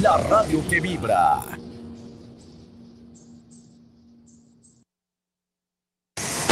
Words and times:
la 0.00 0.16
radio 0.16 0.62
que 0.68 0.80
vibra. 0.80 1.42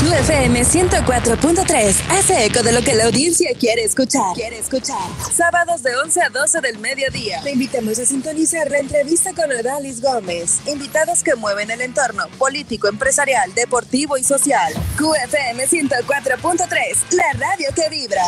UFM 0.02 0.62
104.3 0.62 1.94
hace 2.10 2.46
eco 2.46 2.62
de 2.62 2.72
lo 2.72 2.80
que 2.82 2.94
la 2.94 3.06
audiencia 3.06 3.50
quiere 3.58 3.82
escuchar. 3.82 4.34
Quiere 4.34 4.58
escuchar. 4.58 4.98
Sábados 5.32 5.82
de 5.82 5.96
11 5.96 6.22
a 6.22 6.28
12 6.28 6.60
del 6.60 6.78
mediodía. 6.78 7.40
Te 7.42 7.52
invitamos 7.52 7.98
a 7.98 8.06
sintonizar 8.06 8.70
la 8.70 8.78
entrevista 8.78 9.32
con 9.32 9.50
Odalis 9.50 10.00
Gómez. 10.00 10.60
Invitados 10.66 11.22
que 11.22 11.34
mueven 11.34 11.70
el 11.70 11.80
entorno 11.80 12.28
político, 12.38 12.88
empresarial, 12.88 13.52
deportivo 13.54 14.16
y 14.16 14.24
social. 14.24 14.72
QFM 14.96 15.66
104.3, 15.66 17.12
la 17.12 17.32
radio 17.38 17.68
que 17.74 17.88
vibra. 17.88 18.22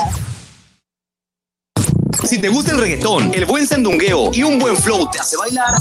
Si 2.29 2.38
te 2.38 2.50
gusta 2.50 2.72
el 2.72 2.79
reggaetón, 2.79 3.32
el 3.32 3.46
buen 3.46 3.66
sandungueo 3.66 4.30
y 4.34 4.42
un 4.42 4.58
buen 4.58 4.76
flow 4.76 5.08
te 5.11 5.18
hace 5.18 5.34
bailar, 5.38 5.74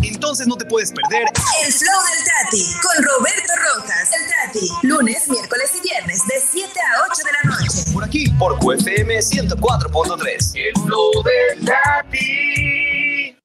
entonces 0.00 0.46
no 0.46 0.54
te 0.54 0.64
puedes 0.64 0.92
perder 0.92 1.24
El 1.66 1.72
Flow 1.72 1.90
del 1.90 2.24
Tati 2.24 2.64
con 2.80 3.04
Roberto 3.04 3.52
Rojas. 3.74 4.10
El 4.12 4.52
Tati. 4.52 4.68
Lunes, 4.86 5.28
miércoles 5.28 5.72
y 5.76 5.80
viernes 5.88 6.24
de 6.24 6.34
7 6.40 6.70
a 6.70 7.02
8 7.10 7.22
de 7.24 7.32
la 7.32 7.56
noche. 7.56 7.92
por 7.92 8.04
aquí, 8.04 8.30
por 8.38 8.58
QFM 8.60 9.18
104.3. 9.18 10.52
El 10.54 10.82
flow 10.84 11.10
del 11.24 11.64
Tati. 11.64 13.36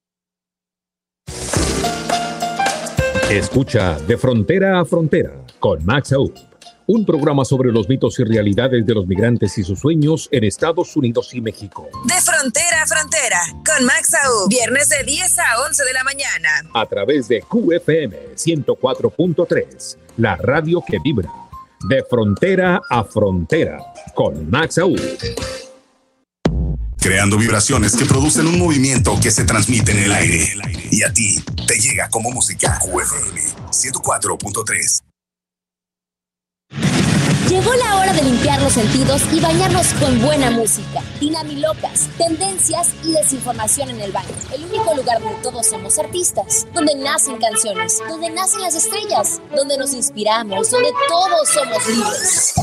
Escucha 3.31 3.97
De 4.07 4.16
Frontera 4.16 4.79
a 4.79 4.85
Frontera 4.85 5.33
con 5.59 5.83
Max 5.85 6.13
Aub, 6.13 6.33
un 6.89 7.05
programa 7.05 7.45
sobre 7.45 7.71
los 7.71 7.88
mitos 7.88 8.17
y 8.17 8.23
realidades 8.23 8.84
de 8.84 8.95
los 8.95 9.05
migrantes 9.05 9.55
y 9.59 9.63
sus 9.63 9.77
sueños 9.80 10.27
en 10.31 10.43
Estados 10.43 10.97
Unidos 10.97 11.35
y 11.35 11.39
México. 11.39 11.88
De 12.03 12.16
frontera 12.20 12.81
a 12.81 12.88
frontera 12.88 13.39
con 13.63 13.85
Max 13.85 14.16
Aú. 14.16 14.47
Viernes 14.49 14.89
de 14.89 15.03
10 15.03 15.38
a 15.38 15.61
11 15.67 15.83
de 15.83 15.94
la 15.94 16.03
mañana. 16.03 16.50
A 16.73 16.88
través 16.88 17.28
de 17.28 17.41
QFM 17.41 18.33
104.3, 18.36 19.97
la 20.17 20.36
radio 20.38 20.83
que 20.83 20.97
vibra. 20.97 21.31
De 21.88 22.03
Frontera 22.09 22.81
a 22.89 23.03
Frontera 23.03 23.78
con 24.16 24.50
Max 24.50 24.80
Aub. 24.80 25.00
creando 27.00 27.38
vibraciones 27.38 27.95
que 27.95 28.06
producen 28.06 28.47
un 28.47 28.58
movimiento 28.58 29.17
que 29.22 29.30
se 29.30 29.45
transmite 29.45 29.91
en 29.91 30.00
el 30.00 30.11
aire. 30.11 30.53
Y 30.89 31.03
a 31.03 31.13
ti 31.13 31.39
te 31.67 31.80
llega 31.80 32.09
como 32.09 32.31
música 32.31 32.80
QFM 32.80 33.39
104.3. 33.69 35.08
Llegó 37.50 37.73
la 37.73 37.97
hora 37.97 38.14
de 38.14 38.22
limpiar 38.22 38.61
los 38.61 38.73
sentidos 38.73 39.23
y 39.33 39.39
bañarnos 39.39 39.92
con 39.95 40.22
buena 40.22 40.52
música, 40.52 41.02
dinamilocas, 41.19 42.08
tendencias 42.16 42.89
y 43.03 43.11
desinformación 43.11 43.89
en 43.89 44.02
el 44.02 44.11
baño. 44.11 44.30
El 44.53 44.66
único 44.66 44.94
lugar 44.94 45.19
donde 45.19 45.41
todos 45.41 45.66
somos 45.66 45.97
artistas, 45.97 46.67
donde 46.75 46.94
nacen 46.94 47.38
canciones, 47.38 47.97
donde 48.08 48.30
nacen 48.30 48.61
las 48.61 48.75
estrellas, 48.75 49.41
donde 49.56 49.80
nos 49.80 49.95
inspiramos, 49.95 50.69
donde 50.69 50.91
todos 51.08 51.50
somos 51.50 51.88
libres. 51.88 52.53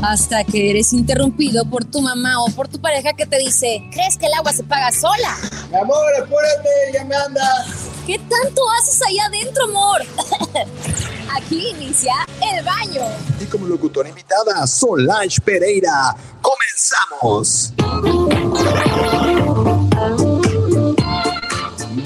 Hasta 0.00 0.44
que 0.44 0.70
eres 0.70 0.92
interrumpido 0.92 1.64
por 1.64 1.84
tu 1.84 2.00
mamá 2.00 2.44
o 2.44 2.50
por 2.50 2.68
tu 2.68 2.80
pareja 2.80 3.12
que 3.12 3.26
te 3.26 3.40
dice, 3.40 3.82
¿crees 3.90 4.16
que 4.16 4.26
el 4.26 4.34
agua 4.34 4.52
se 4.52 4.62
paga 4.62 4.92
sola? 4.92 5.36
Mi 5.68 5.78
amor, 5.78 6.12
apúrate, 6.22 6.68
ya 6.94 7.04
me 7.04 7.16
anda. 7.16 7.66
¿Qué 8.06 8.20
tanto 8.20 8.62
haces 8.78 9.02
ahí 9.02 9.18
adentro, 9.18 9.64
amor? 9.64 10.02
Aquí 11.36 11.68
inicia 11.68 12.14
el 12.40 12.64
baño. 12.64 13.02
Y 13.38 13.44
como 13.44 13.66
locutora 13.66 14.08
invitada, 14.08 14.66
Solange 14.66 15.38
Pereira. 15.42 16.16
¡Comenzamos! 16.40 17.74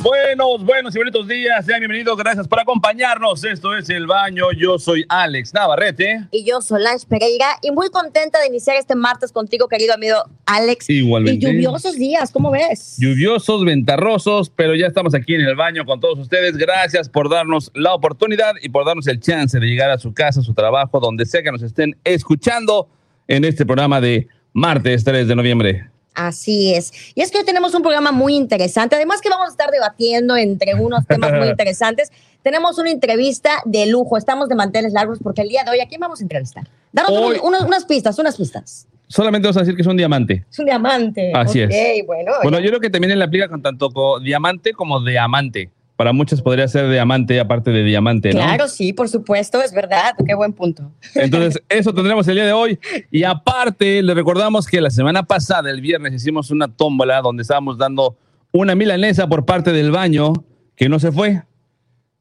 Buenos, 0.03 0.65
buenos 0.65 0.95
y 0.95 0.98
bonitos 0.98 1.29
días. 1.29 1.67
Sean 1.67 1.79
bienvenidos. 1.81 2.17
Gracias 2.17 2.48
por 2.48 2.59
acompañarnos. 2.59 3.45
Esto 3.45 3.77
es 3.77 3.91
El 3.91 4.07
Baño. 4.07 4.51
Yo 4.53 4.79
soy 4.79 5.05
Alex 5.11 5.52
Navarrete. 5.52 6.27
Y 6.30 6.42
yo, 6.42 6.63
Solange 6.63 7.07
Pereira, 7.07 7.58
y 7.61 7.70
muy 7.70 7.91
contenta 7.91 8.41
de 8.41 8.47
iniciar 8.47 8.77
este 8.77 8.95
martes 8.95 9.30
contigo, 9.30 9.69
querido 9.69 9.92
amigo 9.92 10.17
Alex. 10.47 10.89
Igualmente. 10.89 11.47
Y 11.47 11.52
lluviosos 11.52 11.97
días, 11.97 12.30
¿cómo 12.33 12.51
ves? 12.51 12.97
Lluviosos, 12.98 13.63
ventarrosos, 13.63 14.48
pero 14.48 14.74
ya 14.74 14.86
estamos 14.86 15.14
aquí 15.14 15.35
en 15.35 15.42
El 15.42 15.55
Baño 15.55 15.85
con 15.85 16.01
todos 16.01 16.19
ustedes. 16.19 16.57
Gracias 16.57 17.11
por 17.11 17.29
darnos 17.29 17.70
la 17.74 17.92
oportunidad 17.92 18.55
y 18.63 18.70
por 18.70 18.86
darnos 18.86 19.07
el 19.07 19.20
chance 19.20 19.61
de 19.61 19.67
llegar 19.67 19.91
a 19.91 19.98
su 19.98 20.14
casa, 20.14 20.41
a 20.41 20.42
su 20.42 20.55
trabajo, 20.55 20.98
donde 20.98 21.27
sea 21.27 21.42
que 21.42 21.53
nos 21.53 21.61
estén 21.61 21.95
escuchando 22.05 22.89
en 23.29 23.45
este 23.45 23.67
programa 23.67 24.01
de 24.01 24.29
martes 24.55 25.05
3 25.05 25.29
de 25.29 25.36
noviembre. 25.36 25.91
Así 26.15 26.75
es. 26.75 26.93
Y 27.15 27.23
es 27.23 27.31
que 27.31 27.39
hoy 27.39 27.45
tenemos 27.45 27.75
un 27.75 27.83
programa 27.83 28.13
muy 28.13 28.35
interesante. 28.35 28.97
Además 28.97 29.21
que 29.21 29.29
vamos 29.31 29.48
a 29.48 29.51
estar 29.51 29.71
debatiendo 29.71 30.37
entre 30.37 30.75
unos 30.75 31.07
temas 31.07 31.33
muy 31.33 31.48
interesantes. 31.51 32.11
Tenemos 32.43 32.79
una 32.79 32.91
entrevista 32.91 33.63
de 33.65 33.87
lujo. 33.87 34.17
Estamos 34.17 34.48
de 34.48 34.55
manteles 34.55 34.93
largos 34.93 35.19
porque 35.23 35.43
el 35.43 35.48
día 35.48 35.63
de 35.65 35.71
hoy, 35.71 35.81
¿a 35.81 35.87
quién 35.87 36.01
vamos 36.01 36.21
a 36.21 36.23
entrevistar? 36.25 36.65
Hoy- 37.09 37.39
unos- 37.43 37.63
unas 37.65 37.85
pistas, 37.85 38.19
unas 38.19 38.37
pistas. 38.37 38.87
Solamente 39.09 39.47
vamos 39.47 39.57
a 39.57 39.61
decir 39.61 39.75
que 39.75 39.83
es 39.83 39.89
un 39.89 39.97
diamante. 39.97 40.45
Es 40.51 40.59
un 40.59 40.67
diamante. 40.67 41.33
Así 41.35 41.61
es. 41.61 41.69
bueno. 42.07 42.33
Bueno, 42.42 42.61
yo 42.61 42.69
creo 42.69 42.81
que 42.81 42.91
también 42.91 43.17
le 43.19 43.25
aplica 43.25 43.48
con 43.48 43.61
tanto 43.61 43.89
diamante 44.21 44.73
como 44.73 45.05
diamante. 45.05 45.71
Para 46.00 46.14
muchos 46.14 46.40
podría 46.40 46.66
ser 46.66 46.88
diamante 46.88 47.38
aparte 47.38 47.70
de 47.70 47.84
diamante, 47.84 48.33
¿no? 48.33 48.40
Claro, 48.40 48.68
sí, 48.68 48.94
por 48.94 49.11
supuesto, 49.11 49.61
es 49.61 49.74
verdad. 49.74 50.14
Qué 50.27 50.34
buen 50.34 50.55
punto. 50.55 50.90
Entonces, 51.14 51.62
eso 51.68 51.92
tendremos 51.92 52.27
el 52.27 52.36
día 52.36 52.46
de 52.46 52.55
hoy. 52.55 52.78
Y 53.11 53.24
aparte, 53.24 54.02
le 54.02 54.14
recordamos 54.14 54.66
que 54.66 54.80
la 54.80 54.88
semana 54.88 55.24
pasada, 55.24 55.68
el 55.68 55.83
viernes, 55.83 56.14
hicimos 56.14 56.50
una 56.50 56.74
tómbola 56.74 57.20
donde 57.20 57.42
estábamos 57.42 57.77
dando 57.77 58.16
una 58.50 58.74
milanesa 58.74 59.27
por 59.27 59.44
parte 59.44 59.72
del 59.72 59.90
baño 59.90 60.33
que 60.74 60.88
no 60.88 60.98
se 60.98 61.12
fue. 61.12 61.42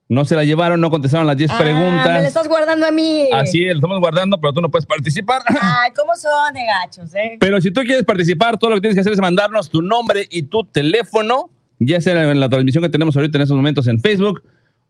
No 0.09 0.25
se 0.25 0.35
la 0.35 0.43
llevaron, 0.43 0.81
no 0.81 0.89
contestaron 0.91 1.25
las 1.25 1.37
10 1.37 1.49
Ah, 1.49 1.53
me 1.53 1.59
la 1.59 1.71
preguntas. 1.71 2.25
estás 2.25 2.49
guardando 2.49 2.85
a 2.85 2.91
mí. 2.91 3.29
Así 3.31 3.63
es, 3.63 3.69
lo 3.69 3.75
estamos 3.75 4.01
guardando, 4.01 4.41
pero 4.41 4.51
tú 4.51 4.59
no 4.59 4.69
puedes 4.69 4.87
participar. 4.87 5.41
Ay, 5.47 5.91
¿cómo 5.95 6.17
son 6.17 6.53
de 6.53 6.65
gachos, 6.65 7.15
eh? 7.15 7.37
Pero 7.39 7.61
si 7.61 7.71
tú 7.71 7.79
quieres 7.83 8.03
participar, 8.03 8.57
todo 8.57 8.71
lo 8.71 8.75
que 8.75 8.81
tienes 8.81 8.95
que 8.95 8.99
hacer 8.99 9.13
es 9.13 9.21
mandarnos 9.21 9.69
tu 9.69 9.81
nombre 9.81 10.27
y 10.29 10.43
tu 10.43 10.65
teléfono, 10.65 11.49
ya 11.79 11.99
sea 12.01 12.31
en 12.31 12.39
la 12.39 12.49
transmisión 12.49 12.83
que 12.83 12.89
tenemos 12.89 13.15
ahorita 13.15 13.37
en 13.37 13.41
estos 13.41 13.57
momentos 13.57 13.87
en 13.87 13.99
Facebook, 13.99 14.43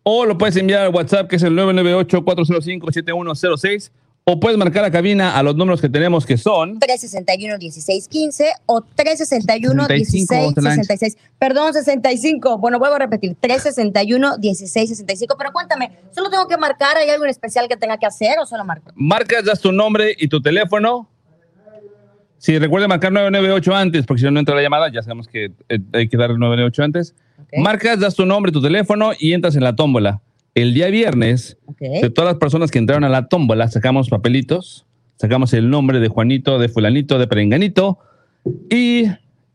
o 0.03 0.25
lo 0.25 0.37
puedes 0.37 0.57
enviar 0.57 0.81
al 0.81 0.93
WhatsApp 0.93 1.29
que 1.29 1.37
es 1.37 1.43
el 1.43 1.57
998-405-7106, 1.57 3.91
o 4.31 4.39
puedes 4.39 4.59
marcar 4.59 4.85
a 4.85 4.91
cabina 4.91 5.35
a 5.35 5.43
los 5.43 5.55
números 5.55 5.81
que 5.81 5.89
tenemos 5.89 6.23
que 6.25 6.37
son 6.37 6.79
361-1615 6.79 8.45
o 8.67 8.81
361-1666. 8.95 10.05
65, 10.05 11.17
Perdón, 11.39 11.73
65. 11.73 12.59
Bueno, 12.59 12.77
vuelvo 12.77 12.95
a 12.95 12.99
repetir. 12.99 13.35
361-1665. 13.41 15.35
Pero 15.37 15.51
cuéntame, 15.51 15.91
¿solo 16.11 16.29
tengo 16.29 16.47
que 16.47 16.57
marcar? 16.57 16.95
¿Hay 16.97 17.09
algo 17.09 17.23
en 17.23 17.31
especial 17.31 17.67
que 17.67 17.75
tenga 17.77 17.97
que 17.97 18.05
hacer 18.05 18.37
o 18.39 18.45
solo 18.45 18.63
marco? 18.65 18.91
marcas, 18.95 19.45
das 19.45 19.61
tu 19.61 19.71
nombre 19.71 20.13
y 20.17 20.27
tu 20.27 20.41
teléfono. 20.41 21.07
Si 22.39 22.57
recuerda 22.57 22.87
marcar 22.87 23.11
998 23.11 23.75
antes, 23.75 24.05
porque 24.05 24.21
si 24.21 24.25
no, 24.25 24.31
no 24.31 24.39
entra 24.39 24.55
la 24.55 24.61
llamada, 24.61 24.89
ya 24.91 25.03
sabemos 25.03 25.27
que 25.27 25.51
eh, 25.67 25.79
hay 25.93 26.07
que 26.07 26.17
dar 26.17 26.31
el 26.31 26.39
998 26.39 26.83
antes. 26.83 27.15
Marcas, 27.57 27.99
das 27.99 28.15
tu 28.15 28.25
nombre, 28.25 28.51
tu 28.51 28.61
teléfono 28.61 29.11
y 29.19 29.33
entras 29.33 29.55
en 29.55 29.63
la 29.63 29.75
tómbola. 29.75 30.21
El 30.55 30.73
día 30.73 30.87
viernes, 30.87 31.57
de 31.79 32.09
todas 32.09 32.31
las 32.31 32.39
personas 32.39 32.71
que 32.71 32.79
entraron 32.79 33.03
a 33.03 33.09
la 33.09 33.27
tómbola, 33.27 33.67
sacamos 33.67 34.09
papelitos, 34.09 34.85
sacamos 35.17 35.53
el 35.53 35.69
nombre 35.69 35.99
de 35.99 36.07
Juanito, 36.07 36.59
de 36.59 36.69
Fulanito, 36.69 37.19
de 37.19 37.27
Perenganito, 37.27 37.99
y 38.69 39.05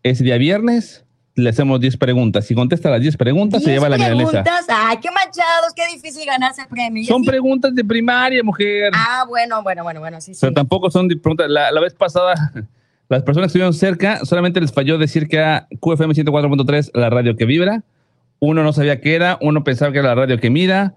ese 0.03 0.23
día 0.23 0.39
viernes 0.39 1.04
le 1.37 1.51
hacemos 1.51 1.81
10 1.81 1.97
preguntas. 1.97 2.47
Si 2.47 2.55
contesta 2.55 2.91
las 2.91 3.01
10 3.01 3.17
preguntas, 3.17 3.63
se 3.63 3.71
¿Diez 3.71 3.81
lleva 3.81 3.89
la 3.89 3.97
milanesa. 3.97 4.43
preguntas? 4.45 4.67
Ay, 4.69 4.99
qué 5.03 5.11
manchados, 5.11 5.73
qué 5.75 5.83
difícil 5.93 6.25
ganarse 6.27 6.63
el 6.63 6.69
premio. 6.69 7.05
Son 7.07 7.23
así- 7.23 7.29
preguntas 7.31 7.75
de 7.75 7.85
primaria, 7.85 8.43
mujer. 8.43 8.93
Ah, 8.95 9.25
bueno, 9.29 9.63
bueno, 9.63 9.83
bueno, 9.83 10.01
bueno, 10.01 10.21
sí, 10.21 10.33
sí. 10.35 10.41
Pero 10.41 10.53
tampoco 10.53 10.91
son 10.91 11.09
de 11.09 11.17
preguntas. 11.17 11.49
La, 11.51 11.73
la 11.73 11.81
vez 11.81 11.95
pasada, 11.95 12.35
las 13.09 13.23
personas 13.23 13.47
que 13.47 13.49
estuvieron 13.49 13.75
cerca, 13.75 14.25
solamente 14.25 14.61
les 14.61 14.73
falló 14.73 14.97
decir 14.99 15.27
que 15.29 15.37
era 15.37 15.67
QFM 15.81 16.15
104.3, 16.15 16.91
la 16.95 17.11
radio 17.11 17.37
que 17.37 17.45
vibra. 17.47 17.83
Uno 18.39 18.63
no 18.63 18.73
sabía 18.73 19.01
qué 19.01 19.15
era, 19.15 19.39
uno 19.41 19.65
pensaba 19.65 19.91
que 19.93 19.99
era 19.99 20.09
la 20.09 20.15
radio 20.15 20.39
que 20.39 20.51
mira. 20.51 20.95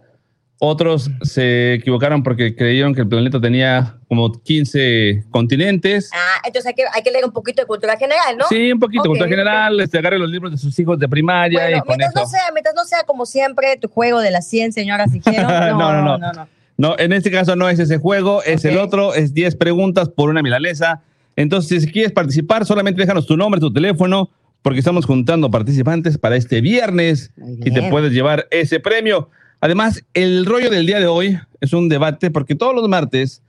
Otros 0.59 1.12
se 1.21 1.75
equivocaron 1.75 2.24
porque 2.24 2.56
creyeron 2.56 2.95
que 2.95 3.01
el 3.01 3.07
planeta 3.07 3.39
tenía 3.39 3.98
como 4.07 4.31
15 4.42 5.25
continentes. 5.30 6.09
Ah, 6.12 6.42
entonces 6.45 6.69
hay 6.69 6.74
que, 6.74 6.83
hay 6.92 7.04
que 7.04 7.12
leer 7.12 7.25
un 7.25 7.31
poquito 7.31 7.62
de 7.62 7.68
cultura 7.68 7.95
general, 7.95 8.38
¿no? 8.38 8.45
Sí, 8.50 8.71
un 8.71 8.80
poquito, 8.80 9.01
Ok, 9.01 9.07
cultura 9.09 9.30
general, 9.30 9.80
este, 9.80 10.00
agarre 10.00 10.18
los 10.18 10.31
libros 10.31 10.51
de 10.51 10.57
sus 10.57 10.77
hijos 10.80 10.98
de 10.98 11.07
primaria 11.07 11.59
Bueno, 11.59 11.77
y 11.77 11.80
con 11.81 11.88
mientras 11.89 12.09
eso. 12.12 12.21
no, 12.21 12.27
sea, 12.27 12.42
mientras 12.54 12.74
no 12.74 12.86
sea 12.86 13.04
como 13.04 13.27
siempre 13.27 13.77
tu 13.77 13.88
juego 13.88 14.19
de 14.19 14.31
las 14.31 14.48
100 14.48 14.74
señoras 14.74 15.12
dijeron. 15.12 15.44
no, 15.77 16.01
no, 16.01 16.18
no, 16.18 16.48
no. 16.75 16.95
en 16.98 17.13
este 17.13 17.30
caso 17.30 17.56
no 17.56 17.69
es 17.69 17.77
ese 17.77 18.00
juego, 18.00 18.42
es 18.42 18.65
el 18.65 18.80
otro, 18.80 19.13
es 19.13 19.36
10 19.36 19.57
preguntas 19.57 20.09
por 20.09 20.30
una 20.30 20.42
milanesa. 20.42 21.04
Entonces, 21.36 21.83
si 21.83 21.92
quieres 21.92 22.12
participar, 22.13 22.65
solamente 22.65 23.00
déjanos 23.00 23.27
tu 23.27 23.38
nombre, 23.38 23.62
tu 23.62 23.71
teléfono, 23.71 24.31
porque 24.63 24.80
estamos 24.80 25.06
juntando 25.06 25.51
participantes 25.51 26.18
para 26.18 26.36
este 26.36 26.62
viernes 26.62 27.31
y 27.63 27.69
te 27.69 27.83
puedes 27.92 28.12
llevar 28.12 28.48
ese 28.50 28.80
premio. 28.80 29.30
Además, 29.59 30.04
el 30.13 30.45
rollo 30.45 30.69
del 30.69 30.86
día 30.86 31.00
de 31.00 31.07
hoy 31.07 31.39
es 31.62 31.74
un 31.74 31.89
debate, 31.89 32.31
porque 32.31 32.56
todos 32.56 32.75
los 32.75 32.88
martes, 32.88 33.42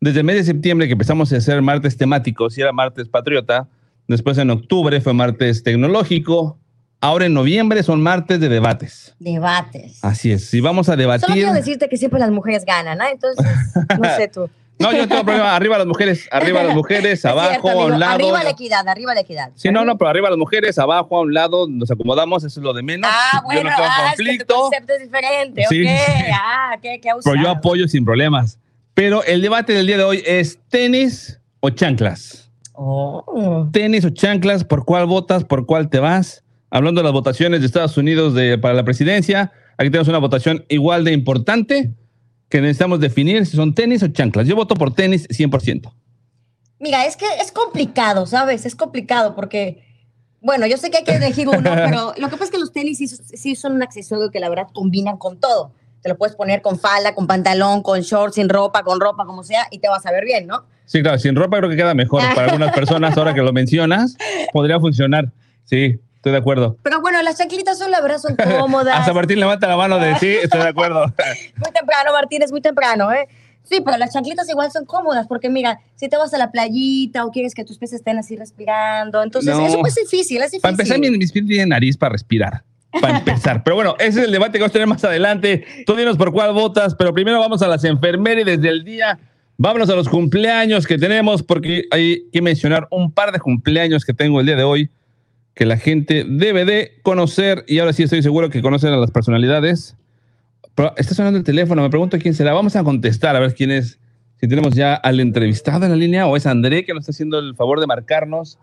desde 0.00 0.20
el 0.20 0.24
mes 0.24 0.36
de 0.36 0.44
septiembre 0.44 0.86
que 0.86 0.92
empezamos 0.92 1.32
a 1.32 1.36
hacer 1.36 1.60
martes 1.62 1.96
temáticos 1.96 2.56
y 2.56 2.60
era 2.60 2.72
martes 2.72 3.08
patriota, 3.08 3.68
Después 4.08 4.38
en 4.38 4.48
octubre 4.48 5.00
fue 5.02 5.12
martes 5.12 5.62
tecnológico. 5.62 6.58
Ahora 7.00 7.26
en 7.26 7.34
noviembre 7.34 7.82
son 7.82 8.02
martes 8.02 8.40
de 8.40 8.48
debates. 8.48 9.14
Debates. 9.20 10.02
Así 10.02 10.32
es. 10.32 10.46
Si 10.46 10.60
vamos 10.60 10.88
a 10.88 10.92
Solo 10.92 11.02
debatir. 11.02 11.34
quiero 11.34 11.52
decirte 11.52 11.88
que 11.90 11.98
siempre 11.98 12.18
las 12.18 12.30
mujeres 12.30 12.64
ganan, 12.64 13.00
¿ah? 13.02 13.10
Entonces, 13.12 13.46
no 14.00 14.16
sé 14.16 14.28
tú. 14.28 14.48
No, 14.78 14.92
yo 14.92 14.98
no 14.98 15.08
tengo 15.08 15.24
problema. 15.24 15.56
Arriba 15.56 15.78
las 15.78 15.86
mujeres, 15.86 16.28
arriba 16.30 16.62
las 16.62 16.74
mujeres, 16.74 17.12
Es 17.18 17.24
abajo, 17.24 17.50
cierto, 17.50 17.68
a 17.70 17.86
un 17.86 17.98
lado. 17.98 18.12
Arriba 18.14 18.44
la 18.44 18.50
equidad, 18.50 18.86
arriba 18.88 19.14
la 19.14 19.20
equidad. 19.20 19.50
Sí, 19.56 19.70
no, 19.70 19.84
no, 19.84 19.98
pero 19.98 20.08
arriba 20.10 20.30
las 20.30 20.38
mujeres, 20.38 20.78
abajo, 20.78 21.16
a 21.16 21.20
un 21.20 21.34
lado, 21.34 21.66
nos 21.68 21.90
acomodamos, 21.90 22.44
eso 22.44 22.60
es 22.60 22.64
lo 22.64 22.72
de 22.72 22.82
menos. 22.82 23.10
Ah, 23.12 23.40
yo 23.42 23.42
bueno, 23.42 23.70
no 23.70 23.76
tengo 23.76 23.88
ah, 23.90 24.12
es 24.12 24.16
que 24.16 24.22
tu 24.22 24.24
conflicto, 24.24 24.54
concepto 24.54 24.92
es 24.94 25.00
diferente, 25.00 25.64
Sí. 25.68 25.82
ok. 25.84 25.90
Ah, 26.32 26.76
qué, 26.80 27.00
qué 27.00 27.10
pero 27.24 27.42
yo 27.42 27.50
apoyo 27.50 27.88
sin 27.88 28.04
problemas. 28.04 28.58
Pero 28.94 29.22
el 29.24 29.42
debate 29.42 29.72
del 29.72 29.86
día 29.86 29.96
de 29.96 30.04
hoy 30.04 30.22
es 30.26 30.58
tenis 30.68 31.40
o 31.60 31.70
chanclas. 31.70 32.50
Oh. 32.72 33.68
Tenis 33.72 34.04
o 34.04 34.10
chanclas, 34.10 34.64
¿por 34.64 34.84
cuál 34.84 35.06
votas? 35.06 35.44
¿Por 35.44 35.66
cuál 35.66 35.88
te 35.88 35.98
vas? 35.98 36.44
Hablando 36.70 37.00
de 37.00 37.04
las 37.04 37.12
votaciones 37.12 37.60
de 37.60 37.66
Estados 37.66 37.96
Unidos 37.96 38.34
de, 38.34 38.58
para 38.58 38.74
la 38.74 38.84
presidencia, 38.84 39.52
aquí 39.76 39.90
tenemos 39.90 40.08
una 40.08 40.18
votación 40.18 40.64
igual 40.68 41.04
de 41.04 41.12
importante 41.12 41.90
que 42.48 42.60
necesitamos 42.60 43.00
definir 43.00 43.46
si 43.46 43.56
son 43.56 43.74
tenis 43.74 44.02
o 44.02 44.08
chanclas. 44.08 44.46
Yo 44.46 44.56
voto 44.56 44.74
por 44.74 44.94
tenis 44.94 45.28
100%. 45.28 45.92
Mira, 46.80 47.06
es 47.06 47.16
que 47.16 47.26
es 47.40 47.52
complicado, 47.52 48.26
¿sabes? 48.26 48.64
Es 48.64 48.74
complicado 48.74 49.34
porque, 49.34 49.82
bueno, 50.40 50.66
yo 50.66 50.76
sé 50.76 50.90
que 50.90 50.98
hay 50.98 51.04
que 51.04 51.16
elegir 51.16 51.48
uno, 51.48 51.60
pero 51.62 52.14
lo 52.16 52.28
que 52.28 52.32
pasa 52.32 52.44
es 52.44 52.50
que 52.50 52.58
los 52.58 52.72
tenis 52.72 52.98
sí, 52.98 53.08
sí 53.08 53.56
son 53.56 53.72
un 53.72 53.82
accesorio 53.82 54.30
que 54.30 54.40
la 54.40 54.48
verdad 54.48 54.68
combinan 54.72 55.16
con 55.16 55.40
todo. 55.40 55.72
Te 56.00 56.08
lo 56.08 56.16
puedes 56.16 56.36
poner 56.36 56.62
con 56.62 56.78
falda, 56.78 57.14
con 57.14 57.26
pantalón, 57.26 57.82
con 57.82 58.00
shorts, 58.00 58.36
sin 58.36 58.48
ropa, 58.48 58.84
con 58.84 59.00
ropa, 59.00 59.26
como 59.26 59.42
sea, 59.42 59.66
y 59.70 59.80
te 59.80 59.88
vas 59.88 60.06
a 60.06 60.12
ver 60.12 60.24
bien, 60.24 60.46
¿no? 60.46 60.64
Sí, 60.84 61.02
claro, 61.02 61.18
sin 61.18 61.34
ropa 61.34 61.58
creo 61.58 61.68
que 61.68 61.76
queda 61.76 61.92
mejor 61.92 62.22
para 62.34 62.46
algunas 62.46 62.72
personas, 62.72 63.16
ahora 63.16 63.34
que 63.34 63.42
lo 63.42 63.52
mencionas, 63.52 64.16
podría 64.52 64.78
funcionar. 64.78 65.32
Sí, 65.64 65.98
estoy 66.18 66.32
de 66.32 66.38
acuerdo. 66.38 66.76
Pero 66.82 67.00
bueno, 67.00 67.22
las 67.22 67.38
chanclitas 67.38 67.78
son, 67.78 67.90
la 67.90 68.00
verdad, 68.00 68.18
son 68.18 68.36
cómodas. 68.36 68.94
Hasta 69.00 69.12
Martín 69.12 69.40
levanta 69.40 69.66
la 69.66 69.76
mano 69.76 69.98
de 69.98 70.14
sí, 70.16 70.28
estoy 70.42 70.60
de 70.60 70.68
acuerdo. 70.68 71.06
Muy 71.56 71.72
temprano, 71.72 72.12
Martín, 72.12 72.42
es 72.42 72.50
muy 72.52 72.60
temprano, 72.60 73.12
¿eh? 73.12 73.26
Sí, 73.62 73.82
pero 73.84 73.98
las 73.98 74.12
chanclitas 74.14 74.48
igual 74.48 74.70
son 74.72 74.86
cómodas, 74.86 75.26
porque 75.26 75.50
mira, 75.50 75.78
si 75.94 76.08
te 76.08 76.16
vas 76.16 76.32
a 76.32 76.38
la 76.38 76.50
playita 76.50 77.24
o 77.26 77.30
quieres 77.30 77.54
que 77.54 77.64
tus 77.64 77.76
pies 77.78 77.92
estén 77.92 78.16
así 78.18 78.34
respirando, 78.34 79.22
entonces 79.22 79.54
No. 79.54 79.66
eso 79.66 79.82
es 79.86 79.94
difícil, 79.94 80.38
es 80.38 80.52
difícil. 80.52 80.60
Para 80.62 80.72
empezar, 80.72 80.98
mi- 80.98 81.10
mis 81.10 81.30
pies 81.32 81.46
tienen 81.46 81.68
nariz 81.68 81.96
para 81.96 82.12
respirar. 82.12 82.62
Para 83.00 83.18
empezar. 83.18 83.62
Pero 83.62 83.76
bueno, 83.76 83.94
ese 83.98 84.20
es 84.20 84.24
el 84.26 84.32
debate 84.32 84.52
que 84.52 84.60
vamos 84.60 84.70
a 84.70 84.72
tener 84.72 84.88
más 84.88 85.04
adelante. 85.04 85.66
Tú 85.84 85.94
dinos 85.94 86.16
por 86.16 86.32
cuál 86.32 86.54
votas, 86.54 86.94
pero 86.94 87.12
primero 87.12 87.38
vamos 87.38 87.60
a 87.60 87.68
las 87.68 87.84
enfermerides 87.84 88.60
del 88.62 88.82
día. 88.84 89.18
Vámonos 89.58 89.90
a 89.90 89.94
los 89.96 90.08
cumpleaños 90.08 90.86
que 90.86 90.96
tenemos, 90.96 91.42
porque 91.42 91.84
hay 91.90 92.22
que 92.32 92.40
mencionar 92.40 92.88
un 92.90 93.12
par 93.12 93.32
de 93.32 93.38
cumpleaños 93.40 94.04
que 94.06 94.14
tengo 94.14 94.40
el 94.40 94.46
día 94.46 94.56
de 94.56 94.64
hoy 94.64 94.90
que 95.58 95.66
la 95.66 95.76
gente 95.76 96.24
debe 96.24 96.64
de 96.64 97.00
conocer. 97.02 97.64
Y 97.66 97.80
ahora 97.80 97.92
sí 97.92 98.04
estoy 98.04 98.22
seguro 98.22 98.48
que 98.48 98.62
conocen 98.62 98.92
a 98.92 98.96
las 98.96 99.10
personalidades. 99.10 99.96
Pero 100.76 100.94
está 100.96 101.16
sonando 101.16 101.36
el 101.36 101.44
teléfono, 101.44 101.82
me 101.82 101.90
pregunto 101.90 102.16
quién 102.20 102.32
será. 102.32 102.52
Vamos 102.52 102.76
a 102.76 102.84
contestar 102.84 103.34
a 103.34 103.40
ver 103.40 103.56
quién 103.56 103.72
es. 103.72 103.98
Si 104.40 104.46
tenemos 104.46 104.74
ya 104.74 104.94
al 104.94 105.18
entrevistado 105.18 105.84
en 105.84 105.90
la 105.90 105.96
línea 105.96 106.28
o 106.28 106.36
es 106.36 106.46
André 106.46 106.84
que 106.84 106.94
nos 106.94 107.00
está 107.00 107.10
haciendo 107.10 107.40
el 107.40 107.56
favor 107.56 107.80
de 107.80 107.88
marcarnos. 107.88 108.56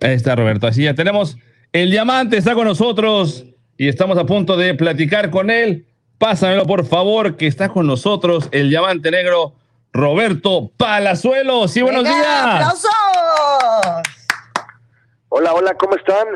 Ahí 0.00 0.14
está 0.14 0.34
Roberto. 0.34 0.66
Así 0.66 0.84
ya 0.84 0.94
tenemos 0.94 1.36
el 1.74 1.90
diamante, 1.90 2.38
está 2.38 2.54
con 2.54 2.66
nosotros 2.66 3.44
y 3.76 3.88
estamos 3.88 4.16
a 4.16 4.24
punto 4.24 4.56
de 4.56 4.72
platicar 4.72 5.28
con 5.28 5.50
él. 5.50 5.84
Pásamelo, 6.16 6.64
por 6.64 6.86
favor, 6.86 7.36
que 7.36 7.46
está 7.48 7.68
con 7.68 7.86
nosotros 7.86 8.48
el 8.50 8.70
diamante 8.70 9.10
negro 9.10 9.56
Roberto 9.92 10.72
Palazuelo. 10.78 11.68
Sí, 11.68 11.82
buenos 11.82 12.04
días. 12.04 12.26
¡Aplausos! 12.34 14.23
Hola, 15.36 15.52
hola, 15.52 15.74
¿cómo 15.74 15.96
están? 15.96 16.28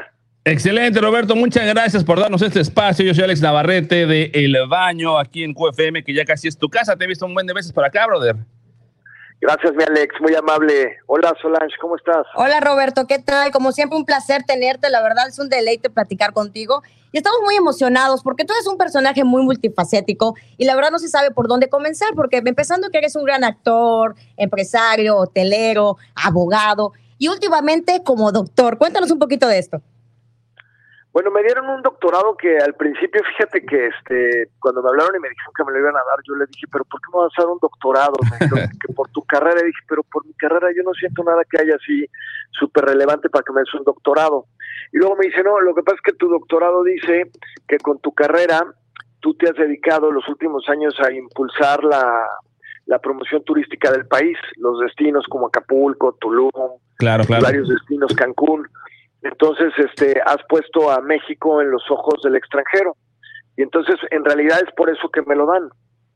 Excelente, 0.44 1.00
Roberto. 1.00 1.36
Muchas 1.36 1.64
gracias 1.68 2.02
por 2.02 2.18
darnos 2.18 2.42
este 2.42 2.58
espacio. 2.58 3.04
Yo 3.04 3.14
soy 3.14 3.22
Alex 3.22 3.40
Navarrete 3.40 4.06
de 4.06 4.32
El 4.34 4.56
Baño 4.68 5.20
aquí 5.20 5.44
en 5.44 5.54
QFM, 5.54 6.02
que 6.02 6.12
ya 6.12 6.24
casi 6.24 6.48
es 6.48 6.58
tu 6.58 6.68
casa. 6.68 6.96
Te 6.96 7.04
he 7.04 7.06
visto 7.06 7.24
un 7.24 7.32
buen 7.32 7.46
de 7.46 7.54
veces 7.54 7.72
por 7.72 7.84
acá, 7.84 8.08
brother. 8.08 8.34
Gracias, 9.40 9.72
mi 9.76 9.84
Alex, 9.84 10.16
muy 10.20 10.34
amable. 10.34 10.96
Hola, 11.06 11.32
Solange, 11.40 11.76
¿cómo 11.80 11.94
estás? 11.94 12.26
Hola 12.34 12.58
Roberto, 12.58 13.06
¿qué 13.06 13.20
tal? 13.20 13.52
Como 13.52 13.70
siempre 13.70 13.96
un 13.96 14.04
placer 14.04 14.42
tenerte, 14.42 14.90
la 14.90 15.00
verdad 15.00 15.28
es 15.28 15.38
un 15.38 15.48
deleite 15.48 15.90
platicar 15.90 16.32
contigo 16.32 16.82
y 17.12 17.18
estamos 17.18 17.38
muy 17.44 17.54
emocionados 17.54 18.24
porque 18.24 18.44
tú 18.44 18.52
eres 18.52 18.66
un 18.66 18.78
personaje 18.78 19.22
muy 19.22 19.42
multifacético 19.42 20.34
y 20.56 20.64
la 20.64 20.74
verdad 20.74 20.90
no 20.90 20.98
se 20.98 21.06
sabe 21.06 21.30
por 21.30 21.46
dónde 21.46 21.68
comenzar 21.68 22.08
porque 22.16 22.38
empezando 22.38 22.90
que 22.90 22.98
eres 22.98 23.14
un 23.14 23.22
gran 23.22 23.44
actor, 23.44 24.16
empresario, 24.36 25.16
hotelero, 25.18 25.98
abogado 26.16 26.94
y 27.18 27.28
últimamente 27.28 28.02
como 28.04 28.32
doctor. 28.32 28.78
Cuéntanos 28.78 29.10
un 29.10 29.18
poquito 29.18 29.46
de 29.48 29.58
esto. 29.58 29.82
Bueno, 31.12 31.30
me 31.30 31.42
dieron 31.42 31.68
un 31.68 31.82
doctorado 31.82 32.36
que 32.36 32.58
al 32.58 32.74
principio, 32.74 33.22
fíjate 33.24 33.64
que 33.64 33.86
este, 33.86 34.50
cuando 34.60 34.82
me 34.82 34.90
hablaron 34.90 35.16
y 35.16 35.20
me 35.20 35.28
dijeron 35.28 35.52
que 35.56 35.64
me 35.64 35.72
lo 35.72 35.78
iban 35.80 35.96
a 35.96 36.04
dar, 36.04 36.20
yo 36.22 36.34
le 36.36 36.46
dije, 36.46 36.66
pero 36.70 36.84
¿por 36.84 37.00
qué 37.00 37.06
me 37.12 37.24
vas 37.24 37.32
a 37.36 37.42
dar 37.42 37.50
un 37.50 37.58
doctorado? 37.60 38.12
Me 38.30 38.46
dijeron 38.46 38.70
que 38.86 38.92
por 38.92 39.08
tu 39.08 39.24
carrera, 39.24 39.60
y 39.62 39.66
dije, 39.66 39.82
pero 39.88 40.02
por 40.04 40.24
mi 40.26 40.34
carrera 40.34 40.68
yo 40.76 40.82
no 40.84 40.92
siento 40.92 41.24
nada 41.24 41.42
que 41.50 41.60
haya 41.60 41.74
así 41.74 42.06
súper 42.52 42.84
relevante 42.84 43.30
para 43.30 43.42
que 43.42 43.52
me 43.52 43.60
des 43.60 43.74
un 43.74 43.84
doctorado. 43.84 44.44
Y 44.92 44.98
luego 44.98 45.16
me 45.16 45.26
dice, 45.26 45.42
no, 45.42 45.58
lo 45.60 45.74
que 45.74 45.82
pasa 45.82 45.96
es 45.96 46.02
que 46.02 46.18
tu 46.18 46.28
doctorado 46.28 46.84
dice 46.84 47.30
que 47.66 47.78
con 47.78 47.98
tu 47.98 48.12
carrera 48.12 48.64
tú 49.20 49.34
te 49.34 49.48
has 49.48 49.56
dedicado 49.56 50.12
los 50.12 50.28
últimos 50.28 50.68
años 50.68 50.94
a 51.00 51.10
impulsar 51.10 51.82
la, 51.82 52.28
la 52.88 52.98
promoción 52.98 53.44
turística 53.44 53.92
del 53.92 54.06
país, 54.06 54.36
los 54.56 54.80
destinos 54.80 55.24
como 55.28 55.46
Acapulco, 55.46 56.16
Tulum, 56.18 56.50
Claro, 56.96 57.24
claro. 57.24 57.44
varios 57.44 57.68
destinos, 57.68 58.12
Cancún. 58.14 58.66
Entonces, 59.22 59.72
este, 59.76 60.20
has 60.24 60.38
puesto 60.48 60.90
a 60.90 61.00
México 61.02 61.60
en 61.60 61.70
los 61.70 61.82
ojos 61.90 62.14
del 62.24 62.34
extranjero. 62.34 62.96
Y 63.56 63.62
entonces, 63.62 63.96
en 64.10 64.24
realidad 64.24 64.58
es 64.66 64.72
por 64.74 64.88
eso 64.90 65.08
que 65.10 65.22
me 65.22 65.36
lo 65.36 65.46
dan. 65.46 65.68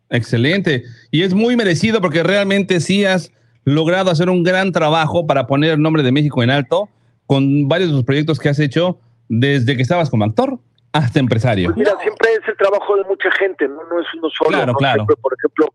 Excelente. 0.09 0.85
Y 1.11 1.23
es 1.23 1.35
muy 1.35 1.57
merecido 1.57 2.01
porque 2.01 2.23
realmente 2.23 2.81
sí 2.81 3.05
has 3.05 3.33
logrado 3.65 4.11
hacer 4.11 4.31
un 4.31 4.43
gran 4.43 4.73
trabajo 4.73 5.27
para 5.27 5.47
poner 5.47 5.73
el 5.73 5.83
nombre 5.83 6.03
de 6.03 6.11
México 6.11 6.43
en 6.43 6.51
alto 6.51 6.89
con 7.27 7.69
varios 7.69 7.91
de 7.91 7.97
los 7.97 8.05
proyectos 8.05 8.39
que 8.39 8.49
has 8.49 8.59
hecho 8.59 8.99
desde 9.29 9.77
que 9.77 9.83
estabas 9.83 10.11
como 10.11 10.25
actor 10.25 10.59
hasta 10.93 11.21
empresario. 11.21 11.69
Pues 11.69 11.79
mira, 11.79 11.93
siempre 12.03 12.29
es 12.33 12.49
el 12.49 12.57
trabajo 12.57 12.97
de 12.97 13.05
mucha 13.05 13.31
gente, 13.33 13.69
no, 13.69 13.77
no 13.77 14.01
es 14.01 14.07
uno 14.15 14.29
solo. 14.31 14.51
Claro, 14.51 14.73
¿no? 14.73 14.79
claro. 14.79 14.95
Siempre, 14.97 15.17
por 15.17 15.35
ejemplo, 15.39 15.67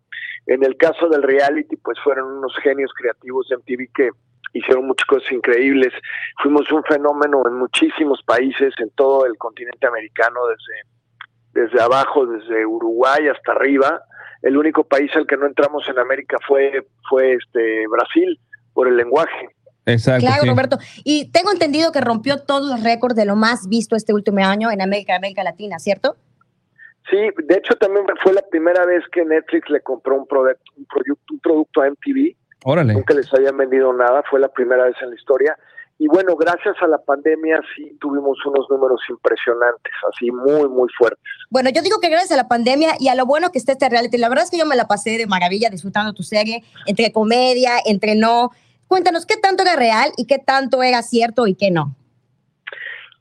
en 0.48 0.64
el 0.64 0.78
caso 0.78 1.10
del 1.10 1.24
reality, 1.24 1.76
pues 1.78 2.00
fueron 2.04 2.38
unos 2.38 2.56
genios 2.64 2.92
creativos 2.98 3.48
de 3.50 3.58
MTV 3.58 3.92
que 3.94 4.10
hicieron 4.54 4.88
muchas 4.88 5.06
cosas 5.06 5.32
increíbles. 5.32 5.94
Fuimos 6.42 6.72
un 6.72 6.84
fenómeno 6.84 7.44
en 7.46 7.56
muchísimos 7.56 8.24
países, 8.24 8.74
en 8.80 8.90
todo 8.92 9.26
el 9.26 9.38
continente 9.38 9.88
americano, 9.88 10.40
desde, 10.48 11.64
desde 11.64 11.82
abajo, 11.82 12.26
desde 12.26 12.66
Uruguay 12.66 13.28
hasta 13.28 13.52
arriba. 13.52 14.02
El 14.42 14.58
único 14.58 14.86
país 14.86 15.12
al 15.16 15.28
que 15.28 15.36
no 15.36 15.48
entramos 15.48 15.88
en 15.90 16.00
América 16.00 16.38
fue, 16.48 16.88
fue 17.10 17.34
este 17.34 17.86
Brasil, 17.90 18.40
por 18.74 18.88
el 18.88 18.96
lenguaje. 18.96 19.50
Exacto. 19.86 20.26
Claro, 20.26 20.44
sí. 20.44 20.50
Roberto. 20.50 20.78
Y 21.04 21.32
tengo 21.32 21.52
entendido 21.52 21.92
que 21.92 22.00
rompió 22.02 22.38
todos 22.44 22.70
los 22.70 22.84
récords 22.84 23.16
de 23.16 23.26
lo 23.26 23.36
más 23.36 23.68
visto 23.68 23.96
este 23.96 24.14
último 24.14 24.46
año 24.46 24.72
en 24.72 24.82
América, 24.82 25.16
América 25.16 25.44
Latina, 25.44 25.80
¿cierto? 25.80 26.16
Sí, 27.10 27.18
de 27.46 27.56
hecho 27.56 27.74
también 27.76 28.06
fue 28.22 28.34
la 28.34 28.42
primera 28.42 28.86
vez 28.86 29.04
que 29.12 29.24
Netflix 29.24 29.70
le 29.70 29.82
compró 29.82 30.16
un, 30.18 30.26
product- 30.28 30.60
un, 30.76 30.86
producto, 30.86 31.34
un 31.34 31.40
producto 31.40 31.82
a 31.82 31.90
MTV. 31.90 32.36
Órale. 32.66 32.94
Nunca 32.94 33.14
les 33.14 33.34
habían 33.34 33.56
vendido 33.56 33.94
nada, 33.94 34.24
fue 34.30 34.40
la 34.40 34.50
primera 34.50 34.84
vez 34.86 34.96
en 35.02 35.12
la 35.12 35.16
historia. 35.16 35.58
Y 36.00 36.08
bueno, 36.08 36.36
gracias 36.36 36.76
a 36.82 36.88
la 36.88 37.00
pandemia 37.00 37.60
sí 37.76 37.98
tuvimos 38.00 38.38
unos 38.46 38.68
números 38.70 39.00
impresionantes, 39.10 39.94
así 40.14 40.30
muy, 40.32 40.68
muy 40.70 40.88
fuertes. 40.98 41.24
Bueno, 41.50 41.70
yo 41.72 41.82
digo 41.82 42.00
que 42.00 42.10
gracias 42.10 42.34
a 42.34 42.38
la 42.38 42.48
pandemia 42.48 42.92
y 43.00 43.08
a 43.08 43.16
lo 43.16 43.26
bueno 43.26 43.52
que 43.52 43.58
está 43.58 43.72
este 43.72 43.90
reality, 43.90 44.18
la 44.18 44.30
verdad 44.30 44.44
es 44.46 44.52
que 44.52 44.60
yo 44.60 44.66
me 44.68 44.76
la 44.76 44.88
pasé 44.88 45.18
de 45.18 45.26
maravilla 45.26 45.70
disfrutando 45.70 46.14
tu 46.14 46.22
serie, 46.24 46.64
entre 46.86 47.12
comedia, 47.12 47.72
entre 47.86 48.14
no. 48.16 48.52
Cuéntanos 48.88 49.26
qué 49.26 49.38
tanto 49.38 49.64
era 49.64 49.76
real 49.76 50.12
y 50.18 50.28
qué 50.28 50.38
tanto 50.38 50.84
era 50.84 51.02
cierto 51.02 51.48
y 51.48 51.56
qué 51.56 51.72
no. 51.72 51.96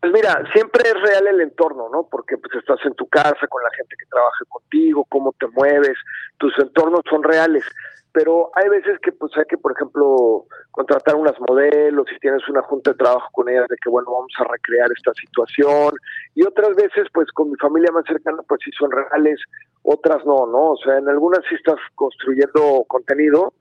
Pues 0.06 0.22
mira, 0.22 0.40
siempre 0.52 0.84
es 0.88 0.94
real 1.02 1.26
el 1.26 1.40
entorno, 1.40 1.88
¿no? 1.92 2.06
Porque 2.08 2.38
pues 2.38 2.54
estás 2.54 2.78
en 2.84 2.94
tu 2.94 3.08
casa 3.08 3.44
con 3.48 3.60
la 3.60 3.70
gente 3.76 3.96
que 3.98 4.06
trabaja 4.06 4.44
contigo, 4.48 5.04
cómo 5.08 5.34
te 5.36 5.48
mueves, 5.48 5.96
tus 6.38 6.56
entornos 6.60 7.00
son 7.10 7.25
reales. 7.25 7.64
Pero 8.12 8.52
hay 8.54 8.68
veces 8.68 9.00
que 9.02 9.10
pues 9.10 9.32
hay 9.36 9.46
que, 9.46 9.58
por 9.58 9.72
ejemplo, 9.72 10.46
contratar 10.70 11.16
unas 11.16 11.34
modelos 11.40 12.06
y 12.14 12.20
tienes 12.20 12.48
una 12.48 12.62
junta 12.62 12.92
de 12.92 12.98
trabajo 12.98 13.28
con 13.32 13.48
ellas 13.48 13.66
de 13.68 13.75
que, 13.82 13.90
bueno, 13.90 14.12
vamos 14.12 14.32
a 14.38 14.44
recrear 14.44 14.88
esta 14.96 15.12
situación. 15.14 15.96
Y 16.36 16.46
otras 16.46 16.76
veces, 16.76 17.08
pues 17.12 17.26
con 17.32 17.50
mi 17.50 17.56
familia 17.56 17.90
más 17.90 18.04
cercana, 18.06 18.38
pues 18.46 18.60
sí 18.64 18.70
son 18.78 18.92
reales, 18.92 19.40
otras 19.82 20.25
no, 20.25 20.46
¿no? 20.46 20.70
O 20.70 20.76
sea, 20.84 20.98
en 20.98 21.08
algunas 21.08 21.40
sí 21.48 21.56
estás 21.56 21.80
construyendo 21.96 22.84
contenido 22.86 23.54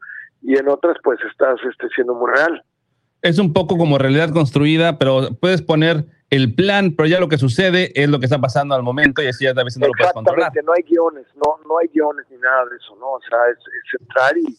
y 0.44 0.56
en 0.56 0.70
otras 0.70 0.96
pues 1.04 1.18
estás 1.28 1.56
este, 1.68 1.90
siendo 1.90 2.14
muy 2.14 2.32
real. 2.32 2.64
Es 3.24 3.40
un 3.40 3.52
poco 3.52 3.80
como 3.80 3.98
realidad 3.98 4.30
construida, 4.30 5.00
pero 5.00 5.30
puedes 5.42 5.64
poner 5.64 6.06
el 6.30 6.56
plan, 6.56 6.94
pero 6.96 7.08
ya 7.08 7.20
lo 7.20 7.30
que 7.30 7.38
sucede 7.38 7.92
es 7.96 8.10
lo 8.10 8.20
que 8.20 8.26
está 8.26 8.40
pasando 8.40 8.76
al 8.76 8.84
momento 8.84 9.22
y 9.22 9.28
así 9.28 9.46
ya 9.46 9.54
veces 9.54 9.80
no 9.80 9.88
lo 9.88 9.94
puedes 9.98 10.14
controlar. 10.14 10.50
Exactamente, 10.50 10.66
no 10.66 10.74
hay 10.74 10.84
guiones, 10.84 11.28
no, 11.36 11.60
no 11.68 11.78
hay 11.78 11.88
guiones 11.88 12.26
ni 12.30 12.38
nada 12.38 12.66
de 12.66 12.78
eso, 12.78 12.96
¿no? 13.00 13.12
O 13.12 13.20
sea, 13.30 13.40
es, 13.52 13.58
es 13.58 14.02
entrar 14.02 14.38
y, 14.38 14.58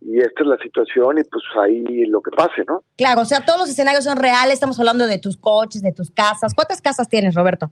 y 0.00 0.20
esta 0.20 0.42
es 0.42 0.46
la 0.46 0.56
situación 0.58 1.18
y 1.18 1.24
pues 1.24 1.44
ahí 1.60 2.06
lo 2.06 2.20
que 2.22 2.30
pase, 2.30 2.64
¿no? 2.66 2.82
Claro, 2.96 3.20
o 3.20 3.24
sea, 3.24 3.44
todos 3.44 3.60
los 3.60 3.68
escenarios 3.68 4.04
son 4.04 4.16
reales, 4.16 4.54
estamos 4.54 4.78
hablando 4.78 5.06
de 5.06 5.18
tus 5.18 5.36
coches, 5.36 5.82
de 5.82 5.92
tus 5.92 6.10
casas. 6.10 6.54
¿Cuántas 6.54 6.80
casas 6.80 7.08
tienes, 7.08 7.34
Roberto? 7.34 7.70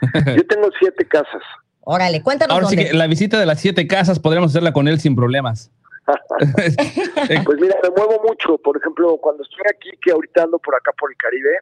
Yo 0.36 0.46
tengo 0.46 0.68
siete 0.78 1.06
casas. 1.06 1.42
Órale, 1.80 2.22
cuéntanos 2.22 2.54
Ahora 2.54 2.68
sí 2.68 2.76
que 2.76 2.92
la 2.92 3.06
visita 3.08 3.40
de 3.40 3.46
las 3.46 3.60
siete 3.60 3.88
casas 3.88 4.20
podríamos 4.20 4.52
hacerla 4.52 4.72
con 4.72 4.86
él 4.86 5.00
sin 5.00 5.16
problemas. 5.16 5.70
Pues 7.44 7.60
mira, 7.60 7.76
me 7.82 7.90
muevo 7.90 8.20
mucho. 8.26 8.58
Por 8.58 8.76
ejemplo, 8.76 9.16
cuando 9.18 9.44
estoy 9.44 9.62
aquí, 9.70 9.90
que 10.02 10.10
ahorita 10.10 10.42
ando 10.42 10.58
por 10.58 10.74
acá 10.74 10.90
por 10.98 11.10
el 11.10 11.16
Caribe, 11.16 11.58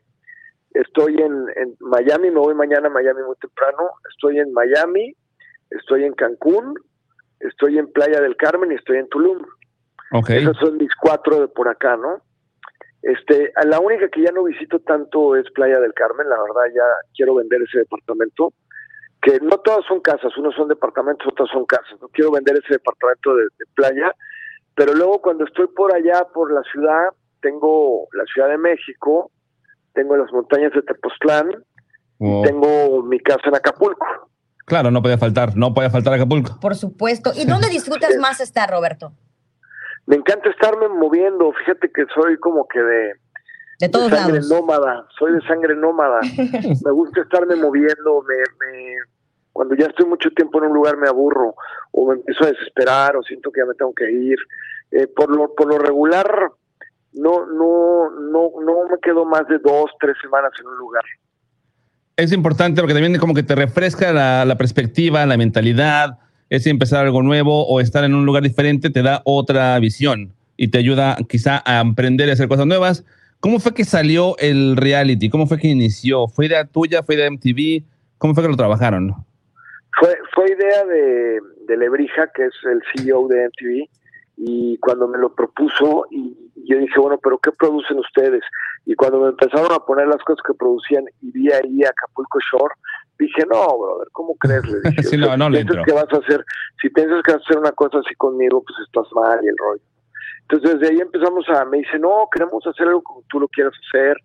estoy 0.74 1.16
en, 1.16 1.46
en 1.56 1.76
Miami, 1.80 2.30
me 2.30 2.40
voy 2.40 2.54
mañana 2.54 2.88
a 2.88 2.90
Miami 2.90 3.22
muy 3.22 3.36
temprano. 3.36 3.90
Estoy 4.10 4.38
en 4.38 4.52
Miami, 4.52 5.14
estoy 5.70 6.04
en 6.04 6.14
Cancún, 6.14 6.74
estoy 7.40 7.78
en 7.78 7.90
Playa 7.92 8.20
del 8.20 8.36
Carmen 8.36 8.72
y 8.72 8.76
estoy 8.76 8.98
en 8.98 9.08
Tulum. 9.08 9.42
Ok. 10.12 10.30
Esas 10.30 10.56
son 10.56 10.76
mis 10.76 10.94
cuatro 11.00 11.40
de 11.40 11.48
por 11.48 11.68
acá, 11.68 11.96
¿no? 11.96 12.22
Este, 13.02 13.52
a 13.56 13.64
la 13.64 13.80
única 13.80 14.08
que 14.08 14.22
ya 14.22 14.32
no 14.32 14.44
visito 14.44 14.78
tanto 14.80 15.34
es 15.36 15.50
Playa 15.52 15.80
del 15.80 15.94
Carmen, 15.94 16.28
la 16.28 16.36
verdad 16.36 16.74
ya 16.74 16.84
quiero 17.16 17.34
vender 17.34 17.62
ese 17.62 17.78
departamento, 17.78 18.52
que 19.22 19.40
no 19.40 19.58
todas 19.58 19.86
son 19.86 20.00
casas, 20.00 20.36
unos 20.36 20.54
son 20.54 20.68
departamentos, 20.68 21.26
otras 21.26 21.48
son 21.50 21.64
casas, 21.64 21.98
no 22.00 22.08
quiero 22.08 22.30
vender 22.32 22.56
ese 22.56 22.74
departamento 22.74 23.34
de, 23.36 23.44
de 23.44 23.64
playa, 23.74 24.14
pero 24.74 24.92
luego 24.92 25.22
cuando 25.22 25.44
estoy 25.44 25.68
por 25.68 25.94
allá, 25.94 26.26
por 26.34 26.52
la 26.52 26.62
ciudad, 26.64 27.08
tengo 27.40 28.06
la 28.12 28.24
Ciudad 28.24 28.48
de 28.48 28.58
México, 28.58 29.30
tengo 29.94 30.16
las 30.16 30.32
montañas 30.32 30.72
de 30.72 30.82
Tepoztlán, 30.82 31.64
Oh, 32.22 32.42
tengo 32.44 33.02
mi 33.02 33.18
casa 33.18 33.40
en 33.48 33.54
Acapulco. 33.54 34.04
Claro, 34.66 34.90
no 34.90 35.00
podía 35.00 35.16
faltar, 35.16 35.56
no 35.56 35.72
podía 35.72 35.88
faltar 35.88 36.12
Acapulco. 36.12 36.58
Por 36.60 36.74
supuesto. 36.74 37.32
¿Y 37.34 37.46
dónde 37.46 37.68
disfrutas 37.70 38.14
más 38.18 38.40
estar, 38.42 38.68
Roberto? 38.70 39.12
Me 40.06 40.16
encanta 40.16 40.50
estarme 40.50 40.88
moviendo, 40.88 41.50
fíjate 41.52 41.90
que 41.90 42.04
soy 42.14 42.36
como 42.38 42.68
que 42.68 42.78
de, 42.78 43.12
De 43.80 43.88
todos 43.88 44.10
de 44.10 44.16
sangre 44.18 44.34
lados. 44.34 44.50
nómada, 44.50 45.06
soy 45.18 45.32
de 45.32 45.40
sangre 45.46 45.74
nómada. 45.74 46.20
me 46.84 46.90
gusta 46.90 47.22
estarme 47.22 47.56
moviendo, 47.56 48.22
me, 48.28 48.36
me- 48.66 48.96
cuando 49.52 49.74
ya 49.74 49.86
estoy 49.86 50.04
mucho 50.06 50.28
tiempo 50.30 50.58
en 50.58 50.64
un 50.68 50.74
lugar 50.74 50.96
me 50.98 51.08
aburro 51.08 51.54
o 51.92 52.06
me 52.06 52.14
empiezo 52.16 52.44
a 52.44 52.48
desesperar 52.48 53.16
o 53.16 53.22
siento 53.22 53.50
que 53.50 53.60
ya 53.60 53.66
me 53.66 53.74
tengo 53.74 53.94
que 53.94 54.10
ir. 54.12 54.36
Eh, 54.90 55.06
por 55.06 55.34
lo 55.34 55.54
por 55.54 55.68
lo 55.68 55.78
regular 55.78 56.50
no 57.12 57.46
no 57.46 58.10
no 58.10 58.50
no 58.60 58.88
me 58.88 58.98
quedo 59.02 59.24
más 59.24 59.46
de 59.48 59.58
dos 59.58 59.90
tres 60.00 60.16
semanas 60.22 60.52
en 60.60 60.66
un 60.66 60.78
lugar. 60.78 61.04
Es 62.16 62.32
importante 62.32 62.80
porque 62.80 62.94
también 62.94 63.18
como 63.18 63.34
que 63.34 63.42
te 63.42 63.54
refresca 63.54 64.12
la, 64.12 64.44
la 64.44 64.56
perspectiva, 64.56 65.24
la 65.24 65.36
mentalidad, 65.36 66.18
es 66.50 66.66
empezar 66.66 67.06
algo 67.06 67.22
nuevo 67.22 67.66
o 67.66 67.80
estar 67.80 68.04
en 68.04 68.14
un 68.14 68.26
lugar 68.26 68.42
diferente 68.42 68.90
te 68.90 69.02
da 69.02 69.22
otra 69.24 69.78
visión 69.78 70.32
y 70.56 70.68
te 70.68 70.78
ayuda 70.78 71.16
quizá 71.28 71.62
a 71.64 71.80
emprender 71.80 72.28
y 72.28 72.32
hacer 72.32 72.48
cosas 72.48 72.66
nuevas. 72.66 73.04
¿Cómo 73.38 73.58
fue 73.60 73.72
que 73.72 73.84
salió 73.84 74.36
el 74.38 74.76
reality? 74.76 75.30
¿Cómo 75.30 75.46
fue 75.46 75.58
que 75.58 75.68
inició? 75.68 76.28
¿Fue 76.28 76.46
idea 76.46 76.66
tuya? 76.66 77.02
¿Fue 77.02 77.14
idea 77.14 77.24
de 77.24 77.30
MTV? 77.30 77.86
¿Cómo 78.18 78.34
fue 78.34 78.42
que 78.42 78.50
lo 78.50 78.56
trabajaron? 78.56 79.14
Fue, 79.98 80.18
fue 80.34 80.50
idea 80.50 80.84
de, 80.84 81.40
de 81.66 81.76
Lebrija, 81.78 82.30
que 82.34 82.44
es 82.44 82.52
el 82.64 82.82
CEO 82.92 83.28
de 83.28 83.48
MTV, 83.48 83.88
y 84.36 84.76
cuando 84.78 85.08
me 85.08 85.16
lo 85.16 85.34
propuso, 85.34 86.04
y 86.10 86.36
yo 86.72 86.78
dije, 86.78 87.00
bueno, 87.00 87.18
pero 87.22 87.38
¿qué 87.38 87.50
producen 87.52 87.98
ustedes? 87.98 88.42
Y 88.86 88.94
cuando 88.94 89.20
me 89.20 89.28
empezaron 89.28 89.72
a 89.72 89.78
poner 89.80 90.06
las 90.08 90.22
cosas 90.24 90.42
que 90.46 90.54
producían 90.54 91.04
y 91.20 91.30
vi 91.32 91.50
ahí 91.52 91.84
Acapulco 91.84 92.38
Shore, 92.52 92.74
dije, 93.18 93.42
no, 93.50 93.78
brother, 93.78 94.08
¿cómo 94.12 94.34
crees? 94.36 94.64
Le 94.64 94.80
dije, 94.90 95.02
Sí, 95.02 95.16
O 95.16 95.24
sea, 95.24 95.36
no, 95.36 95.36
no 95.36 95.46
si 95.46 95.52
le 95.52 95.58
piensas 95.64 95.76
entro. 95.76 95.84
que 95.84 95.92
vas 95.92 96.12
a 96.12 96.24
hacer, 96.24 96.44
si 96.80 96.90
piensas 96.90 97.22
que 97.22 97.32
vas 97.32 97.40
a 97.40 97.44
hacer 97.44 97.58
una 97.58 97.72
cosa 97.72 97.98
así 97.98 98.14
conmigo, 98.16 98.62
pues 98.62 98.78
estás 98.86 99.06
mal 99.14 99.38
y 99.42 99.48
el 99.48 99.56
rollo. 99.58 99.82
Entonces 100.42 100.80
desde 100.80 100.94
ahí 100.94 101.00
empezamos 101.00 101.48
a, 101.48 101.64
me 101.64 101.78
dice, 101.78 101.98
no, 101.98 102.28
queremos 102.32 102.66
hacer 102.66 102.88
algo 102.88 103.02
como 103.02 103.22
tú 103.28 103.40
lo 103.40 103.48
quieras 103.48 103.74
hacer. 103.88 104.16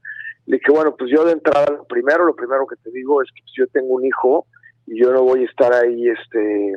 Le 0.47 0.57
dije, 0.57 0.71
bueno, 0.71 0.95
pues 0.95 1.11
yo 1.11 1.23
de 1.25 1.33
entrada, 1.33 1.65
lo 1.71 1.85
primero, 1.85 2.25
lo 2.25 2.35
primero 2.35 2.65
que 2.67 2.75
te 2.77 2.91
digo 2.91 3.21
es 3.21 3.29
que 3.31 3.41
pues, 3.41 3.53
yo 3.57 3.67
tengo 3.67 3.95
un 3.95 4.05
hijo 4.05 4.45
y 4.87 5.01
yo 5.01 5.11
no 5.11 5.23
voy 5.23 5.41
a 5.43 5.45
estar 5.45 5.73
ahí, 5.73 6.07
este, 6.07 6.73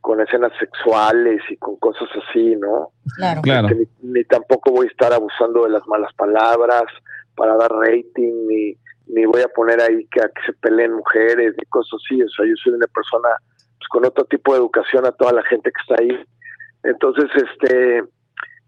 con 0.00 0.20
escenas 0.20 0.52
sexuales 0.58 1.42
y 1.50 1.56
con 1.56 1.76
cosas 1.76 2.08
así, 2.16 2.56
¿no? 2.56 2.90
Claro. 3.16 3.42
Claro. 3.42 3.68
Ni, 3.68 3.86
ni 4.02 4.24
tampoco 4.24 4.72
voy 4.72 4.86
a 4.86 4.90
estar 4.90 5.12
abusando 5.12 5.64
de 5.64 5.70
las 5.70 5.86
malas 5.86 6.12
palabras 6.14 6.84
para 7.34 7.56
dar 7.56 7.70
rating, 7.72 8.46
ni, 8.46 8.76
ni 9.06 9.24
voy 9.26 9.42
a 9.42 9.48
poner 9.48 9.80
ahí 9.80 10.06
que, 10.10 10.20
a 10.20 10.28
que 10.28 10.42
se 10.46 10.52
peleen 10.54 10.94
mujeres, 10.94 11.54
ni 11.56 11.64
cosas 11.66 12.00
así. 12.04 12.22
O 12.22 12.28
sea, 12.28 12.46
yo 12.46 12.54
soy 12.62 12.72
una 12.72 12.86
persona 12.86 13.28
pues, 13.78 13.88
con 13.90 14.04
otro 14.04 14.24
tipo 14.24 14.52
de 14.52 14.60
educación 14.60 15.06
a 15.06 15.12
toda 15.12 15.32
la 15.32 15.42
gente 15.44 15.70
que 15.70 15.80
está 15.80 16.02
ahí. 16.02 16.24
Entonces, 16.82 17.30
este, 17.34 18.04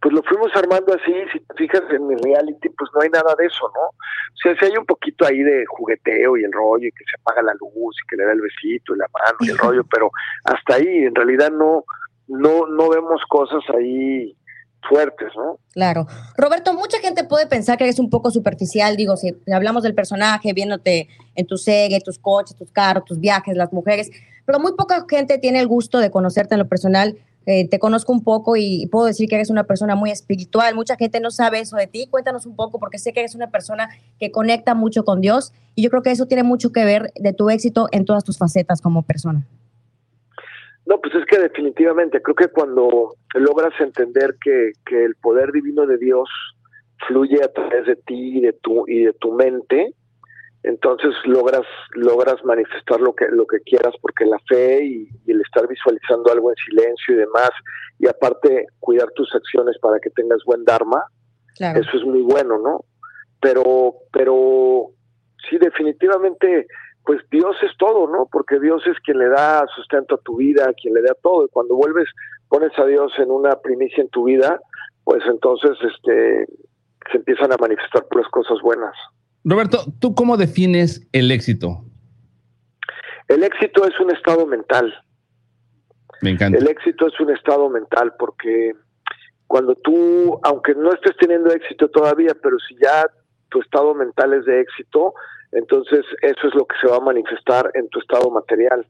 pues 0.02 0.12
lo 0.12 0.22
fuimos 0.24 0.50
armando 0.56 0.92
así. 0.92 1.14
Si 1.32 1.38
te 1.38 1.54
fijas 1.54 1.82
en 1.90 2.08
mi 2.08 2.16
reality, 2.16 2.68
pues 2.70 2.90
no 2.92 3.00
hay 3.02 3.08
nada 3.08 3.34
de 3.38 3.46
eso, 3.46 3.70
¿no? 3.72 3.86
O 3.86 4.36
sea, 4.42 4.54
sí 4.58 4.64
hay 4.66 4.76
un 4.76 4.84
poquito 4.84 5.24
ahí 5.24 5.42
de 5.42 5.64
jugueteo 5.68 6.36
y 6.36 6.42
el 6.42 6.52
rollo, 6.52 6.88
y 6.88 6.90
que 6.90 7.04
se 7.08 7.16
apaga 7.20 7.40
la 7.42 7.54
luz 7.54 7.96
y 8.02 8.08
que 8.08 8.16
le 8.16 8.24
da 8.24 8.32
el 8.32 8.40
besito 8.40 8.94
y 8.94 8.98
la 8.98 9.06
mano 9.12 9.36
y 9.40 9.50
el 9.50 9.58
rollo, 9.58 9.84
pero 9.90 10.10
hasta 10.44 10.74
ahí, 10.74 11.04
en 11.04 11.14
realidad 11.14 11.52
no, 11.52 11.84
no, 12.26 12.66
no 12.66 12.88
vemos 12.88 13.22
cosas 13.28 13.62
ahí 13.76 14.36
fuertes, 14.88 15.28
¿no? 15.36 15.60
Claro. 15.72 16.08
Roberto, 16.36 16.74
mucha 16.74 16.98
gente 16.98 17.22
puede 17.22 17.46
pensar 17.46 17.78
que 17.78 17.84
eres 17.84 18.00
un 18.00 18.10
poco 18.10 18.32
superficial, 18.32 18.96
digo, 18.96 19.16
si 19.16 19.36
hablamos 19.54 19.84
del 19.84 19.94
personaje, 19.94 20.52
viéndote 20.52 21.08
en 21.36 21.46
tu 21.46 21.56
serie, 21.56 22.00
tus 22.00 22.18
coches, 22.18 22.56
tus 22.56 22.72
carros, 22.72 23.04
tus 23.04 23.20
viajes, 23.20 23.56
las 23.56 23.72
mujeres, 23.72 24.10
pero 24.44 24.58
muy 24.58 24.72
poca 24.72 25.06
gente 25.08 25.38
tiene 25.38 25.60
el 25.60 25.68
gusto 25.68 25.98
de 25.98 26.10
conocerte 26.10 26.56
en 26.56 26.58
lo 26.58 26.68
personal. 26.68 27.16
Eh, 27.46 27.68
te 27.68 27.78
conozco 27.78 28.12
un 28.12 28.22
poco 28.22 28.56
y 28.56 28.86
puedo 28.86 29.06
decir 29.06 29.28
que 29.28 29.34
eres 29.34 29.50
una 29.50 29.64
persona 29.64 29.94
muy 29.94 30.10
espiritual. 30.10 30.74
Mucha 30.74 30.96
gente 30.96 31.20
no 31.20 31.30
sabe 31.30 31.60
eso 31.60 31.76
de 31.76 31.86
ti. 31.86 32.06
Cuéntanos 32.10 32.46
un 32.46 32.56
poco, 32.56 32.78
porque 32.78 32.98
sé 32.98 33.12
que 33.12 33.20
eres 33.20 33.34
una 33.34 33.50
persona 33.50 33.88
que 34.18 34.30
conecta 34.30 34.74
mucho 34.74 35.04
con 35.04 35.20
Dios 35.20 35.52
y 35.74 35.82
yo 35.82 35.90
creo 35.90 36.02
que 36.02 36.10
eso 36.10 36.26
tiene 36.26 36.42
mucho 36.42 36.72
que 36.72 36.84
ver 36.84 37.12
de 37.16 37.32
tu 37.32 37.50
éxito 37.50 37.88
en 37.92 38.04
todas 38.04 38.24
tus 38.24 38.38
facetas 38.38 38.80
como 38.80 39.02
persona. 39.02 39.46
No, 40.86 41.00
pues 41.00 41.14
es 41.14 41.24
que 41.26 41.38
definitivamente 41.38 42.20
creo 42.20 42.34
que 42.34 42.48
cuando 42.48 43.14
logras 43.34 43.72
entender 43.80 44.36
que, 44.42 44.72
que 44.84 45.04
el 45.04 45.14
poder 45.16 45.52
divino 45.52 45.86
de 45.86 45.96
Dios 45.96 46.28
fluye 47.06 47.42
a 47.42 47.52
través 47.52 47.86
de 47.86 47.96
ti 47.96 48.38
y 48.38 48.40
de 48.40 48.52
tu 48.52 48.84
y 48.88 49.04
de 49.04 49.12
tu 49.14 49.32
mente, 49.32 49.94
entonces 50.64 51.12
logras 51.24 51.66
logras 51.94 52.36
manifestar 52.44 53.00
lo 53.00 53.14
que 53.14 53.26
lo 53.30 53.46
que 53.46 53.60
quieras 53.60 53.94
porque 54.00 54.24
la 54.24 54.38
fe 54.48 54.84
y, 54.84 55.08
y 55.26 55.32
el 55.32 55.40
estar 55.40 55.66
visualizando 55.66 56.30
algo 56.30 56.50
en 56.50 56.56
silencio 56.56 57.14
y 57.14 57.18
demás 57.18 57.50
y 57.98 58.08
aparte 58.08 58.66
cuidar 58.80 59.08
tus 59.14 59.32
acciones 59.34 59.78
para 59.80 60.00
que 60.00 60.10
tengas 60.10 60.40
buen 60.44 60.64
dharma, 60.64 61.04
Claro. 61.54 61.80
eso 61.80 61.96
es 61.96 62.04
muy 62.04 62.22
bueno, 62.22 62.58
¿no? 62.58 62.84
Pero, 63.40 63.94
pero 64.12 64.86
sí, 65.48 65.58
definitivamente, 65.58 66.66
pues 67.04 67.20
Dios 67.30 67.56
es 67.62 67.76
todo, 67.78 68.08
¿no? 68.08 68.28
Porque 68.30 68.58
Dios 68.58 68.82
es 68.86 68.98
quien 69.00 69.18
le 69.18 69.28
da 69.28 69.64
sustento 69.74 70.16
a 70.16 70.20
tu 70.20 70.36
vida, 70.36 70.72
quien 70.80 70.94
le 70.94 71.02
da 71.02 71.14
todo. 71.22 71.44
Y 71.44 71.48
cuando 71.50 71.76
vuelves, 71.76 72.08
pones 72.48 72.76
a 72.78 72.86
Dios 72.86 73.12
en 73.18 73.30
una 73.30 73.54
primicia 73.56 74.02
en 74.02 74.08
tu 74.08 74.24
vida, 74.24 74.60
pues 75.04 75.22
entonces, 75.26 75.76
este, 75.82 76.46
se 77.10 77.18
empiezan 77.18 77.52
a 77.52 77.56
manifestar 77.56 78.04
puras 78.08 78.28
cosas 78.30 78.60
buenas. 78.62 78.94
Roberto, 79.44 79.84
¿tú 79.98 80.14
cómo 80.14 80.36
defines 80.36 81.06
el 81.12 81.30
éxito? 81.30 81.84
El 83.28 83.42
éxito 83.42 83.84
es 83.86 83.98
un 84.00 84.10
estado 84.14 84.46
mental. 84.46 84.92
Me 86.20 86.30
encanta. 86.30 86.58
El 86.58 86.68
éxito 86.68 87.06
es 87.08 87.18
un 87.20 87.30
estado 87.30 87.68
mental 87.68 88.14
porque 88.18 88.72
cuando 89.46 89.74
tú, 89.74 90.38
aunque 90.44 90.74
no 90.74 90.92
estés 90.92 91.16
teniendo 91.18 91.50
éxito 91.50 91.88
todavía, 91.90 92.34
pero 92.42 92.56
si 92.68 92.76
ya 92.82 93.04
tu 93.48 93.60
estado 93.60 93.94
mental 93.94 94.32
es 94.34 94.44
de 94.44 94.60
éxito, 94.60 95.14
entonces 95.52 96.04
eso 96.22 96.48
es 96.48 96.54
lo 96.54 96.64
que 96.66 96.76
se 96.80 96.86
va 96.88 96.96
a 96.96 97.00
manifestar 97.00 97.70
en 97.74 97.88
tu 97.88 97.98
estado 97.98 98.30
material. 98.30 98.86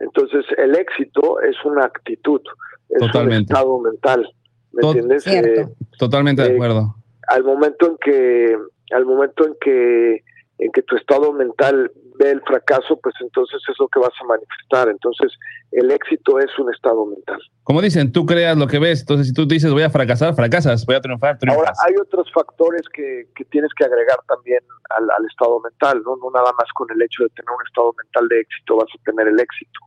Entonces 0.00 0.44
el 0.58 0.74
éxito 0.74 1.40
es 1.42 1.54
una 1.64 1.84
actitud, 1.84 2.40
es 2.88 2.98
Totalmente. 2.98 3.52
un 3.52 3.56
estado 3.56 3.80
mental, 3.80 4.34
¿me 4.72 4.80
Tot- 4.80 4.96
entiendes? 4.96 5.26
Eh, 5.26 5.68
Totalmente 5.98 6.42
de 6.42 6.48
eh, 6.50 6.54
acuerdo. 6.54 6.96
al 7.28 7.44
momento 7.44 7.86
en 7.86 7.96
que 7.98 8.56
al 8.92 9.06
momento 9.06 9.46
en 9.46 9.54
que 9.60 10.22
en 10.58 10.70
que 10.70 10.82
tu 10.82 10.94
estado 10.94 11.32
mental 11.32 11.90
ve 12.20 12.30
el 12.30 12.40
fracaso, 12.42 12.96
pues 13.02 13.14
entonces 13.20 13.60
es 13.68 13.74
lo 13.80 13.88
que 13.88 13.98
vas 13.98 14.12
a 14.20 14.24
manifestar. 14.24 14.88
Entonces, 14.88 15.32
el 15.72 15.90
éxito 15.90 16.38
es 16.38 16.56
un 16.56 16.72
estado 16.72 17.04
mental. 17.06 17.40
Como 17.64 17.80
dicen, 17.82 18.12
tú 18.12 18.24
creas 18.26 18.56
lo 18.56 18.68
que 18.68 18.78
ves. 18.78 19.00
Entonces, 19.00 19.26
si 19.28 19.32
tú 19.34 19.44
dices 19.44 19.72
voy 19.72 19.82
a 19.82 19.90
fracasar, 19.90 20.34
fracasas. 20.36 20.86
Voy 20.86 20.94
a 20.94 21.00
triunfar, 21.00 21.30
Ahora, 21.30 21.38
triunfas. 21.40 21.78
hay 21.84 21.94
otros 22.00 22.30
factores 22.32 22.82
que, 22.92 23.26
que 23.34 23.44
tienes 23.46 23.70
que 23.76 23.84
agregar 23.84 24.18
también 24.28 24.60
al, 24.90 25.10
al 25.10 25.26
estado 25.26 25.58
mental, 25.60 26.00
¿no? 26.04 26.14
No 26.16 26.30
nada 26.30 26.52
más 26.52 26.68
con 26.74 26.86
el 26.94 27.02
hecho 27.02 27.24
de 27.24 27.30
tener 27.30 27.50
un 27.50 27.66
estado 27.66 27.92
mental 27.98 28.28
de 28.28 28.40
éxito 28.40 28.76
vas 28.76 28.88
a 28.94 29.02
tener 29.04 29.26
el 29.28 29.40
éxito, 29.40 29.80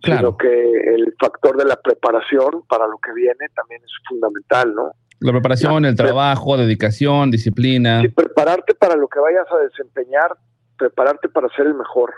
Claro. 0.00 0.18
sino 0.18 0.36
que 0.38 0.94
el 0.94 1.14
factor 1.20 1.58
de 1.58 1.64
la 1.66 1.76
preparación 1.76 2.62
para 2.68 2.86
lo 2.86 2.96
que 2.98 3.12
viene 3.12 3.48
también 3.54 3.82
es 3.84 3.92
fundamental, 4.08 4.74
¿no? 4.74 4.92
La 5.20 5.32
preparación, 5.32 5.84
el 5.84 5.96
trabajo, 5.96 6.56
dedicación, 6.56 7.30
disciplina. 7.30 8.02
Sí, 8.02 8.08
prepararte 8.08 8.74
para 8.74 8.96
lo 8.96 9.08
que 9.08 9.18
vayas 9.18 9.46
a 9.50 9.58
desempeñar, 9.58 10.36
prepararte 10.78 11.28
para 11.28 11.48
ser 11.50 11.66
el 11.66 11.74
mejor, 11.74 12.12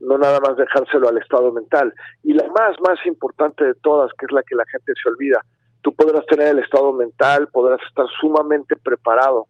no 0.00 0.18
nada 0.18 0.40
más 0.40 0.56
dejárselo 0.56 1.08
al 1.08 1.18
estado 1.18 1.52
mental. 1.52 1.94
Y 2.22 2.34
la 2.34 2.46
más, 2.48 2.76
más 2.80 2.98
importante 3.06 3.64
de 3.64 3.74
todas, 3.74 4.10
que 4.18 4.26
es 4.26 4.32
la 4.32 4.42
que 4.42 4.54
la 4.54 4.64
gente 4.66 4.92
se 5.02 5.08
olvida, 5.08 5.44
tú 5.82 5.94
podrás 5.94 6.26
tener 6.26 6.48
el 6.48 6.58
estado 6.58 6.92
mental, 6.92 7.48
podrás 7.48 7.80
estar 7.88 8.06
sumamente 8.20 8.76
preparado, 8.76 9.46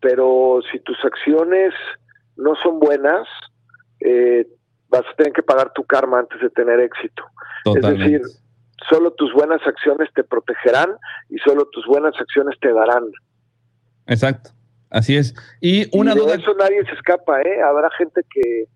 pero 0.00 0.60
si 0.70 0.80
tus 0.80 0.98
acciones 1.04 1.72
no 2.36 2.54
son 2.56 2.78
buenas, 2.78 3.26
eh, 4.00 4.46
vas 4.88 5.02
a 5.10 5.16
tener 5.16 5.32
que 5.32 5.42
pagar 5.42 5.72
tu 5.72 5.84
karma 5.84 6.18
antes 6.18 6.40
de 6.40 6.50
tener 6.50 6.80
éxito. 6.80 7.22
Es 7.64 7.82
decir, 7.82 8.22
solo 8.88 9.12
tus 9.12 9.32
buenas 9.32 9.60
acciones 9.66 10.08
te 10.14 10.24
protegerán 10.24 10.90
y 11.28 11.38
solo 11.38 11.66
tus 11.72 11.86
buenas 11.86 12.14
acciones 12.18 12.58
te 12.60 12.72
darán. 12.72 13.04
Exacto, 14.06 14.50
así 14.90 15.16
es. 15.16 15.34
Y 15.60 15.88
una 15.96 16.14
de 16.14 16.20
duda... 16.20 16.34
eso 16.34 16.54
nadie 16.54 16.84
se 16.84 16.92
escapa, 16.92 17.40
¿eh? 17.42 17.62
Habrá 17.62 17.88
gente 17.96 18.22
que, 18.30 18.66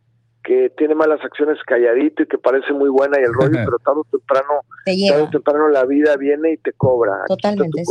que 0.45 0.71
tiene 0.77 0.95
malas 0.95 1.21
acciones 1.25 1.59
calladito 1.67 2.23
y 2.23 2.27
que 2.27 2.39
parece 2.39 2.73
muy 2.73 2.89
buena 2.89 3.19
y 3.21 3.25
el 3.25 3.33
rollo, 3.35 3.51
pero 3.65 3.79
tarde 3.79 4.01
o 4.01 4.05
temprano, 4.11 4.61
tarde 4.85 5.23
o 5.23 5.31
temprano 5.31 5.69
la 5.69 5.85
vida 5.85 6.17
viene 6.17 6.53
y 6.53 6.57
te 6.59 6.73
cobra. 6.73 7.13
Totalmente. 7.27 7.83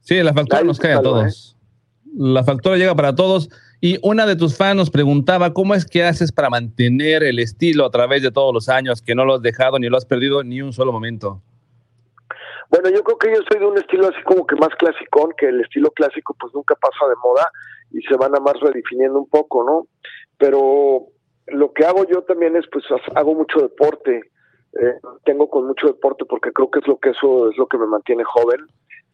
Sí, 0.00 0.22
la 0.22 0.32
factura 0.32 0.62
nos 0.62 0.78
cae 0.78 0.94
a 0.94 1.02
todos. 1.02 1.54
¿eh? 1.54 1.63
La 2.16 2.44
factura 2.44 2.76
llega 2.76 2.94
para 2.94 3.14
todos. 3.14 3.50
Y 3.80 3.98
una 4.02 4.24
de 4.24 4.36
tus 4.36 4.56
fans 4.56 4.76
nos 4.76 4.90
preguntaba 4.90 5.52
cómo 5.52 5.74
es 5.74 5.84
que 5.84 6.04
haces 6.04 6.32
para 6.32 6.48
mantener 6.48 7.22
el 7.22 7.38
estilo 7.38 7.84
a 7.84 7.90
través 7.90 8.22
de 8.22 8.30
todos 8.30 8.54
los 8.54 8.68
años, 8.68 9.02
que 9.02 9.14
no 9.14 9.24
lo 9.24 9.34
has 9.34 9.42
dejado 9.42 9.78
ni 9.78 9.88
lo 9.88 9.96
has 9.96 10.06
perdido 10.06 10.42
ni 10.42 10.62
un 10.62 10.72
solo 10.72 10.92
momento. 10.92 11.42
Bueno, 12.70 12.88
yo 12.88 13.02
creo 13.02 13.18
que 13.18 13.28
yo 13.28 13.42
soy 13.50 13.60
de 13.60 13.66
un 13.66 13.76
estilo 13.76 14.08
así 14.08 14.22
como 14.24 14.46
que 14.46 14.56
más 14.56 14.70
clásico, 14.78 15.28
que 15.36 15.48
el 15.48 15.60
estilo 15.60 15.90
clásico 15.90 16.34
pues 16.40 16.54
nunca 16.54 16.74
pasa 16.76 17.06
de 17.08 17.14
moda 17.22 17.50
y 17.90 18.00
se 18.02 18.16
van 18.16 18.34
a 18.34 18.40
más 18.40 18.58
redefiniendo 18.60 19.18
un 19.18 19.28
poco, 19.28 19.64
¿no? 19.64 19.86
Pero 20.38 21.08
lo 21.48 21.72
que 21.72 21.84
hago 21.84 22.06
yo 22.06 22.22
también 22.22 22.56
es, 22.56 22.64
pues, 22.72 22.84
hago 23.14 23.34
mucho 23.34 23.60
deporte. 23.60 24.22
Eh, 24.80 24.98
tengo 25.24 25.48
con 25.50 25.66
mucho 25.66 25.88
deporte 25.88 26.24
porque 26.24 26.52
creo 26.52 26.70
que 26.70 26.80
es 26.80 26.86
lo 26.88 26.98
que 26.98 27.10
eso 27.10 27.50
es 27.50 27.56
lo 27.58 27.66
que 27.66 27.78
me 27.78 27.86
mantiene 27.86 28.24
joven 28.24 28.66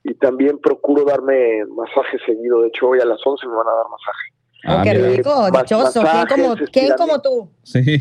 y 0.04 0.14
también 0.14 0.58
procuro 0.58 1.04
darme 1.04 1.64
masaje 1.66 2.18
seguido. 2.26 2.62
De 2.62 2.68
hecho, 2.68 2.88
hoy 2.88 3.00
a 3.00 3.04
las 3.04 3.18
11 3.24 3.46
me 3.46 3.54
van 3.54 3.68
a 3.68 3.72
dar 3.72 3.86
masaje. 3.90 4.40
Oh, 4.68 4.82
qué 4.82 4.94
rico, 4.94 5.50
dichoso. 5.50 6.02
¿Quién 6.70 6.94
como, 6.96 7.20
tú? 7.20 7.48
Sí. 7.62 7.80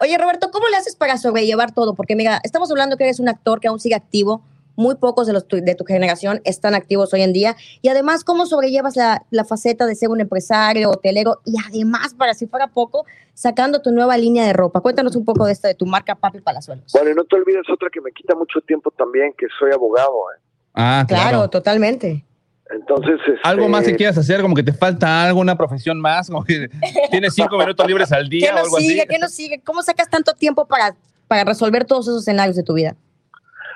Oye, 0.00 0.18
Roberto, 0.18 0.50
¿cómo 0.50 0.68
le 0.68 0.76
haces 0.76 0.94
para 0.94 1.16
sobrellevar 1.16 1.72
todo? 1.72 1.94
Porque, 1.94 2.16
mira, 2.16 2.40
estamos 2.42 2.70
hablando 2.70 2.96
que 2.96 3.04
eres 3.04 3.18
un 3.18 3.28
actor 3.28 3.60
que 3.60 3.68
aún 3.68 3.80
sigue 3.80 3.94
activo, 3.94 4.42
muy 4.76 4.96
pocos 4.96 5.26
de, 5.26 5.32
los 5.32 5.46
de 5.48 5.74
tu 5.74 5.84
generación 5.84 6.40
están 6.44 6.74
activos 6.74 7.12
hoy 7.14 7.22
en 7.22 7.32
día. 7.32 7.56
Y 7.82 7.88
además, 7.88 8.24
¿cómo 8.24 8.46
sobrellevas 8.46 8.96
la, 8.96 9.24
la, 9.30 9.44
faceta 9.44 9.86
de 9.86 9.94
ser 9.94 10.08
un 10.08 10.20
empresario, 10.20 10.90
hotelero 10.90 11.40
y 11.44 11.54
además, 11.66 12.14
para 12.14 12.34
si 12.34 12.46
fuera 12.46 12.68
poco, 12.68 13.06
sacando 13.34 13.82
tu 13.82 13.92
nueva 13.92 14.16
línea 14.16 14.46
de 14.46 14.52
ropa? 14.52 14.80
Cuéntanos 14.80 15.16
un 15.16 15.24
poco 15.24 15.46
de 15.46 15.52
esto, 15.52 15.68
de 15.68 15.74
tu 15.74 15.86
marca 15.86 16.14
Papi 16.14 16.40
Palazuelos. 16.40 16.92
Bueno, 16.92 17.10
y 17.10 17.14
no 17.14 17.24
te 17.24 17.36
olvides 17.36 17.68
otra 17.72 17.88
que 17.92 18.00
me 18.00 18.12
quita 18.12 18.34
mucho 18.34 18.60
tiempo 18.60 18.90
también, 18.90 19.32
que 19.36 19.46
soy 19.58 19.72
abogado. 19.72 20.12
¿eh? 20.34 20.40
Ah, 20.74 21.04
claro. 21.06 21.48
totalmente. 21.48 22.24
Entonces, 22.70 23.20
algo 23.42 23.68
más 23.68 23.82
que 23.82 23.90
este, 23.90 23.98
quieras 23.98 24.18
hacer, 24.18 24.40
como 24.40 24.54
que 24.54 24.62
te 24.62 24.72
falta 24.72 25.24
alguna 25.24 25.56
profesión 25.56 26.00
más, 26.00 26.28
como 26.28 26.44
que 26.44 26.68
tienes 27.10 27.34
cinco 27.34 27.58
minutos 27.58 27.86
libres 27.86 28.10
al 28.10 28.28
día. 28.28 28.48
¿Qué 28.48 28.52
nos 28.52 28.62
o 28.62 28.64
algo 28.64 28.76
sigue? 28.78 29.00
así? 29.00 29.08
¿Qué 29.08 29.18
nos 29.18 29.32
sigue? 29.32 29.60
¿Cómo 29.62 29.82
sacas 29.82 30.08
tanto 30.08 30.32
tiempo 30.32 30.66
para, 30.66 30.96
para 31.28 31.44
resolver 31.44 31.84
todos 31.84 32.08
esos 32.08 32.22
escenarios 32.22 32.56
de 32.56 32.62
tu 32.62 32.74
vida? 32.74 32.96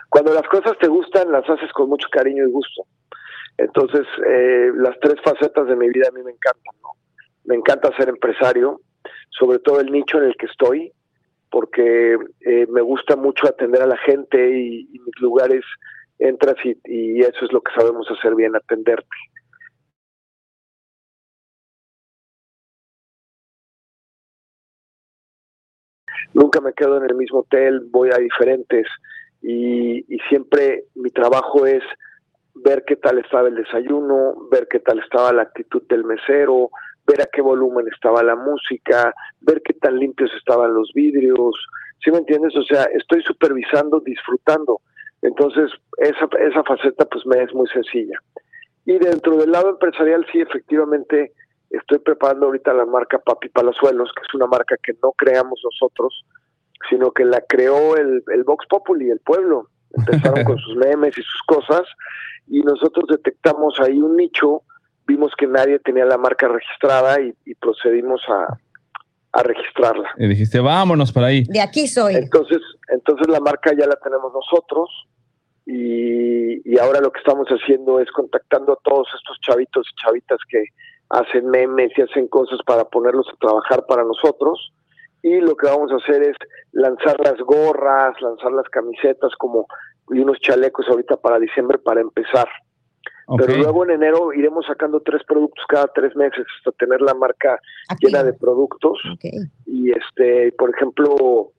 Cuando 0.08 0.32
las 0.32 0.46
cosas 0.48 0.76
te 0.78 0.88
gustan, 0.88 1.30
las 1.30 1.48
haces 1.48 1.70
con 1.72 1.88
mucho 1.88 2.08
cariño 2.10 2.44
y 2.46 2.50
gusto. 2.50 2.82
Entonces, 3.58 4.06
eh, 4.26 4.70
las 4.74 4.98
tres 5.00 5.16
facetas 5.22 5.66
de 5.66 5.76
mi 5.76 5.88
vida 5.88 6.08
a 6.08 6.12
mí 6.12 6.22
me 6.22 6.32
encantan. 6.32 6.74
Me 7.44 7.56
encanta 7.56 7.96
ser 7.96 8.08
empresario, 8.08 8.80
sobre 9.30 9.58
todo 9.58 9.80
el 9.80 9.90
nicho 9.90 10.18
en 10.18 10.24
el 10.24 10.36
que 10.36 10.46
estoy, 10.46 10.92
porque 11.50 12.16
eh, 12.40 12.66
me 12.68 12.80
gusta 12.82 13.16
mucho 13.16 13.46
atender 13.46 13.82
a 13.82 13.86
la 13.86 13.96
gente 13.98 14.38
y, 14.38 14.88
y 14.92 14.98
mis 14.98 15.20
lugares 15.20 15.64
entras 16.18 16.56
y 16.64 17.20
eso 17.20 17.44
es 17.44 17.52
lo 17.52 17.60
que 17.60 17.72
sabemos 17.74 18.10
hacer 18.10 18.34
bien, 18.34 18.54
atenderte. 18.56 19.06
Nunca 26.35 26.61
me 26.61 26.72
quedo 26.72 26.98
en 26.98 27.04
el 27.09 27.16
mismo 27.16 27.40
hotel, 27.40 27.80
voy 27.90 28.11
a 28.12 28.18
diferentes 28.18 28.87
y, 29.42 30.14
y, 30.14 30.18
siempre 30.29 30.85
mi 30.94 31.11
trabajo 31.11 31.66
es 31.66 31.83
ver 32.55 32.85
qué 32.87 32.96
tal 32.96 33.18
estaba 33.18 33.48
el 33.48 33.55
desayuno, 33.55 34.48
ver 34.51 34.66
qué 34.68 34.81
tal 34.81 34.98
estaba 34.98 35.33
la 35.33 35.42
actitud 35.42 35.83
del 35.88 36.05
mesero, 36.05 36.70
ver 37.07 37.22
a 37.22 37.27
qué 37.27 37.40
volumen 37.40 37.87
estaba 37.92 38.22
la 38.22 38.37
música, 38.37 39.14
ver 39.40 39.62
qué 39.62 39.74
tan 39.74 39.98
limpios 39.98 40.31
estaban 40.37 40.74
los 40.74 40.92
vidrios, 40.94 41.55
¿sí 42.05 42.11
me 42.11 42.18
entiendes? 42.18 42.55
O 42.57 42.62
sea, 42.62 42.85
estoy 42.85 43.22
supervisando, 43.22 44.01
disfrutando. 44.01 44.81
Entonces, 45.22 45.70
esa, 45.98 46.29
esa 46.38 46.62
faceta 46.64 47.05
pues 47.07 47.27
me 47.27 47.42
es 47.42 47.53
muy 47.55 47.68
sencilla. 47.68 48.18
Y 48.85 48.98
dentro 48.98 49.37
del 49.37 49.53
lado 49.53 49.70
empresarial, 49.70 50.24
sí, 50.33 50.40
efectivamente, 50.40 51.33
estoy 51.70 51.98
preparando 51.98 52.46
ahorita 52.46 52.72
la 52.72 52.87
marca 52.87 53.18
Papi 53.18 53.48
Palazuelos, 53.48 54.11
que 54.14 54.22
es 54.27 54.35
una 54.35 54.46
marca 54.46 54.77
que 54.83 54.94
no 55.03 55.12
creamos 55.12 55.61
nosotros, 55.64 56.24
sino 56.88 57.10
que 57.12 57.24
la 57.24 57.40
creó 57.48 57.96
el, 57.96 58.22
el 58.32 58.44
Vox 58.44 58.66
Populi, 58.68 59.10
el 59.10 59.20
pueblo. 59.20 59.68
Empezaron 59.92 60.44
con 60.44 60.58
sus 60.58 60.76
memes 60.76 61.16
y 61.16 61.22
sus 61.22 61.42
cosas, 61.46 61.82
y 62.46 62.60
nosotros 62.60 63.04
detectamos 63.08 63.78
ahí 63.80 64.00
un 64.00 64.16
nicho, 64.16 64.62
vimos 65.06 65.32
que 65.36 65.46
nadie 65.46 65.78
tenía 65.78 66.04
la 66.04 66.18
marca 66.18 66.48
registrada 66.48 67.20
y, 67.20 67.34
y 67.44 67.54
procedimos 67.54 68.20
a, 68.28 68.58
a 69.32 69.42
registrarla. 69.42 70.10
Y 70.16 70.28
dijiste, 70.28 70.60
vámonos 70.60 71.12
por 71.12 71.24
ahí. 71.24 71.44
De 71.44 71.60
aquí 71.60 71.86
soy. 71.86 72.14
Entonces, 72.14 72.60
entonces 72.88 73.28
la 73.28 73.40
marca 73.40 73.72
ya 73.78 73.86
la 73.86 73.96
tenemos 73.96 74.32
nosotros 74.32 74.88
y, 75.66 76.70
y, 76.70 76.78
ahora 76.78 77.00
lo 77.00 77.12
que 77.12 77.18
estamos 77.18 77.46
haciendo 77.48 78.00
es 78.00 78.10
contactando 78.10 78.72
a 78.72 78.78
todos 78.82 79.06
estos 79.14 79.38
chavitos 79.40 79.86
y 79.90 80.02
chavitas 80.02 80.38
que 80.48 80.64
hacen 81.10 81.46
memes 81.50 81.90
y 81.96 82.02
hacen 82.02 82.26
cosas 82.28 82.58
para 82.66 82.84
ponerlos 82.84 83.26
a 83.32 83.36
trabajar 83.36 83.84
para 83.86 84.02
nosotros. 84.02 84.72
Y 85.28 85.40
lo 85.40 85.54
que 85.56 85.66
vamos 85.66 85.92
a 85.92 85.96
hacer 85.96 86.22
es 86.22 86.36
lanzar 86.72 87.16
las 87.20 87.36
gorras, 87.38 88.14
lanzar 88.20 88.52
las 88.52 88.66
camisetas 88.70 89.30
como 89.36 89.66
y 90.10 90.20
unos 90.20 90.38
chalecos 90.40 90.86
ahorita 90.88 91.16
para 91.18 91.38
diciembre 91.38 91.76
para 91.78 92.00
empezar. 92.00 92.48
Okay. 93.26 93.46
Pero 93.46 93.58
luego 93.62 93.84
en 93.84 93.90
enero 93.90 94.32
iremos 94.32 94.64
sacando 94.66 95.00
tres 95.00 95.22
productos 95.28 95.62
cada 95.68 95.86
tres 95.88 96.16
meses 96.16 96.46
hasta 96.56 96.72
tener 96.72 97.02
la 97.02 97.12
marca 97.12 97.60
Aquí. 97.90 98.06
llena 98.06 98.22
de 98.24 98.32
productos. 98.32 98.98
Okay. 99.16 99.38
Y 99.66 99.90
este, 99.90 100.52
por 100.52 100.74
ejemplo, 100.74 101.52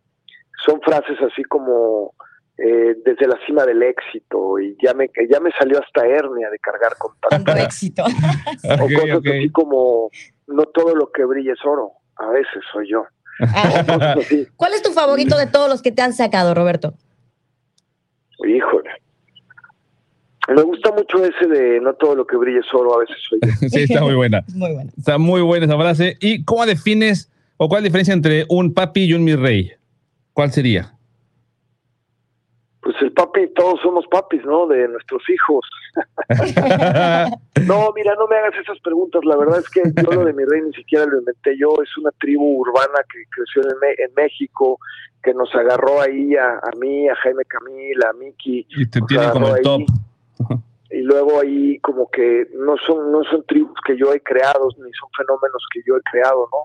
son 0.65 0.81
frases 0.81 1.21
así 1.21 1.43
como 1.43 2.15
eh, 2.57 2.95
desde 3.05 3.27
la 3.27 3.37
cima 3.45 3.65
del 3.67 3.83
éxito 3.83 4.57
y 4.57 4.75
ya 4.83 4.95
me 4.95 5.11
ya 5.29 5.39
me 5.39 5.51
salió 5.59 5.79
hasta 5.79 6.07
hernia 6.07 6.49
de 6.49 6.57
cargar 6.57 6.93
con 6.97 7.11
tanto 7.29 7.51
éxito. 7.51 8.03
o 8.81 8.85
okay, 8.85 8.95
cosas 8.95 9.21
así 9.25 9.51
como 9.51 10.09
no 10.47 10.63
todo 10.65 10.95
lo 10.95 11.11
que 11.11 11.23
brilla 11.23 11.53
es 11.53 11.63
oro, 11.63 11.91
a 12.15 12.29
veces 12.29 12.63
soy 12.73 12.89
yo. 12.89 13.05
Ah. 13.39 14.15
¿Cuál 14.55 14.73
es 14.73 14.81
tu 14.81 14.91
favorito 14.91 15.37
de 15.37 15.47
todos 15.47 15.69
los 15.69 15.81
que 15.81 15.91
te 15.91 16.01
han 16.01 16.13
sacado, 16.13 16.53
Roberto? 16.53 16.93
Híjole. 18.45 18.89
Me 20.47 20.63
gusta 20.63 20.91
mucho 20.91 21.23
ese 21.23 21.47
de 21.47 21.79
no 21.79 21.93
todo 21.93 22.15
lo 22.15 22.25
que 22.25 22.35
brilla 22.35 22.59
es 22.59 22.73
oro, 22.73 22.95
a 22.95 22.99
veces 22.99 23.17
soy 23.29 23.39
yo. 23.41 23.69
sí, 23.69 23.83
está 23.83 24.01
muy 24.01 24.15
buena. 24.15 24.43
muy 24.53 24.73
buena. 24.73 24.91
Está 24.97 25.17
muy 25.17 25.41
buena 25.41 25.65
esa 25.65 25.77
frase. 25.77 26.17
¿Y 26.19 26.43
cómo 26.43 26.65
defines 26.65 27.31
o 27.57 27.69
cuál 27.69 27.79
es 27.79 27.83
la 27.83 27.87
diferencia 27.87 28.13
entre 28.13 28.45
un 28.49 28.73
papi 28.73 29.03
y 29.03 29.13
un 29.13 29.23
mi 29.23 29.35
rey? 29.35 29.71
¿Cuál 30.33 30.51
sería? 30.51 30.93
Pues 32.89 33.03
el 33.03 33.11
papi, 33.11 33.49
todos 33.53 33.79
somos 33.81 34.03
papis, 34.07 34.43
¿no? 34.45 34.65
De 34.65 34.87
nuestros 34.87 35.21
hijos. 35.29 35.63
no, 37.67 37.93
mira, 37.93 38.15
no 38.15 38.25
me 38.25 38.35
hagas 38.35 38.55
esas 38.59 38.79
preguntas. 38.79 39.23
La 39.25 39.37
verdad 39.37 39.59
es 39.59 39.69
que 39.69 39.83
yo 39.95 40.11
lo 40.11 40.25
de 40.25 40.33
mi 40.33 40.43
rey 40.43 40.63
ni 40.63 40.73
siquiera 40.73 41.05
lo 41.05 41.19
inventé 41.19 41.55
yo. 41.55 41.75
Es 41.83 41.95
una 41.99 42.09
tribu 42.19 42.61
urbana 42.61 42.97
que 43.13 43.21
creció 43.29 43.61
en, 43.61 43.77
en 43.95 44.11
México, 44.15 44.79
que 45.21 45.35
nos 45.35 45.53
agarró 45.53 46.01
ahí 46.01 46.35
a, 46.35 46.53
a, 46.53 46.71
mí, 46.79 47.07
a 47.07 47.15
Jaime 47.17 47.43
Camil, 47.45 48.03
a 48.03 48.13
Miki. 48.13 48.65
Y 48.67 48.87
te 48.87 49.01
tiene 49.01 49.29
como 49.29 49.49
el 49.49 49.53
ahí. 49.57 49.61
top. 49.61 49.81
y 50.89 51.01
luego 51.01 51.41
ahí 51.41 51.77
como 51.81 52.09
que 52.09 52.47
no 52.55 52.75
son 52.87 53.11
no 53.11 53.23
son 53.25 53.43
tribus 53.45 53.77
que 53.85 53.95
yo 53.95 54.11
he 54.15 54.19
creado 54.21 54.67
ni 54.69 54.91
son 54.93 55.09
fenómenos 55.15 55.63
que 55.71 55.81
yo 55.85 55.95
he 55.95 56.01
creado 56.01 56.49
no 56.51 56.63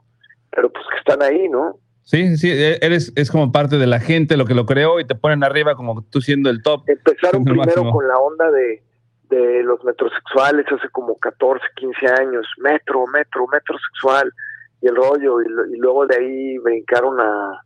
pero 0.50 0.70
pues 0.72 0.86
que 0.90 0.96
están 0.96 1.22
ahí 1.22 1.46
no 1.50 1.76
sí 2.04 2.36
sí 2.36 2.50
eres 2.50 3.12
es 3.16 3.30
como 3.30 3.50
parte 3.52 3.78
de 3.78 3.86
la 3.86 4.00
gente 4.00 4.36
lo 4.36 4.46
que 4.46 4.54
lo 4.54 4.66
creó 4.66 5.00
y 5.00 5.04
te 5.04 5.14
ponen 5.14 5.42
arriba 5.42 5.74
como 5.74 6.02
tú 6.02 6.20
siendo 6.20 6.50
el 6.50 6.62
top. 6.62 6.84
Empezaron 6.86 7.44
primero 7.44 7.66
máximo. 7.66 7.92
con 7.92 8.08
la 8.08 8.18
onda 8.18 8.50
de 8.50 8.82
de 9.30 9.62
los 9.64 9.82
metrosexuales 9.84 10.66
hace 10.70 10.88
como 10.90 11.18
14 11.18 11.64
15 11.76 12.06
años. 12.22 12.46
Metro 12.58 13.06
metro 13.06 13.46
metrosexual. 13.52 14.32
Y 14.80 14.86
el 14.86 14.96
rollo 14.96 15.40
y, 15.40 15.46
y 15.74 15.78
luego 15.78 16.06
de 16.06 16.16
ahí 16.16 16.58
brincaron 16.58 17.18
a 17.20 17.62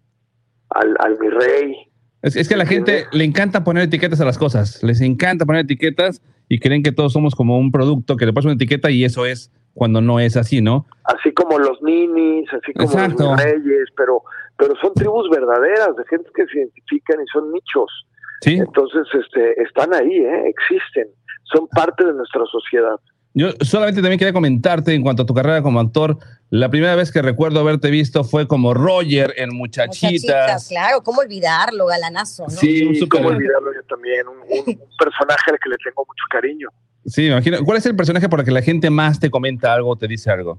al, 0.70 0.96
al 1.01 1.18
mi 1.18 1.29
rey. 1.29 1.74
Es, 2.22 2.37
es, 2.37 2.48
que 2.48 2.55
a 2.55 2.59
la 2.59 2.66
gente 2.66 3.07
le 3.12 3.24
encanta 3.24 3.64
poner 3.64 3.85
etiquetas 3.85 4.20
a 4.20 4.24
las 4.24 4.38
cosas, 4.38 4.83
les 4.83 5.01
encanta 5.01 5.46
poner 5.46 5.64
etiquetas 5.64 6.20
y 6.48 6.59
creen 6.59 6.83
que 6.83 6.92
todos 6.92 7.12
somos 7.12 7.35
como 7.35 7.59
un 7.59 7.70
producto 7.70 8.16
que 8.16 8.27
le 8.27 8.33
pones 8.33 8.46
una 8.46 8.55
etiqueta 8.55 8.90
y 8.90 9.05
eso 9.05 9.24
es 9.27 9.53
cuando 9.79 10.01
no 10.01 10.19
es 10.19 10.37
así, 10.37 10.61
¿no? 10.61 10.87
Así 11.05 11.33
como 11.33 11.57
los 11.59 11.81
ninis, 11.83 12.53
así 12.53 12.73
como 12.73 12.91
Exacto. 12.91 13.31
los 13.31 13.43
reyes, 13.43 13.88
pero, 13.97 14.23
pero 14.57 14.75
son 14.83 14.93
tribus 14.95 15.31
verdaderas, 15.31 15.95
de 15.97 16.05
gente 16.11 16.29
que 16.35 16.45
se 16.47 16.59
identifican 16.59 17.19
y 17.23 17.27
son 17.33 17.53
nichos. 17.53 18.07
Entonces, 18.45 19.07
este, 19.14 19.62
están 19.62 19.95
ahí, 19.95 20.17
¿eh? 20.17 20.49
existen, 20.49 21.09
son 21.45 21.69
parte 21.69 22.05
de 22.05 22.12
nuestra 22.12 22.45
sociedad. 22.47 22.97
Yo 23.35 23.51
solamente 23.61 24.01
también 24.01 24.19
quería 24.19 24.33
comentarte 24.33 24.95
en 24.95 25.03
cuanto 25.03 25.23
a 25.23 25.27
tu 25.27 25.35
carrera 25.35 25.62
como 25.62 25.79
actor. 25.79 26.19
La 26.51 26.71
primera 26.71 26.97
vez 26.97 27.13
que 27.13 27.21
recuerdo 27.21 27.61
haberte 27.61 27.91
visto 27.91 28.25
fue 28.25 28.49
como 28.49 28.73
Roger 28.73 29.35
en 29.37 29.55
Muchachitas. 29.55 30.13
Muchachitas 30.13 30.69
claro, 30.69 31.03
¿cómo 31.03 31.21
olvidarlo, 31.21 31.87
galanazo? 31.87 32.45
¿no? 32.45 32.51
Sí, 32.51 33.07
cómo 33.09 33.29
olvidarlo 33.29 33.75
yo 33.75 33.83
también. 33.83 34.27
Un, 34.27 34.39
un, 34.39 34.81
personaje 34.99 35.51
al 35.51 35.59
que 35.63 35.69
le 35.69 35.77
tengo 35.85 36.07
mucho 36.07 36.25
cariño. 36.31 36.69
Sí, 37.05 37.23
me 37.23 37.29
imagino. 37.29 37.59
¿Cuál 37.65 37.79
es 37.79 37.87
el 37.87 37.97
personaje 37.97 38.29
por 38.31 38.41
el 38.41 38.47
que 38.47 38.51
la 38.51 38.63
gente 38.63 38.89
más 38.89 39.21
te 39.21 39.31
comenta 39.31 39.75
algo, 39.75 39.97
te 39.97 40.09
dice 40.09 40.31
algo? 40.31 40.59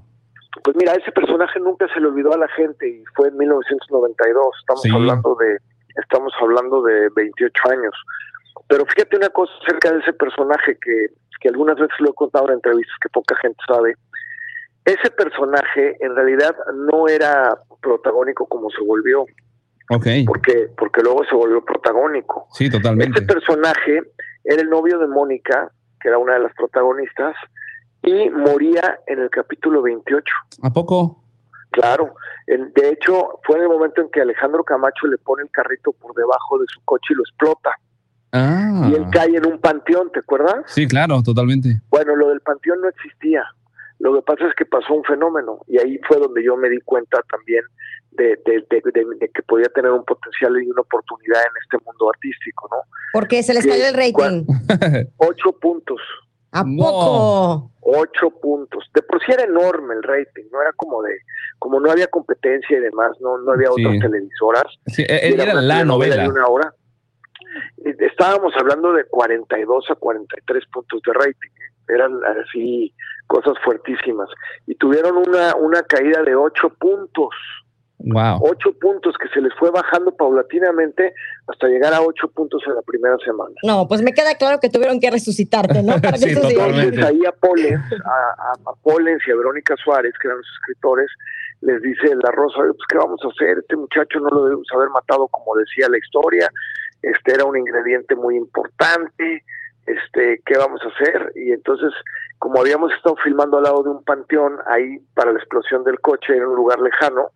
Pues 0.62 0.76
mira, 0.76 0.94
ese 0.94 1.10
personaje 1.10 1.58
nunca 1.58 1.86
se 1.92 2.00
le 2.00 2.06
olvidó 2.06 2.34
a 2.34 2.38
la 2.38 2.48
gente 2.48 2.88
y 2.88 3.02
fue 3.16 3.28
en 3.28 3.36
1992. 3.36 4.46
Estamos 4.60 4.84
hablando 4.92 5.36
de 5.40 5.58
estamos 5.96 6.32
hablando 6.40 6.82
de 6.82 7.08
28 7.16 7.52
años. 7.70 7.94
Pero 8.68 8.84
fíjate 8.86 9.16
una 9.16 9.28
cosa 9.30 9.52
acerca 9.62 9.92
de 9.92 9.98
ese 10.00 10.12
personaje 10.12 10.78
que, 10.80 11.06
que 11.40 11.48
algunas 11.48 11.76
veces 11.76 11.94
lo 11.98 12.10
he 12.10 12.14
contado 12.14 12.48
en 12.48 12.54
entrevistas 12.54 12.94
que 13.02 13.08
poca 13.08 13.34
gente 13.42 13.58
sabe. 13.66 13.94
Ese 14.84 15.10
personaje 15.10 15.96
en 16.00 16.14
realidad 16.14 16.54
no 16.74 17.08
era 17.08 17.56
protagónico 17.80 18.46
como 18.46 18.70
se 18.70 18.82
volvió. 18.84 19.24
Okay. 19.90 20.24
Porque, 20.24 20.68
porque 20.76 21.02
luego 21.02 21.24
se 21.24 21.34
volvió 21.34 21.64
protagónico. 21.64 22.46
Sí, 22.52 22.70
totalmente. 22.70 23.18
Ese 23.18 23.26
personaje 23.26 24.02
era 24.44 24.62
el 24.62 24.70
novio 24.70 24.98
de 24.98 25.08
Mónica, 25.08 25.70
que 26.00 26.08
era 26.08 26.18
una 26.18 26.34
de 26.34 26.40
las 26.40 26.54
protagonistas, 26.54 27.34
y 28.02 28.30
moría 28.30 29.00
en 29.06 29.20
el 29.20 29.30
capítulo 29.30 29.82
28. 29.82 30.24
¿A 30.62 30.72
poco? 30.72 31.24
Claro. 31.70 32.14
de 32.46 32.88
hecho, 32.88 33.38
fue 33.44 33.58
en 33.58 33.62
el 33.62 33.68
momento 33.68 34.00
en 34.00 34.10
que 34.10 34.20
Alejandro 34.20 34.64
Camacho 34.64 35.06
le 35.06 35.18
pone 35.18 35.42
el 35.42 35.50
carrito 35.50 35.92
por 35.92 36.14
debajo 36.14 36.58
de 36.58 36.66
su 36.68 36.80
coche 36.84 37.08
y 37.10 37.14
lo 37.14 37.22
explota. 37.22 37.70
Ah. 38.32 38.88
Y 38.90 38.94
él 38.94 39.06
cae 39.12 39.36
en 39.36 39.46
un 39.46 39.60
panteón, 39.60 40.10
¿te 40.12 40.20
acuerdas? 40.20 40.62
Sí, 40.66 40.86
claro, 40.86 41.22
totalmente. 41.22 41.80
Bueno, 41.90 42.16
lo 42.16 42.30
del 42.30 42.40
panteón 42.40 42.80
no 42.80 42.88
existía. 42.88 43.44
Lo 44.00 44.14
que 44.14 44.22
pasa 44.22 44.48
es 44.48 44.54
que 44.54 44.64
pasó 44.64 44.94
un 44.94 45.04
fenómeno 45.04 45.60
y 45.66 45.78
ahí 45.78 46.00
fue 46.08 46.18
donde 46.18 46.42
yo 46.42 46.56
me 46.56 46.70
di 46.70 46.80
cuenta 46.80 47.22
también 47.30 47.62
de, 48.12 48.38
que 49.34 49.42
podía 49.42 49.68
tener 49.68 49.90
un 49.92 50.04
potencial 50.04 50.52
y 50.62 50.70
una 50.70 50.80
oportunidad 50.80 51.42
en 51.42 51.52
este 51.62 51.84
mundo 51.84 52.08
artístico, 52.08 52.68
¿no? 52.70 52.78
Porque 53.12 53.42
se 53.42 53.52
les 53.52 53.66
cayó 53.66 53.86
el 53.86 53.94
rating. 53.94 54.46
Ocho 55.18 55.52
puntos. 55.60 56.00
¿A 56.52 56.64
poco? 56.64 57.70
Ocho 57.80 58.30
puntos. 58.40 58.90
De 58.94 59.02
por 59.02 59.22
sí 59.24 59.32
era 59.32 59.44
enorme 59.44 59.94
el 59.94 60.02
rating, 60.02 60.44
no 60.50 60.62
era 60.62 60.72
como 60.72 61.02
de, 61.02 61.16
como 61.58 61.78
no 61.78 61.90
había 61.90 62.08
competencia 62.08 62.78
y 62.78 62.80
demás, 62.80 63.12
no, 63.20 63.38
no 63.38 63.52
había 63.52 63.70
otras 63.70 63.98
televisoras. 64.00 64.64
Sí, 64.86 65.02
e, 65.02 65.32
era, 65.32 65.54
la 65.54 65.84
novela. 65.84 66.28
una 66.28 66.46
hora. 66.46 66.74
Estábamos 67.98 68.54
hablando 68.58 68.92
de 68.94 69.04
42 69.04 69.90
a 69.90 69.94
43 69.94 70.64
puntos 70.72 71.00
de 71.06 71.12
rating. 71.12 71.50
¿eh? 71.50 71.94
Eran 71.94 72.18
así 72.24 72.94
cosas 73.30 73.54
fuertísimas. 73.64 74.28
Y 74.66 74.74
tuvieron 74.74 75.16
una, 75.16 75.54
una 75.54 75.82
caída 75.82 76.22
de 76.22 76.34
ocho 76.34 76.68
puntos. 76.70 77.30
Wow. 78.02 78.40
Ocho 78.40 78.72
puntos 78.80 79.14
que 79.22 79.28
se 79.28 79.40
les 79.40 79.52
fue 79.58 79.70
bajando 79.70 80.10
paulatinamente 80.16 81.12
hasta 81.46 81.68
llegar 81.68 81.92
a 81.92 82.00
ocho 82.00 82.28
puntos 82.28 82.62
en 82.66 82.74
la 82.74 82.82
primera 82.82 83.16
semana. 83.24 83.54
No, 83.62 83.86
pues 83.86 84.02
me 84.02 84.12
queda 84.12 84.34
claro 84.36 84.58
que 84.58 84.70
tuvieron 84.70 84.98
que 84.98 85.10
resucitarte, 85.10 85.82
¿no? 85.82 86.00
Para 86.00 86.16
sí, 86.16 86.30
Entonces 86.30 87.04
ahí 87.04 87.20
a 87.26 87.32
Polens, 87.32 87.84
a, 87.92 88.70
a, 88.70 88.74
Polens 88.82 89.22
y 89.28 89.30
a 89.30 89.36
Verónica 89.36 89.76
Suárez, 89.76 90.14
que 90.20 90.28
eran 90.28 90.38
los 90.38 90.48
escritores, 90.60 91.10
les 91.60 91.82
dice 91.82 92.16
la 92.22 92.30
Rosa, 92.32 92.56
pues 92.58 92.86
¿qué 92.88 92.96
vamos 92.96 93.20
a 93.22 93.28
hacer? 93.28 93.58
Este 93.58 93.76
muchacho 93.76 94.18
no 94.18 94.30
lo 94.30 94.44
debemos 94.44 94.66
haber 94.74 94.88
matado 94.88 95.28
como 95.28 95.54
decía 95.56 95.86
la 95.90 95.98
historia, 95.98 96.50
este 97.02 97.34
era 97.34 97.44
un 97.44 97.58
ingrediente 97.58 98.16
muy 98.16 98.36
importante, 98.36 99.44
este, 99.92 100.40
¿qué 100.44 100.56
vamos 100.56 100.80
a 100.84 100.88
hacer? 100.88 101.32
Y 101.34 101.52
entonces, 101.52 101.92
como 102.38 102.60
habíamos 102.60 102.92
estado 102.92 103.16
filmando 103.22 103.58
al 103.58 103.64
lado 103.64 103.82
de 103.82 103.90
un 103.90 104.04
panteón, 104.04 104.56
ahí 104.66 104.98
para 105.14 105.32
la 105.32 105.38
explosión 105.38 105.84
del 105.84 106.00
coche, 106.00 106.36
en 106.36 106.44
un 106.44 106.56
lugar 106.56 106.80
lejano, 106.80 107.30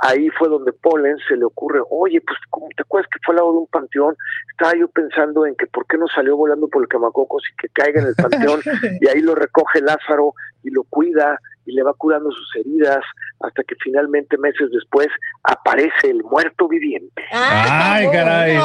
ahí 0.00 0.28
fue 0.30 0.48
donde 0.48 0.72
Polen 0.72 1.16
se 1.28 1.36
le 1.36 1.44
ocurre, 1.44 1.80
oye, 1.90 2.20
pues 2.20 2.38
como 2.50 2.68
te 2.76 2.82
acuerdas 2.82 3.08
que 3.12 3.18
fue 3.24 3.34
al 3.34 3.36
lado 3.36 3.52
de 3.52 3.58
un 3.58 3.66
panteón, 3.66 4.16
estaba 4.52 4.74
yo 4.78 4.88
pensando 4.88 5.46
en 5.46 5.54
que 5.56 5.66
por 5.66 5.86
qué 5.86 5.98
no 5.98 6.06
salió 6.08 6.36
volando 6.36 6.68
por 6.68 6.82
el 6.82 6.88
Camacocos 6.88 7.42
y 7.52 7.56
que 7.56 7.68
caiga 7.70 8.00
en 8.00 8.08
el 8.08 8.14
panteón, 8.14 8.60
y 9.00 9.08
ahí 9.08 9.20
lo 9.20 9.34
recoge 9.34 9.80
Lázaro 9.80 10.34
y 10.62 10.70
lo 10.70 10.84
cuida 10.84 11.38
y 11.66 11.72
le 11.72 11.82
va 11.82 11.92
curando 11.94 12.30
sus 12.30 12.56
heridas 12.56 13.04
hasta 13.40 13.62
que 13.62 13.74
finalmente 13.82 14.38
meses 14.38 14.70
después 14.72 15.08
aparece 15.42 16.10
el 16.10 16.22
muerto 16.24 16.66
viviente. 16.66 17.22
¡Ay, 17.30 18.08
caray! 18.10 18.58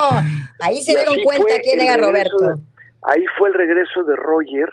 Ahí 0.60 0.82
se 0.82 0.96
dieron 0.96 1.16
cuenta 1.24 1.54
quién 1.62 1.82
era 1.82 1.98
Roberto. 1.98 2.60
Ahí 3.06 3.26
fue 3.38 3.50
el 3.50 3.56
regreso 3.56 4.04
de 4.04 4.16
Roger 4.16 4.70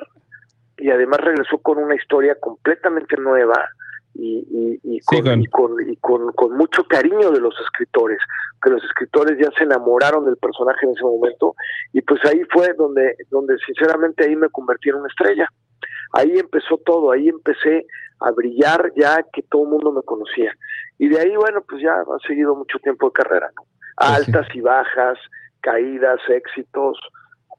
y 0.78 0.90
además 0.90 1.20
regresó 1.20 1.58
con 1.58 1.78
una 1.78 1.94
historia 1.94 2.34
completamente 2.40 3.16
nueva 3.16 3.68
y, 4.14 4.80
y, 4.82 5.00
con, 5.00 5.40
y, 5.40 5.96
con, 5.96 6.32
con, 6.32 6.56
mucho 6.56 6.84
cariño 6.84 7.30
de 7.30 7.40
los 7.40 7.54
escritores, 7.60 8.18
que 8.62 8.70
los 8.70 8.82
escritores 8.84 9.38
ya 9.38 9.50
se 9.56 9.64
enamoraron 9.64 10.24
del 10.24 10.36
personaje 10.36 10.84
en 10.84 10.92
ese 10.92 11.02
momento 11.02 11.54
y 11.92 12.00
pues 12.02 12.20
ahí 12.24 12.42
fue 12.50 12.72
donde, 12.74 13.14
donde 13.30 13.56
sinceramente 13.64 14.24
ahí 14.24 14.36
me 14.36 14.48
convertí 14.48 14.88
en 14.88 14.96
una 14.96 15.08
estrella. 15.08 15.48
Ahí 16.12 16.38
empezó 16.38 16.76
todo, 16.78 17.12
ahí 17.12 17.28
empecé 17.28 17.86
a 18.20 18.32
brillar 18.32 18.92
ya 18.96 19.24
que 19.32 19.42
todo 19.42 19.62
el 19.62 19.68
mundo 19.70 19.92
me 19.92 20.02
conocía. 20.02 20.52
Y 20.98 21.08
de 21.08 21.20
ahí, 21.20 21.36
bueno, 21.36 21.62
pues 21.68 21.80
ya 21.82 21.92
ha 21.92 22.26
seguido 22.26 22.54
mucho 22.56 22.78
tiempo 22.80 23.06
de 23.06 23.12
carrera, 23.12 23.48
¿no? 23.56 23.62
Pues 23.96 24.10
Altas 24.10 24.46
y 24.54 24.60
bajas, 24.60 25.18
caídas, 25.60 26.20
éxitos, 26.28 26.98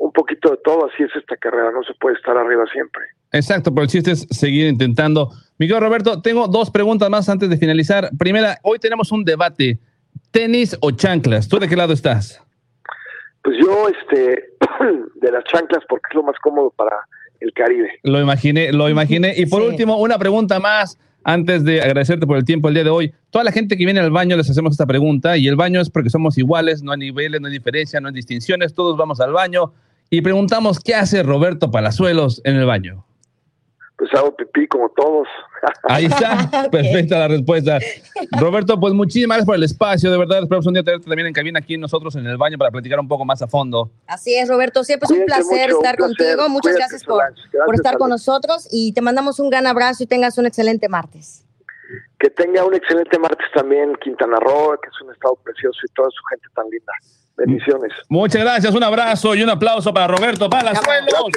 un 0.02 0.12
poquito 0.12 0.50
de 0.50 0.58
todo, 0.58 0.88
así 0.88 1.04
es 1.04 1.16
esta 1.16 1.38
carrera, 1.38 1.72
no 1.72 1.84
se 1.84 1.94
puede 1.94 2.16
estar 2.16 2.36
arriba 2.36 2.66
siempre. 2.74 3.04
Exacto, 3.32 3.72
pero 3.72 3.84
el 3.84 3.88
chiste 3.88 4.12
es 4.12 4.28
seguir 4.32 4.68
intentando. 4.68 5.30
Miguel 5.60 5.80
Roberto, 5.80 6.22
tengo 6.24 6.48
dos 6.48 6.72
preguntas 6.72 7.08
más 7.10 7.30
antes 7.30 7.50
de 7.50 7.58
finalizar. 7.58 8.10
Primera, 8.18 8.58
hoy 8.64 8.80
tenemos 8.80 9.12
un 9.12 9.24
debate, 9.24 9.78
tenis 10.32 10.76
o 10.82 10.90
chanclas, 10.90 11.48
¿tú 11.48 11.60
de 11.60 11.68
qué 11.68 11.76
lado 11.76 11.94
estás? 11.94 12.44
Pues 13.44 13.58
yo, 13.60 13.88
este, 13.90 14.56
de 15.22 15.32
las 15.32 15.44
chanclas, 15.44 15.84
porque 15.88 16.08
es 16.10 16.16
lo 16.16 16.24
más 16.24 16.36
cómodo 16.42 16.72
para 16.72 16.98
el 17.40 17.54
Caribe. 17.54 17.92
Lo 18.02 18.20
imaginé, 18.20 18.74
lo 18.74 18.90
imaginé. 18.90 19.36
Y 19.38 19.46
por 19.46 19.62
último, 19.62 19.98
una 19.98 20.18
pregunta 20.18 20.60
más 20.60 20.98
antes 21.24 21.64
de 21.64 21.80
agradecerte 21.80 22.26
por 22.26 22.38
el 22.38 22.44
tiempo 22.44 22.70
el 22.70 22.74
día 22.74 22.84
de 22.84 22.90
hoy. 22.90 23.14
Toda 23.30 23.44
la 23.44 23.52
gente 23.52 23.78
que 23.78 23.86
viene 23.86 24.00
al 24.00 24.10
baño 24.10 24.36
les 24.36 24.50
hacemos 24.50 24.72
esta 24.72 24.88
pregunta 24.88 25.38
y 25.38 25.48
el 25.48 25.56
baño 25.56 25.80
es 25.80 25.92
porque 25.92 26.10
somos 26.10 26.40
iguales, 26.40 26.82
no 26.82 26.92
hay 26.92 26.98
niveles, 26.98 27.40
no 27.40 27.48
hay 27.48 27.54
diferencia, 27.54 28.02
no 28.02 28.08
hay 28.08 28.16
distinciones, 28.16 28.74
todos 28.74 28.98
vamos 28.98 29.22
al 29.22 29.32
baño 29.32 29.72
y 30.12 30.22
preguntamos 30.22 30.80
qué 30.80 30.94
hace 30.94 31.24
Roberto 31.24 31.72
Palazuelos 31.72 32.42
en 32.44 32.58
el 32.58 32.68
baño 32.68 33.04
pues 34.02 34.12
hago 34.16 34.36
pipí 34.36 34.66
como 34.66 34.90
todos. 34.90 35.28
Ahí 35.84 36.06
está, 36.06 36.50
perfecta 36.72 37.20
la 37.20 37.28
respuesta. 37.28 37.78
Roberto, 38.32 38.80
pues 38.80 38.96
muchísimas 38.96 39.38
gracias 39.38 39.46
por 39.46 39.56
el 39.58 39.64
espacio, 39.64 40.12
de 40.12 40.18
verdad, 40.18 40.40
esperamos 40.42 40.66
un 40.66 40.74
día 40.74 40.82
tenerte 40.82 41.06
también 41.08 41.28
en 41.28 41.34
cabina 41.34 41.60
aquí 41.60 41.78
nosotros 41.78 42.16
en 42.16 42.26
el 42.26 42.36
baño 42.36 42.58
para 42.58 42.72
platicar 42.72 43.00
un 43.00 43.08
poco 43.08 43.26
más 43.26 43.44
a 43.44 43.48
fondo. 43.48 43.92
Así 44.08 44.34
es, 44.34 44.50
Roberto, 44.50 44.84
siempre 44.84 45.06
es 45.06 45.12
un 45.12 45.24
placer 45.24 45.70
estar 45.70 45.98
contigo, 45.98 46.50
muchas 46.50 46.76
gracias, 46.78 47.04
por, 47.04 47.22
por, 47.64 47.76
estar 47.76 48.00
con 48.00 48.10
nosotros 48.10 48.68
y 48.72 48.92
te 48.94 49.02
mandamos 49.02 49.40
un 49.40 49.52
gran 49.52 49.68
abrazo 49.68 50.04
y 50.04 50.08
tengas 50.08 50.36
un 50.40 50.48
excelente 50.48 50.90
martes. 50.90 51.46
Que 52.18 52.32
tenga 52.32 52.66
un 52.66 52.74
excelente 52.74 53.20
martes 53.20 53.46
también 53.54 53.96
Quintana 54.04 54.38
Roo, 54.40 54.80
que 54.82 54.90
es 54.90 55.02
un 55.06 55.14
estado 55.14 55.36
precioso 55.44 55.78
y 55.88 55.94
toda 55.94 56.10
su 56.10 56.24
gente 56.32 56.48
tan 56.56 56.68
linda. 56.72 56.94
Bendiciones. 57.38 57.92
Muchas 58.10 58.42
gracias, 58.42 58.74
un 58.74 58.84
abrazo 58.84 59.36
y 59.36 59.44
un 59.44 59.50
aplauso 59.50 59.94
para 59.94 60.08
Roberto 60.08 60.50
Palazuelos. 60.50 61.32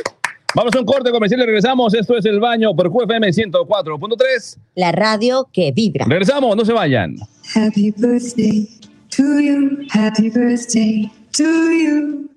Vamos 0.55 0.73
a 0.77 0.79
un 0.79 0.87
corte 0.87 1.11
comercial 1.11 1.41
y 1.41 1.47
regresamos. 1.47 1.95
Esto 1.95 2.17
es 2.17 2.25
El 2.27 2.39
Baño 2.39 2.77
por 2.77 2.89
QFM 2.89 3.27
104.3. 3.29 4.59
La 4.77 4.93
radio 4.93 5.49
que 5.53 5.73
vibra. 5.73 6.05
Regresamos, 6.09 6.57
no 6.57 6.65
se 6.65 6.73
vayan. 6.73 7.17
Happy 7.57 7.93
birthday 7.97 8.69
to 9.17 9.41
you. 9.41 9.79
Happy 9.93 10.31
birthday 10.31 11.11
to 11.37 11.73
you. 11.73 12.31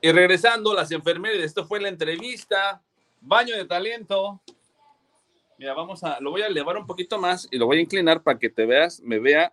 Y 0.00 0.12
regresando, 0.12 0.72
las 0.72 0.92
enfermeras, 0.92 1.38
esto 1.38 1.66
fue 1.66 1.80
la 1.80 1.88
entrevista. 1.88 2.80
Baño 3.20 3.56
de 3.56 3.64
talento. 3.64 4.40
Mira, 5.58 5.74
vamos 5.74 6.04
a, 6.04 6.20
lo 6.20 6.30
voy 6.30 6.42
a 6.42 6.46
elevar 6.46 6.76
un 6.76 6.86
poquito 6.86 7.18
más 7.18 7.48
y 7.50 7.58
lo 7.58 7.66
voy 7.66 7.78
a 7.78 7.80
inclinar 7.80 8.22
para 8.22 8.38
que 8.38 8.50
te 8.50 8.66
veas, 8.66 9.00
me 9.00 9.18
vea 9.18 9.52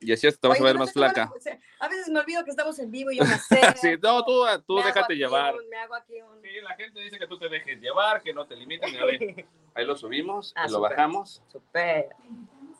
y 0.00 0.12
así 0.12 0.28
te 0.32 0.48
vas 0.48 0.60
a 0.60 0.64
ver 0.64 0.78
más 0.78 0.92
flaca. 0.92 1.30
a 1.78 1.88
veces 1.88 2.08
me 2.08 2.20
olvido 2.20 2.42
que 2.44 2.50
estamos 2.50 2.78
en 2.78 2.90
vivo 2.90 3.10
y 3.10 3.18
yo 3.18 3.24
no 3.24 3.36
sé. 3.48 3.60
sí, 3.76 3.88
no, 4.02 4.24
tú, 4.24 4.44
tú 4.66 4.76
déjate 4.76 5.14
llevar. 5.14 5.54
me 5.68 5.76
hago 5.76 5.94
aquí 5.94 6.20
un... 6.22 6.40
Sí, 6.42 6.48
la 6.62 6.74
gente 6.74 7.00
dice 7.00 7.18
que 7.18 7.26
tú 7.26 7.38
te 7.38 7.48
dejes 7.48 7.80
llevar, 7.80 8.22
que 8.22 8.32
no 8.32 8.46
te 8.46 8.56
limiten. 8.56 8.90
Ahí 9.74 9.84
lo 9.84 9.96
subimos, 9.96 10.52
ah, 10.56 10.66
lo 10.68 10.80
bajamos. 10.80 11.42
Super. 11.48 12.08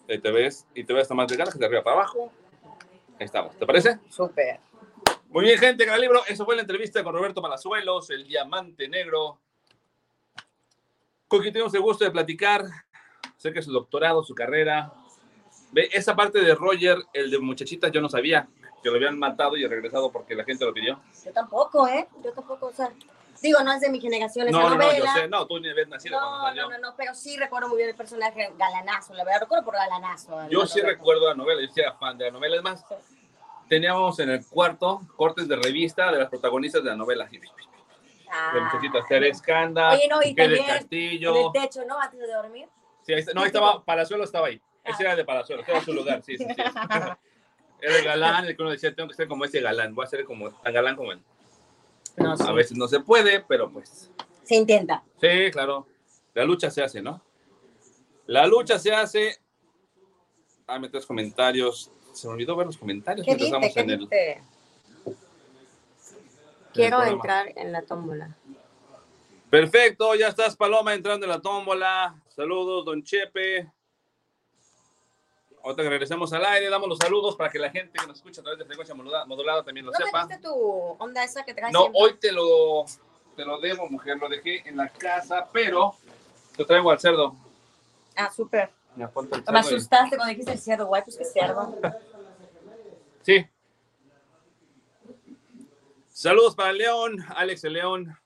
Ahí 0.09 0.19
te 0.19 0.31
ves, 0.31 0.67
y 0.75 0.83
te 0.83 0.93
ves 0.93 1.03
hasta 1.03 1.15
más 1.15 1.29
delgada 1.29 1.53
que 1.53 1.59
de 1.59 1.67
arriba 1.67 1.85
para 1.85 1.97
abajo. 1.97 2.33
Ahí 3.19 3.27
estamos, 3.27 3.57
¿te 3.57 3.67
parece? 3.67 4.01
Súper. 4.09 4.59
Muy 5.29 5.45
bien, 5.45 5.59
gente, 5.59 5.85
gran 5.85 6.01
libro. 6.01 6.23
Eso 6.27 6.45
fue 6.45 6.57
la 6.57 6.63
entrevista 6.63 7.05
con 7.05 7.15
Roberto 7.15 7.41
Palazuelos, 7.41 8.11
el 8.11 8.27
diamante 8.27 8.89
negro. 8.89 9.39
Con 11.29 11.41
quien 11.41 11.53
tenemos 11.53 11.73
el 11.75 11.83
gusto 11.83 12.05
de 12.05 12.11
platicar. 12.11 12.65
Sé 13.37 13.53
que 13.53 13.63
su 13.63 13.71
doctorado, 13.71 14.25
su 14.25 14.35
carrera, 14.35 14.93
Ve, 15.73 15.89
esa 15.93 16.15
parte 16.17 16.41
de 16.41 16.55
Roger, 16.55 16.99
el 17.13 17.31
de 17.31 17.39
muchachitas, 17.39 17.91
yo 17.93 18.01
no 18.01 18.09
sabía. 18.09 18.49
que 18.83 18.89
lo 18.89 18.97
habían 18.97 19.19
matado 19.19 19.59
y 19.59 19.67
regresado 19.67 20.11
porque 20.11 20.35
la 20.35 20.43
gente 20.43 20.65
lo 20.65 20.73
pidió. 20.73 20.99
Yo 21.23 21.33
tampoco, 21.35 21.87
¿eh? 21.87 22.09
Yo 22.25 22.33
tampoco, 22.33 22.69
o 22.69 22.73
sea, 22.73 22.91
digo, 23.43 23.61
no 23.63 23.73
es 23.75 23.81
de 23.83 23.91
mi 23.91 24.01
generación 24.01 24.49
esa 24.49 24.57
No, 24.59 24.71
no, 24.71 24.77
no, 24.77 24.83
yo 24.85 24.89
novela. 24.89 25.13
sé, 25.15 25.29
no, 25.29 25.47
tú 25.47 25.61
ni 25.61 25.69
habías 25.69 25.87
nacido 25.89 26.17
cuando 26.19 26.39
No, 26.39 26.45
salió. 26.47 26.63
no, 26.63 26.71
no, 26.71 26.79
no, 26.79 26.95
pero 26.97 27.15
sí 27.15 27.37
recuerdo 27.37 27.69
muy 27.69 27.77
bien 27.77 27.91
el 27.91 27.95
personaje 27.95 28.51
galanazo, 28.59 29.13
la 29.13 29.23
verdad, 29.23 29.41
recuerdo 29.43 29.67
por 29.67 29.75
galanazo. 29.75 30.49
Yo 30.49 30.67
sí 30.67 30.79
novela. 30.79 30.95
recuerdo 30.97 31.29
la 31.29 31.35
novela, 31.35 31.61
yo 31.61 31.69
sí 31.69 31.79
era 31.79 31.93
fan 31.93 32.17
de 32.17 32.25
la 32.25 32.31
novela. 32.31 32.57
Es 32.57 32.63
más, 32.63 32.83
teníamos 33.69 34.19
en 34.19 34.31
el 34.31 34.47
cuarto 34.47 35.03
cortes 35.15 35.47
de 35.47 35.57
revista 35.57 36.11
de 36.11 36.19
las 36.19 36.31
protagonistas 36.31 36.83
de 36.83 36.89
la 36.89 36.97
novela. 36.97 37.29
Ah. 38.33 38.53
De 38.55 38.61
muchachitas, 38.63 39.07
Tere 39.09 39.29
Escanda, 39.29 39.91
Oye, 39.93 40.09
no, 40.09 40.23
y 40.23 40.35
también 40.35 40.65
Castillo. 40.67 41.37
En 41.37 41.47
el 41.47 41.53
techo, 41.53 41.85
¿no? 41.87 42.01
Antes 42.01 42.19
de 42.19 42.33
dormir. 42.33 42.67
Sí, 43.03 43.13
ahí 43.13 43.21
está- 43.21 43.33
no, 43.35 43.41
ahí 43.43 43.49
estaba, 43.49 43.83
Palazuelo 43.85 44.25
estaba 44.25 44.47
ahí. 44.47 44.61
Ese 44.85 45.03
era 45.03 45.15
de 45.17 45.25
Palazuelo, 45.25 45.63
ese 45.63 45.71
era 45.73 45.81
su 45.85 45.93
lugar, 45.93 46.23
sí, 46.23 46.37
sí, 46.39 46.45
sí. 46.45 46.55
Era 47.83 47.97
el 47.97 48.05
galán, 48.05 48.45
el 48.45 48.55
que 48.55 48.61
uno 48.63 48.71
decía, 48.73 48.95
tengo 48.95 49.09
que 49.09 49.15
ser 49.15 49.27
como 49.27 49.43
ese 49.47 49.59
galán, 49.63 49.95
voy 49.95 50.05
a 50.05 50.09
ser 50.09 50.25
como 50.27 50.51
tan 50.51 50.71
galán 50.75 50.97
como 50.97 51.13
él. 51.13 51.21
No, 52.19 52.37
sí. 52.37 52.45
A 52.47 52.53
veces 52.53 52.77
no 52.77 52.87
se 52.87 53.01
puede, 53.01 53.41
pero 53.41 53.71
pues, 53.71 54.11
Se 54.45 54.55
intenta. 54.55 55.03
sí, 55.19 55.51
claro. 55.51 55.87
La 56.35 56.45
lucha 56.45 56.71
se 56.71 56.83
hace, 56.83 57.01
¿no? 57.01 57.23
La 58.27 58.47
lucha 58.47 58.79
se 58.79 58.93
hace. 58.95 59.39
Ah, 60.67 60.79
me 60.79 60.91
traes 60.91 61.07
comentarios. 61.07 61.91
Se 62.13 62.27
me 62.29 62.35
olvidó 62.35 62.55
ver 62.55 62.67
los 62.67 62.77
comentarios. 62.77 63.25
¿Qué 63.27 63.33
dice? 63.35 63.47
estamos 63.47 63.73
¿Qué 63.73 63.81
en 63.81 63.91
el- 63.91 63.99
dice? 64.01 64.43
Quiero 66.75 66.99
programa. 66.99 67.09
entrar 67.17 67.53
en 67.57 67.73
la 67.73 67.83
tómbola. 67.83 68.37
Perfecto, 69.49 70.15
ya 70.15 70.29
estás, 70.29 70.55
Paloma, 70.55 70.93
entrando 70.95 71.25
en 71.27 71.31
la 71.31 71.41
tómbola. 71.41 72.15
Saludos, 72.29 72.85
don 72.85 73.03
Chepe. 73.03 73.69
Ahorita 75.63 75.83
que 75.83 75.89
regresemos 75.91 76.33
al 76.33 76.45
aire, 76.47 76.71
damos 76.71 76.89
los 76.89 76.99
saludos 76.99 77.37
para 77.37 77.51
que 77.51 77.59
la 77.59 77.71
gente 77.71 77.99
que 77.99 78.07
nos 78.07 78.17
escucha 78.17 78.41
a 78.41 78.45
través 78.45 78.59
de 78.59 78.65
frecuencia 78.65 78.95
modulada, 78.95 79.27
modulada 79.27 79.63
también 79.63 79.85
lo 79.87 79.93
¿No 79.93 79.99
sepa. 79.99 80.25
metiste 80.27 80.43
tu 80.49 80.55
onda 80.99 81.23
esa 81.23 81.45
que 81.45 81.53
traes 81.53 81.73
No, 81.73 81.81
siempre? 81.83 82.01
hoy 82.03 82.15
te 82.19 82.33
lo, 82.33 82.85
te 83.37 83.45
lo 83.45 83.61
debo, 83.61 83.89
mujer. 83.91 84.17
Lo 84.19 84.29
dejé 84.29 84.67
en 84.69 84.77
la 84.79 84.89
casa, 84.89 85.49
pero 85.53 85.95
te 86.57 86.65
traigo 86.65 86.91
al 86.91 86.99
cerdo. 86.99 87.37
Ah, 88.17 88.31
súper. 88.31 88.71
Me 88.97 89.05
y- 89.05 89.53
asustaste 89.55 90.17
cuando 90.17 90.31
dijiste 90.31 90.53
el 90.53 90.59
cerdo, 90.59 90.87
guay, 90.87 91.03
pues 91.03 91.17
que 91.17 91.25
cerdo. 91.25 91.75
Sí. 93.23 93.47
Saludos 96.09 96.55
para 96.57 96.73
León, 96.73 97.19
Alex 97.37 97.65
León, 97.65 98.17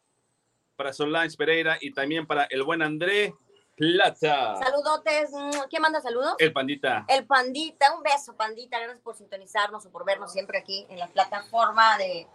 para 0.77 0.93
Solange 0.93 1.37
Pereira 1.37 1.79
y 1.81 1.93
también 1.93 2.27
para 2.27 2.45
el 2.45 2.63
buen 2.63 2.81
André 2.81 3.35
Plata. 3.77 4.57
Saludotes. 4.57 5.31
mm, 5.33 5.69
¿Quién 5.69 5.83
manda 5.83 6.01
saludos? 6.01 6.35
El 6.39 6.53
pandita. 6.53 7.05
El 7.09 7.27
Pandita, 7.27 7.95
un 7.97 8.03
beso, 8.03 8.37
Pandita. 8.37 8.79
Gracias 8.79 9.01
por 9.03 9.17
sintonizarnos 9.17 9.85
o 9.87 9.91
por 9.91 10.05
vernos 10.05 10.33
siempre 10.33 10.59
aquí 10.59 10.87
en 10.89 10.99
la 10.99 11.09
plataforma 11.09 11.99
de 11.99 12.27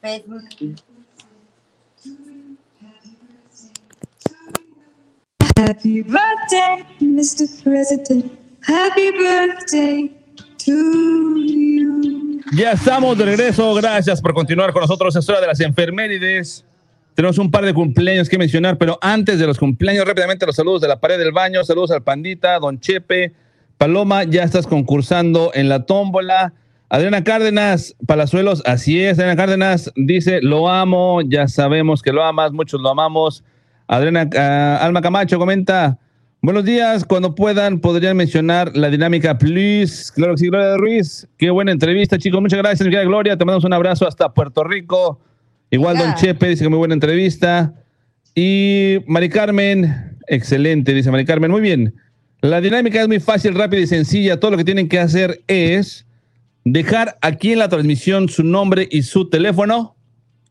Facebook. 0.00 0.48
Happy 5.56 6.02
birthday, 6.02 6.86
Mr. 7.00 7.62
President. 7.64 8.32
Happy 8.66 9.10
birthday 9.10 10.08
to 10.64 11.36
you. 11.36 12.40
Ya 12.56 12.72
estamos 12.72 13.18
de 13.18 13.24
regreso. 13.24 13.74
Gracias 13.74 14.22
por 14.22 14.32
continuar 14.32 14.72
con 14.72 14.82
nosotros. 14.82 15.14
Es 15.14 15.28
hora 15.28 15.40
de 15.40 15.48
las 15.48 15.60
enfermerides. 15.60 16.64
Tenemos 17.18 17.38
un 17.38 17.50
par 17.50 17.64
de 17.64 17.74
cumpleaños 17.74 18.28
que 18.28 18.38
mencionar, 18.38 18.78
pero 18.78 18.96
antes 19.02 19.40
de 19.40 19.46
los 19.48 19.58
cumpleaños, 19.58 20.04
rápidamente 20.06 20.46
los 20.46 20.54
saludos 20.54 20.82
de 20.82 20.86
la 20.86 21.00
pared 21.00 21.18
del 21.18 21.32
baño. 21.32 21.64
Saludos 21.64 21.90
al 21.90 22.04
Pandita, 22.04 22.60
Don 22.60 22.78
Chepe, 22.78 23.32
Paloma, 23.76 24.22
ya 24.22 24.44
estás 24.44 24.68
concursando 24.68 25.50
en 25.52 25.68
la 25.68 25.84
tómbola. 25.84 26.52
Adriana 26.88 27.24
Cárdenas, 27.24 27.96
Palazuelos, 28.06 28.62
así 28.66 29.02
es. 29.02 29.18
Adriana 29.18 29.34
Cárdenas 29.34 29.92
dice: 29.96 30.40
Lo 30.42 30.68
amo, 30.68 31.20
ya 31.22 31.48
sabemos 31.48 32.02
que 32.02 32.12
lo 32.12 32.22
amas, 32.22 32.52
muchos 32.52 32.80
lo 32.80 32.88
amamos. 32.88 33.42
Adriana 33.88 34.30
ah, 34.36 34.78
Alma 34.80 35.02
Camacho 35.02 35.40
comenta: 35.40 35.98
Buenos 36.40 36.64
días, 36.64 37.04
cuando 37.04 37.34
puedan, 37.34 37.80
podrían 37.80 38.16
mencionar 38.16 38.76
la 38.76 38.90
dinámica, 38.90 39.36
please. 39.36 40.12
Claro 40.14 40.34
que 40.34 40.38
sí, 40.38 40.46
Gloria 40.46 40.76
Ruiz. 40.76 41.26
Qué 41.36 41.50
buena 41.50 41.72
entrevista, 41.72 42.16
chicos. 42.16 42.40
Muchas 42.40 42.60
gracias, 42.60 42.88
mi 42.88 42.94
Gloria. 42.94 43.36
Te 43.36 43.44
mandamos 43.44 43.64
un 43.64 43.72
abrazo 43.72 44.06
hasta 44.06 44.32
Puerto 44.32 44.62
Rico. 44.62 45.18
Igual 45.70 45.98
Don. 45.98 46.14
Chepe 46.14 46.48
dice 46.48 46.64
que 46.64 46.68
muy 46.68 46.78
buena 46.78 46.94
entrevista. 46.94 47.74
Y 48.34 48.98
Mari 49.06 49.28
Carmen, 49.28 50.16
excelente, 50.26 50.94
dice 50.94 51.10
Mari 51.10 51.24
Carmen. 51.24 51.50
Muy 51.50 51.60
bien. 51.60 51.94
La 52.40 52.60
dinámica 52.60 53.02
es 53.02 53.08
muy 53.08 53.20
fácil, 53.20 53.54
rápida 53.54 53.80
y 53.80 53.86
sencilla. 53.86 54.38
Todo 54.38 54.52
lo 54.52 54.56
que 54.56 54.64
tienen 54.64 54.88
que 54.88 55.00
hacer 55.00 55.40
es 55.48 56.06
dejar 56.64 57.18
aquí 57.20 57.52
en 57.52 57.58
la 57.58 57.68
transmisión 57.68 58.28
su 58.28 58.44
nombre 58.44 58.88
y 58.90 59.02
su 59.02 59.28
teléfono. 59.28 59.96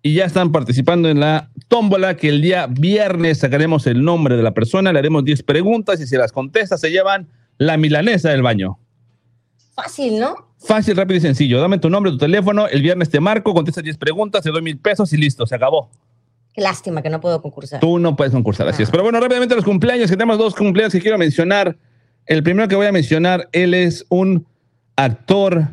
Y 0.03 0.13
ya 0.13 0.25
están 0.25 0.51
participando 0.51 1.09
en 1.09 1.19
la 1.19 1.49
tómbola 1.67 2.15
que 2.15 2.29
el 2.29 2.41
día 2.41 2.67
viernes 2.67 3.39
sacaremos 3.39 3.87
el 3.87 4.03
nombre 4.03 4.37
de 4.37 4.43
la 4.43 4.53
persona, 4.53 4.93
le 4.93 4.99
haremos 4.99 5.25
10 5.25 5.43
preguntas 5.43 5.99
y 5.99 6.07
si 6.07 6.15
las 6.15 6.31
contesta 6.31 6.77
se 6.77 6.91
llevan 6.91 7.27
la 7.57 7.77
milanesa 7.77 8.29
del 8.29 8.41
baño. 8.41 8.79
Fácil, 9.77 10.19
¿no? 10.19 10.35
Fácil, 10.57 10.97
rápido 10.97 11.19
y 11.19 11.21
sencillo. 11.21 11.61
Dame 11.61 11.77
tu 11.77 11.87
nombre, 11.87 12.11
tu 12.11 12.17
teléfono, 12.17 12.67
el 12.67 12.81
viernes 12.81 13.11
te 13.11 13.19
marco, 13.19 13.53
contestas 13.53 13.83
10 13.83 13.97
preguntas, 13.99 14.41
te 14.41 14.49
doy 14.49 14.63
mil 14.63 14.79
pesos 14.79 15.13
y 15.13 15.17
listo, 15.17 15.45
se 15.45 15.53
acabó. 15.53 15.91
Qué 16.51 16.61
lástima 16.61 17.03
que 17.03 17.11
no 17.11 17.21
puedo 17.21 17.39
concursar. 17.43 17.79
Tú 17.79 17.99
no 17.99 18.15
puedes 18.15 18.33
concursar, 18.33 18.67
así 18.67 18.81
es. 18.81 18.89
Pero 18.89 19.03
bueno, 19.03 19.19
rápidamente 19.19 19.53
los 19.53 19.63
cumpleaños, 19.63 20.09
que 20.09 20.17
tenemos 20.17 20.39
dos 20.39 20.55
cumpleaños 20.55 20.91
que 20.93 20.99
quiero 20.99 21.19
mencionar. 21.19 21.77
El 22.25 22.41
primero 22.41 22.67
que 22.67 22.75
voy 22.75 22.87
a 22.87 22.91
mencionar, 22.91 23.49
él 23.51 23.75
es 23.75 24.03
un 24.09 24.47
actor, 24.95 25.67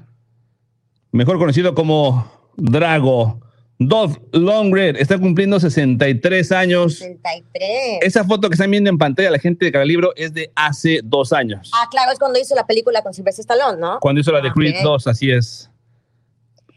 mejor 1.10 1.38
conocido 1.38 1.74
como 1.74 2.30
Drago. 2.58 3.40
Dolph 3.78 4.18
Lundgren 4.32 4.96
está 4.96 5.18
cumpliendo 5.18 5.58
63 5.58 6.52
años. 6.52 6.94
63. 6.94 7.98
Esa 8.02 8.24
foto 8.24 8.48
que 8.48 8.54
están 8.54 8.70
viendo 8.70 8.88
en 8.88 8.98
pantalla, 8.98 9.30
la 9.30 9.38
gente 9.38 9.64
de 9.64 9.72
cada 9.72 9.84
libro, 9.84 10.12
es 10.16 10.32
de 10.32 10.50
hace 10.54 11.00
dos 11.02 11.32
años. 11.32 11.70
Ah, 11.74 11.88
claro, 11.90 12.12
es 12.12 12.18
cuando 12.18 12.38
hizo 12.38 12.54
la 12.54 12.66
película 12.66 13.02
con 13.02 13.12
Sylvester 13.12 13.42
Stallone, 13.42 13.80
¿no? 13.80 13.98
Cuando 14.00 14.20
hizo 14.20 14.32
la 14.32 14.40
de 14.40 14.48
Ok. 14.48 14.54
Creed 14.54 14.76
2, 14.82 15.06
así 15.08 15.30
es. 15.30 15.70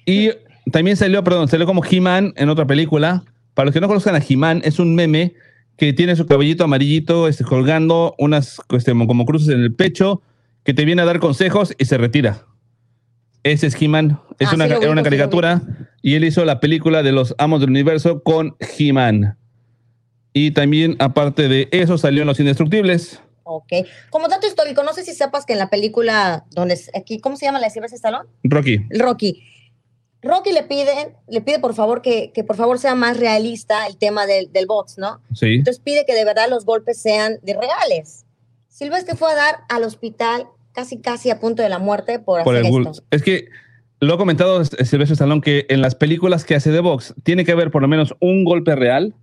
Y 0.05 0.31
también 0.71 0.97
salió, 0.97 1.23
perdón, 1.23 1.47
salió 1.47 1.65
como 1.65 1.83
He-Man 1.83 2.33
en 2.35 2.49
otra 2.49 2.65
película. 2.65 3.23
Para 3.53 3.67
los 3.67 3.73
que 3.73 3.81
no 3.81 3.87
conozcan 3.87 4.15
a 4.15 4.21
He-Man, 4.27 4.61
es 4.63 4.79
un 4.79 4.95
meme 4.95 5.33
que 5.77 5.93
tiene 5.93 6.15
su 6.15 6.25
cabellito 6.25 6.63
amarillito 6.63 7.27
este, 7.27 7.43
colgando 7.43 8.15
unas 8.17 8.59
este, 8.69 8.91
como 8.93 9.25
cruces 9.25 9.49
en 9.49 9.61
el 9.61 9.73
pecho, 9.73 10.21
que 10.63 10.73
te 10.73 10.85
viene 10.85 11.03
a 11.03 11.05
dar 11.05 11.19
consejos 11.19 11.73
y 11.77 11.85
se 11.85 11.97
retira. 11.97 12.45
Ese 13.51 13.67
es 13.67 13.81
He-Man. 13.81 14.19
Es 14.39 14.49
Ah, 14.49 14.55
una, 14.55 14.67
sí 14.67 14.73
era 14.81 14.91
una 14.91 15.03
caricatura 15.03 15.61
y 16.01 16.15
él 16.15 16.23
hizo 16.23 16.45
la 16.45 16.59
película 16.59 17.01
de 17.03 17.11
los 17.11 17.33
Amos 17.37 17.59
del 17.61 17.69
Universo 17.69 18.21
con 18.23 18.55
He-Man. 18.77 19.37
Y 20.33 20.51
también, 20.51 20.95
aparte 20.99 21.47
de 21.47 21.67
eso, 21.71 21.97
salió 21.97 22.21
en 22.21 22.27
Los 22.27 22.39
Indestructibles. 22.39 23.19
Ok. 23.43 23.71
Como 24.09 24.27
dato 24.27 24.45
histórico, 24.45 24.83
no 24.83 24.93
sé 24.93 25.03
si 25.03 25.13
sepas 25.13 25.45
que 25.45 25.53
en 25.53 25.59
la 25.59 25.69
película, 25.69 26.45
donde 26.51 26.73
es- 26.75 26.91
aquí, 26.93 27.19
¿cómo 27.19 27.37
se 27.37 27.45
llama 27.45 27.59
la 27.59 27.67
de 27.67 27.71
Sylvester 27.71 27.95
Stallone? 27.95 28.29
Rocky. 28.43 28.85
Rocky. 28.89 29.41
Rocky 30.21 30.51
le 30.51 30.63
pide, 30.63 31.15
le 31.27 31.41
pide 31.41 31.59
por 31.59 31.73
favor 31.73 32.01
que, 32.01 32.31
que 32.33 32.43
por 32.43 32.55
favor 32.57 32.77
sea 32.79 32.93
más 32.95 33.17
realista 33.17 33.87
el 33.87 33.97
tema 33.97 34.25
del, 34.25 34.51
del 34.51 34.65
box, 34.65 34.97
¿no? 34.97 35.21
Sí. 35.33 35.55
Entonces 35.55 35.81
pide 35.81 36.05
que 36.05 36.13
de 36.15 36.25
verdad 36.25 36.49
los 36.49 36.65
golpes 36.65 37.01
sean 37.01 37.37
de 37.43 37.53
reales. 37.53 38.25
Silvestre 38.67 39.15
fue 39.15 39.31
a 39.31 39.35
dar 39.35 39.55
al 39.69 39.83
hospital 39.83 40.47
casi 40.77 41.01
casi 41.01 41.31
a 41.31 41.39
punto 41.39 41.63
de 41.63 41.69
la 41.69 41.79
muerte 41.79 42.19
por, 42.19 42.43
por 42.43 42.55
hacer 42.55 42.71
el 42.71 42.87
esto. 42.87 43.03
Es 43.09 43.23
que 43.23 43.49
lo 43.99 44.13
ha 44.13 44.17
comentado 44.19 44.63
Silvestre 44.63 45.13
Stallone 45.13 45.41
que 45.41 45.65
en 45.69 45.81
las 45.81 45.95
películas 45.95 46.45
que 46.45 46.53
hace 46.53 46.69
de 46.69 46.81
box 46.81 47.15
tiene 47.23 47.45
que 47.45 47.51
haber 47.51 47.71
por 47.71 47.81
lo 47.81 47.87
menos 47.87 48.13
un 48.19 48.43
golpe 48.43 48.75
real, 48.75 49.15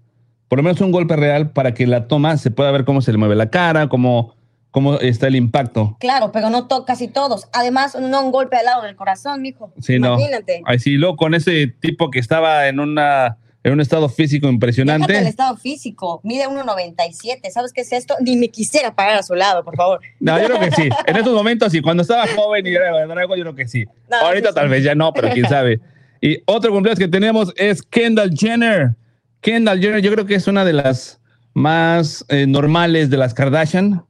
por 0.48 0.58
lo 0.58 0.64
menos 0.64 0.80
un 0.80 0.90
golpe 0.90 1.14
real 1.14 1.52
para 1.52 1.72
que 1.72 1.86
la 1.86 2.08
toma 2.08 2.38
se 2.38 2.50
pueda 2.50 2.72
ver 2.72 2.84
cómo 2.84 3.02
se 3.02 3.12
le 3.12 3.18
mueve 3.18 3.36
la 3.36 3.50
cara, 3.50 3.88
cómo, 3.88 4.34
cómo 4.72 4.98
está 4.98 5.28
el 5.28 5.36
impacto. 5.36 5.96
Claro, 6.00 6.32
pero 6.32 6.50
no 6.50 6.66
to 6.66 6.84
casi 6.84 7.06
todos. 7.06 7.46
Además, 7.52 7.96
no 8.00 8.24
un 8.24 8.32
golpe 8.32 8.56
al 8.56 8.64
lado 8.64 8.82
del 8.82 8.96
corazón, 8.96 9.40
mijo. 9.40 9.72
Sí, 9.78 10.00
no. 10.00 10.14
Imagínate. 10.14 10.60
Ay, 10.64 10.80
sí, 10.80 10.96
luego 10.96 11.14
con 11.14 11.34
ese 11.34 11.68
tipo 11.68 12.10
que 12.10 12.18
estaba 12.18 12.66
en 12.66 12.80
una 12.80 13.38
en 13.64 13.72
un 13.72 13.80
estado 13.80 14.08
físico 14.08 14.46
Déjate 14.46 14.48
el 14.50 14.54
impresionante. 14.54 15.18
estado 15.28 15.56
físico. 15.56 16.20
Mide 16.22 16.46
1.97. 16.46 17.50
¿Sabes 17.50 17.72
qué 17.72 17.80
es 17.80 17.92
esto? 17.92 18.14
Ni 18.20 18.36
me 18.36 18.48
quisiera 18.50 18.94
parar 18.94 19.16
a 19.18 19.22
su 19.22 19.34
lado, 19.34 19.64
por 19.64 19.74
favor. 19.74 20.00
No, 20.20 20.38
yo 20.38 20.46
creo 20.46 20.60
que 20.60 20.70
sí. 20.70 20.88
En 21.06 21.16
estos 21.16 21.32
momentos 21.34 21.72
sí. 21.72 21.80
Cuando 21.80 22.02
estaba 22.02 22.26
joven 22.28 22.66
y 22.66 22.70
era 22.74 23.06
drago, 23.06 23.34
yo 23.36 23.42
creo 23.42 23.54
que 23.54 23.66
sí. 23.66 23.84
No, 24.10 24.18
Ahorita 24.18 24.50
sí, 24.50 24.54
tal 24.54 24.66
sí. 24.66 24.70
vez 24.70 24.84
ya 24.84 24.94
no, 24.94 25.12
pero 25.12 25.30
quién 25.30 25.48
sabe. 25.48 25.80
Y 26.20 26.38
otro 26.46 26.70
cumpleaños 26.72 26.98
que 26.98 27.08
tenemos 27.08 27.52
es 27.56 27.82
Kendall 27.82 28.30
Jenner. 28.36 28.94
Kendall 29.40 29.80
Jenner, 29.80 30.00
yo 30.02 30.12
creo 30.12 30.26
que 30.26 30.34
es 30.34 30.46
una 30.46 30.64
de 30.64 30.72
las 30.74 31.20
más 31.54 32.24
eh, 32.28 32.46
normales 32.46 33.08
de 33.10 33.16
las 33.16 33.32
Kardashian. 33.34 34.04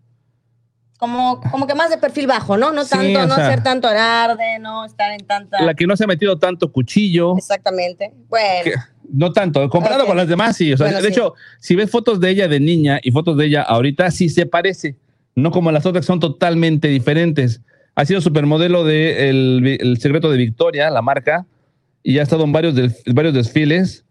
Como, 0.99 1.40
como 1.51 1.67
que 1.67 1.75
más 1.75 1.90
de 1.90 1.99
perfil 1.99 2.27
bajo, 2.27 2.57
¿no? 2.57 2.73
No 2.73 2.85
Sí, 2.85 2.90
tanto, 2.90 3.21
o 3.21 3.27
no 3.27 3.35
sea- 3.35 3.49
hacer 3.49 3.62
tanto 3.62 3.88
alarde, 3.88 4.59
no 4.59 4.85
estar 4.85 5.12
en 5.12 5.27
tanta. 5.27 5.61
La 5.62 5.75
que 5.75 5.87
no 5.87 5.97
se 5.97 6.05
ha 6.05 6.07
metido 6.07 6.38
tanto 6.38 6.73
cuchillo. 6.73 7.37
Exactamente. 7.37 8.12
Bueno. 8.29 8.64
que- 8.64 8.75
no 9.12 9.33
tanto, 9.33 9.69
comparado 9.69 10.07
con 10.07 10.17
las 10.17 10.29
demás, 10.29 10.57
sí. 10.57 10.73
O 10.73 10.77
sea, 10.77 10.87
Bueno, 10.87 10.99
de 11.03 11.09
sí. 11.09 11.12
hecho, 11.12 11.35
si 11.61 11.75
ves 11.75 11.90
fotos 11.90 12.21
de 12.21 12.31
ella 12.31 12.49
de 12.49 12.61
niña 12.61 13.01
y 13.03 13.11
fotos 13.11 13.37
de 13.37 13.47
ella 13.47 13.62
ahorita, 13.62 14.11
sí 14.11 14.29
se 14.29 14.47
parece. 14.47 14.97
No 15.37 15.51
como 15.51 15.73
las 15.73 15.85
otras 15.87 16.07
son 16.07 16.21
totalmente 16.21 16.88
diferentes. 16.88 17.61
Ha 17.97 18.05
sido 18.05 18.21
supermodelo 18.21 18.85
de 18.85 19.29
el, 19.29 19.79
el 19.81 19.99
Secreto 19.99 20.31
de 20.31 20.38
Victoria, 20.38 20.90
la 20.90 21.03
marca, 21.03 21.47
y 22.03 22.19
ha 22.19 22.23
estado 22.23 22.45
en 22.45 22.53
varios, 22.53 22.75
varios 23.07 23.35
desfiles 23.35 24.05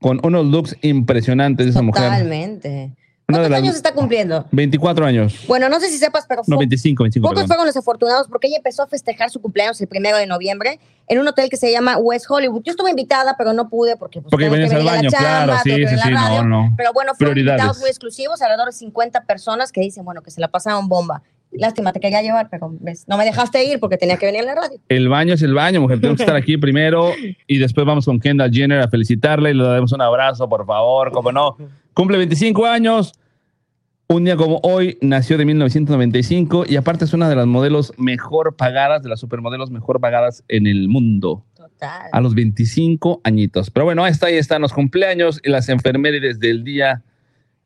con 0.00 0.20
unos 0.22 0.46
looks 0.46 0.76
impresionantes 0.82 1.66
de 1.66 1.70
esa 1.70 1.82
mujer. 1.82 2.04
Totalmente. 2.04 2.92
¿Cuántos 3.30 3.52
años 3.52 3.76
está 3.76 3.92
cumpliendo? 3.92 4.46
24 4.52 5.04
años. 5.04 5.44
Bueno, 5.46 5.68
no 5.68 5.78
sé 5.80 5.88
si 5.90 5.98
sepas, 5.98 6.24
pero 6.26 6.40
No, 6.46 6.56
fue- 6.56 6.56
25, 6.58 7.02
25. 7.04 7.22
pocos 7.28 7.34
perdón. 7.42 7.46
fueron 7.48 7.66
los 7.66 7.76
afortunados 7.76 8.26
porque 8.26 8.46
ella 8.46 8.56
empezó 8.56 8.82
a 8.82 8.86
festejar 8.86 9.28
su 9.28 9.42
cumpleaños 9.42 9.78
el 9.82 9.86
primero 9.86 10.16
de 10.16 10.26
noviembre 10.26 10.80
en 11.08 11.18
un 11.18 11.28
hotel 11.28 11.50
que 11.50 11.58
se 11.58 11.70
llama 11.70 11.98
West 11.98 12.24
Hollywood. 12.26 12.62
Yo 12.64 12.70
estuve 12.70 12.88
invitada, 12.88 13.34
pero 13.36 13.52
no 13.52 13.68
pude 13.68 13.98
porque 13.98 14.22
pues, 14.22 14.30
Porque 14.30 14.48
venías 14.48 14.72
al 14.72 14.82
baño, 14.82 15.10
chamba, 15.10 15.44
claro, 15.44 15.54
sí, 15.62 15.72
sí, 15.72 15.86
sí, 15.88 16.10
la 16.10 16.10
no, 16.10 16.16
radio. 16.26 16.42
no. 16.44 16.74
Pero 16.78 16.92
bueno, 16.94 17.12
fueron 17.14 17.36
invitados 17.36 17.78
muy 17.80 17.90
exclusivos, 17.90 18.40
alrededor 18.40 18.68
de 18.68 18.72
50 18.72 19.22
personas 19.24 19.72
que 19.72 19.82
dicen, 19.82 20.06
bueno, 20.06 20.22
que 20.22 20.30
se 20.30 20.40
la 20.40 20.48
pasaron 20.48 20.88
bomba. 20.88 21.22
Lástima, 21.50 21.92
te 21.92 22.00
quería 22.00 22.22
llevar, 22.22 22.48
pero 22.50 22.70
ves, 22.80 23.04
no 23.08 23.18
me 23.18 23.24
dejaste 23.26 23.62
ir 23.64 23.78
porque 23.78 23.98
tenía 23.98 24.16
que 24.16 24.24
venir 24.26 24.40
a 24.42 24.44
la 24.44 24.54
radio. 24.54 24.78
El 24.88 25.08
baño 25.10 25.34
es 25.34 25.42
el 25.42 25.52
baño, 25.52 25.82
mujer. 25.82 25.98
Tenemos 25.98 26.16
que 26.16 26.22
estar 26.22 26.36
aquí 26.36 26.56
primero 26.56 27.12
y 27.46 27.58
después 27.58 27.86
vamos 27.86 28.06
con 28.06 28.20
Kendall 28.20 28.50
Jenner 28.52 28.80
a 28.80 28.88
felicitarle 28.88 29.50
y 29.50 29.54
le 29.54 29.64
damos 29.64 29.92
un 29.92 30.00
abrazo, 30.00 30.48
por 30.48 30.64
favor, 30.66 31.10
como 31.12 31.30
no. 31.30 31.56
Cumple 31.98 32.16
25 32.18 32.64
años. 32.64 33.12
Un 34.06 34.24
día 34.24 34.36
como 34.36 34.60
hoy 34.62 34.98
nació 35.00 35.36
de 35.36 35.44
1995 35.44 36.64
y 36.68 36.76
aparte 36.76 37.04
es 37.04 37.12
una 37.12 37.28
de 37.28 37.34
las 37.34 37.48
modelos 37.48 37.92
mejor 37.96 38.54
pagadas, 38.54 39.02
de 39.02 39.08
las 39.08 39.18
supermodelos 39.18 39.72
mejor 39.72 40.00
pagadas 40.00 40.44
en 40.46 40.68
el 40.68 40.86
mundo. 40.86 41.44
Total. 41.56 42.08
A 42.12 42.20
los 42.20 42.36
25 42.36 43.20
añitos. 43.24 43.72
Pero 43.72 43.84
bueno, 43.84 44.04
ahí 44.04 44.12
está, 44.12 44.28
ahí 44.28 44.36
están 44.36 44.62
los 44.62 44.72
cumpleaños 44.72 45.40
y 45.42 45.50
las 45.50 45.68
enfermerías 45.68 46.38
del 46.38 46.62
día. 46.62 47.02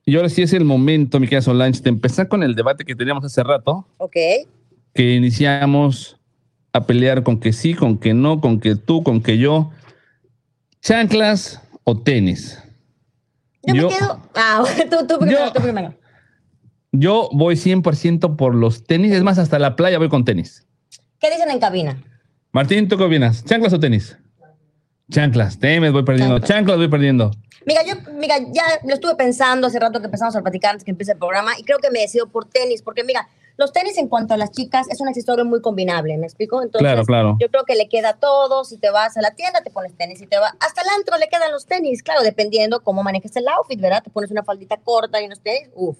Y 0.06 0.16
ahora 0.16 0.30
sí 0.30 0.40
es 0.40 0.54
el 0.54 0.64
momento, 0.64 1.20
mi 1.20 1.26
querida 1.26 1.42
Solange, 1.42 1.82
de 1.82 1.90
empezar 1.90 2.28
con 2.28 2.42
el 2.42 2.54
debate 2.54 2.86
que 2.86 2.96
teníamos 2.96 3.26
hace 3.26 3.42
rato 3.42 3.86
Ok. 3.98 4.16
que 4.94 5.14
iniciamos 5.14 6.16
a 6.72 6.86
pelear 6.86 7.22
con 7.22 7.38
que 7.38 7.52
sí, 7.52 7.74
con 7.74 7.98
que 7.98 8.14
no, 8.14 8.40
con 8.40 8.60
que 8.60 8.76
tú, 8.76 9.02
con 9.02 9.20
que 9.20 9.36
yo. 9.36 9.72
¿Chanclas 10.80 11.60
o 11.84 12.00
tenis? 12.00 12.61
Yo, 13.64 13.74
Yo- 13.74 13.88
me 13.90 13.96
quedo. 13.96 14.20
Ah, 14.34 14.64
tú, 14.90 15.06
tú 15.06 15.18
primero, 15.18 15.46
Yo- 15.46 15.52
tú 15.52 15.62
primero. 15.62 15.94
Yo 16.92 17.30
voy 17.32 17.56
100% 17.56 18.36
por 18.36 18.54
los 18.54 18.84
tenis. 18.84 19.12
Es 19.12 19.22
más, 19.22 19.38
hasta 19.38 19.58
la 19.58 19.76
playa 19.76 19.98
voy 19.98 20.08
con 20.10 20.24
tenis. 20.24 20.66
¿Qué 21.18 21.30
dicen 21.30 21.50
en 21.50 21.58
cabina? 21.58 22.02
Martín, 22.52 22.86
¿tú 22.88 22.98
qué 22.98 23.04
opinas? 23.04 23.44
¿Chanclas 23.44 23.72
o 23.72 23.80
tenis? 23.80 24.18
Chanclas, 25.10 25.58
temes, 25.58 25.92
voy 25.92 26.02
perdiendo. 26.04 26.34
Chanclas. 26.38 26.48
Chanclas, 26.50 26.76
voy 26.78 26.88
perdiendo. 26.88 27.30
Mira, 27.64 27.82
yo, 27.84 27.94
mira, 28.18 28.36
ya 28.52 28.62
lo 28.84 28.94
estuve 28.94 29.14
pensando 29.14 29.68
hace 29.68 29.78
rato 29.78 30.00
que 30.00 30.06
empezamos 30.06 30.34
a 30.36 30.42
platicar 30.42 30.72
antes 30.72 30.84
que 30.84 30.90
empiece 30.90 31.12
el 31.12 31.18
programa 31.18 31.52
y 31.58 31.62
creo 31.62 31.78
que 31.78 31.90
me 31.90 32.00
decido 32.00 32.28
por 32.28 32.44
tenis, 32.46 32.82
porque 32.82 33.04
mira, 33.04 33.28
los 33.56 33.72
tenis 33.72 33.98
en 33.98 34.08
cuanto 34.08 34.34
a 34.34 34.36
las 34.36 34.50
chicas 34.50 34.86
es 34.90 35.00
un 35.00 35.08
accesorio 35.08 35.44
muy 35.44 35.60
combinable, 35.60 36.16
¿me 36.18 36.26
explico? 36.26 36.62
Entonces, 36.62 36.80
Claro, 36.80 37.04
claro. 37.04 37.36
yo 37.40 37.48
creo 37.48 37.64
que 37.64 37.74
le 37.76 37.88
queda 37.88 38.14
todo, 38.14 38.64
si 38.64 38.78
te 38.78 38.90
vas 38.90 39.16
a 39.16 39.20
la 39.22 39.32
tienda 39.32 39.60
te 39.62 39.70
pones 39.70 39.94
tenis, 39.96 40.18
si 40.18 40.26
te 40.26 40.38
vas 40.38 40.52
hasta 40.60 40.80
el 40.82 40.88
antro 40.96 41.16
le 41.18 41.28
quedan 41.28 41.50
los 41.52 41.66
tenis, 41.66 42.02
claro, 42.02 42.22
dependiendo 42.22 42.80
cómo 42.82 43.02
manejes 43.02 43.34
el 43.36 43.46
outfit, 43.48 43.80
¿verdad? 43.80 44.02
Te 44.02 44.10
pones 44.10 44.30
una 44.30 44.42
faldita 44.42 44.76
corta 44.78 45.20
y 45.20 45.26
unos 45.26 45.40
tenis, 45.40 45.68
uff, 45.74 45.96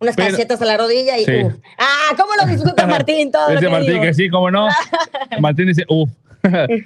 unas 0.00 0.14
Pero- 0.16 0.28
calcetas 0.28 0.60
a 0.60 0.64
la 0.66 0.76
rodilla 0.76 1.16
y 1.18 1.24
Sí. 1.24 1.44
uff. 1.44 1.54
Ah, 1.78 2.14
¿cómo 2.16 2.32
lo 2.40 2.46
disfruta 2.46 2.86
Martín? 3.06 3.30
Todo 3.30 3.48
Dice 3.50 3.68
Martín 3.68 3.90
digo. 3.92 4.02
que 4.02 4.14
sí, 4.14 4.28
cómo 4.28 4.50
no. 4.50 4.68
Martín 5.40 5.66
dice, 5.68 5.84
uff. 5.88 6.10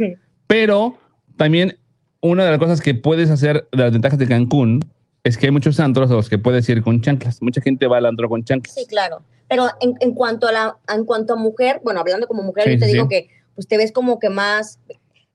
Pero 0.47 0.97
también 1.37 1.79
una 2.21 2.45
de 2.45 2.51
las 2.51 2.59
cosas 2.59 2.81
que 2.81 2.95
puedes 2.95 3.31
hacer 3.31 3.69
de 3.73 3.79
las 3.83 3.93
ventajas 3.93 4.19
de 4.19 4.29
Cancún 4.29 4.81
es 5.25 5.37
que 5.39 5.47
hay 5.47 5.53
muchos 5.53 5.79
antros 5.81 6.11
a 6.11 6.15
los 6.15 6.29
que 6.29 6.39
puedes 6.39 6.69
ir 6.69 6.83
con 6.83 7.01
chanclas. 7.01 7.41
Mucha 7.43 7.61
gente 7.61 7.87
va 7.87 7.99
al 7.99 8.07
antro 8.07 8.29
con 8.29 8.43
chanclas. 8.45 8.75
Sí, 8.75 8.87
claro. 8.87 9.23
Pero 9.51 9.67
en, 9.81 9.95
en 10.01 10.15
cuanto 10.15 10.47
a 10.47 10.53
la, 10.53 10.77
en 10.89 11.05
cuanto 11.05 11.35
a 11.35 11.37
mujer, 11.37 11.81
bueno, 11.85 12.01
hablando 12.01 12.27
como 12.27 12.43
mujer, 12.43 12.65
Sí, 12.65 12.71
yo 12.75 12.79
te 12.79 12.87
sí, 12.87 12.93
digo 12.93 13.09
que 13.09 13.29
pues 13.55 13.67
te 13.69 13.77
ves 13.77 13.93
como 13.93 14.19
que 14.19 14.31
más. 14.31 14.79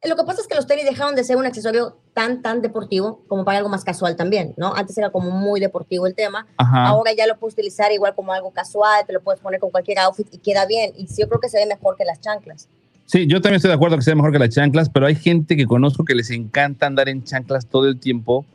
Lo 0.04 0.16
que 0.16 0.24
pasa 0.24 0.40
es 0.42 0.48
que 0.48 0.56
los 0.56 0.68
tenis 0.68 0.86
dejaron 0.86 1.16
de 1.16 1.24
ser 1.24 1.36
un 1.38 1.46
accesorio 1.46 1.98
tan, 2.14 2.42
tan 2.42 2.62
deportivo 2.62 3.24
como 3.28 3.44
para 3.44 3.58
algo 3.58 3.70
más 3.70 3.84
casual 3.84 4.16
también, 4.16 4.54
¿no? 4.56 4.74
Antes 4.76 4.98
era 4.98 5.10
como 5.10 5.32
muy 5.32 5.60
deportivo 5.60 6.06
el 6.08 6.14
tema. 6.16 6.46
Ajá. 6.58 6.88
Ahora 6.88 7.12
ya 7.14 7.28
lo 7.28 7.38
puedes 7.38 7.54
utilizar 7.56 7.92
igual 7.92 8.14
como 8.16 8.32
algo 8.32 8.52
casual, 8.52 9.04
te 9.06 9.14
lo 9.14 9.22
puedes 9.22 9.42
poner 9.42 9.60
con 9.60 9.70
cualquier 9.72 10.00
outfit 10.00 10.28
y 10.32 10.38
queda 10.38 10.66
bien. 10.66 10.92
Y 10.96 11.08
yo 11.08 11.28
creo 11.28 11.40
que 11.42 11.50
se 11.50 11.58
ve 11.58 11.66
mejor 11.66 11.96
que 11.98 12.06
las 12.06 12.20
chanclas. 12.22 12.68
Sí, 13.08 13.28
yo 13.28 13.42
también 13.42 13.58
estoy 13.58 13.70
de 13.70 13.76
acuerdo 13.76 13.98
que 13.98 14.04
sea 14.04 14.16
mejor 14.16 14.32
que 14.32 14.40
las 14.40 14.50
chanclas, 14.50 14.90
pero 14.90 15.08
hay 15.08 15.16
gente 15.16 15.56
que 15.58 15.66
conozco 15.66 16.06
que 16.06 16.16
les 16.16 16.30
encanta 16.32 16.86
andar 16.88 17.10
en 17.10 17.24
chanclas 17.24 17.66
todo 17.68 17.88
el 17.88 18.00
tiempo. 18.00 18.46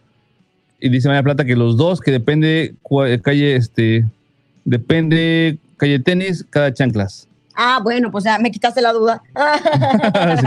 Y 0.81 0.89
dice 0.89 1.09
María 1.09 1.23
Plata 1.23 1.45
que 1.45 1.55
los 1.57 1.77
dos, 1.77 2.01
que 2.01 2.11
depende 2.13 2.75
cua- 2.83 3.21
calle, 3.21 3.57
este, 3.57 4.05
depende 4.65 5.59
calle 5.77 5.99
tenis, 5.99 6.45
cada 6.51 6.73
chanclas. 6.73 7.29
Ah, 7.55 7.81
bueno, 7.83 8.11
pues 8.11 8.25
ya 8.25 8.39
me 8.39 8.51
quitaste 8.51 8.81
la 8.81 8.93
duda. 8.93 9.23
Sí. 10.41 10.47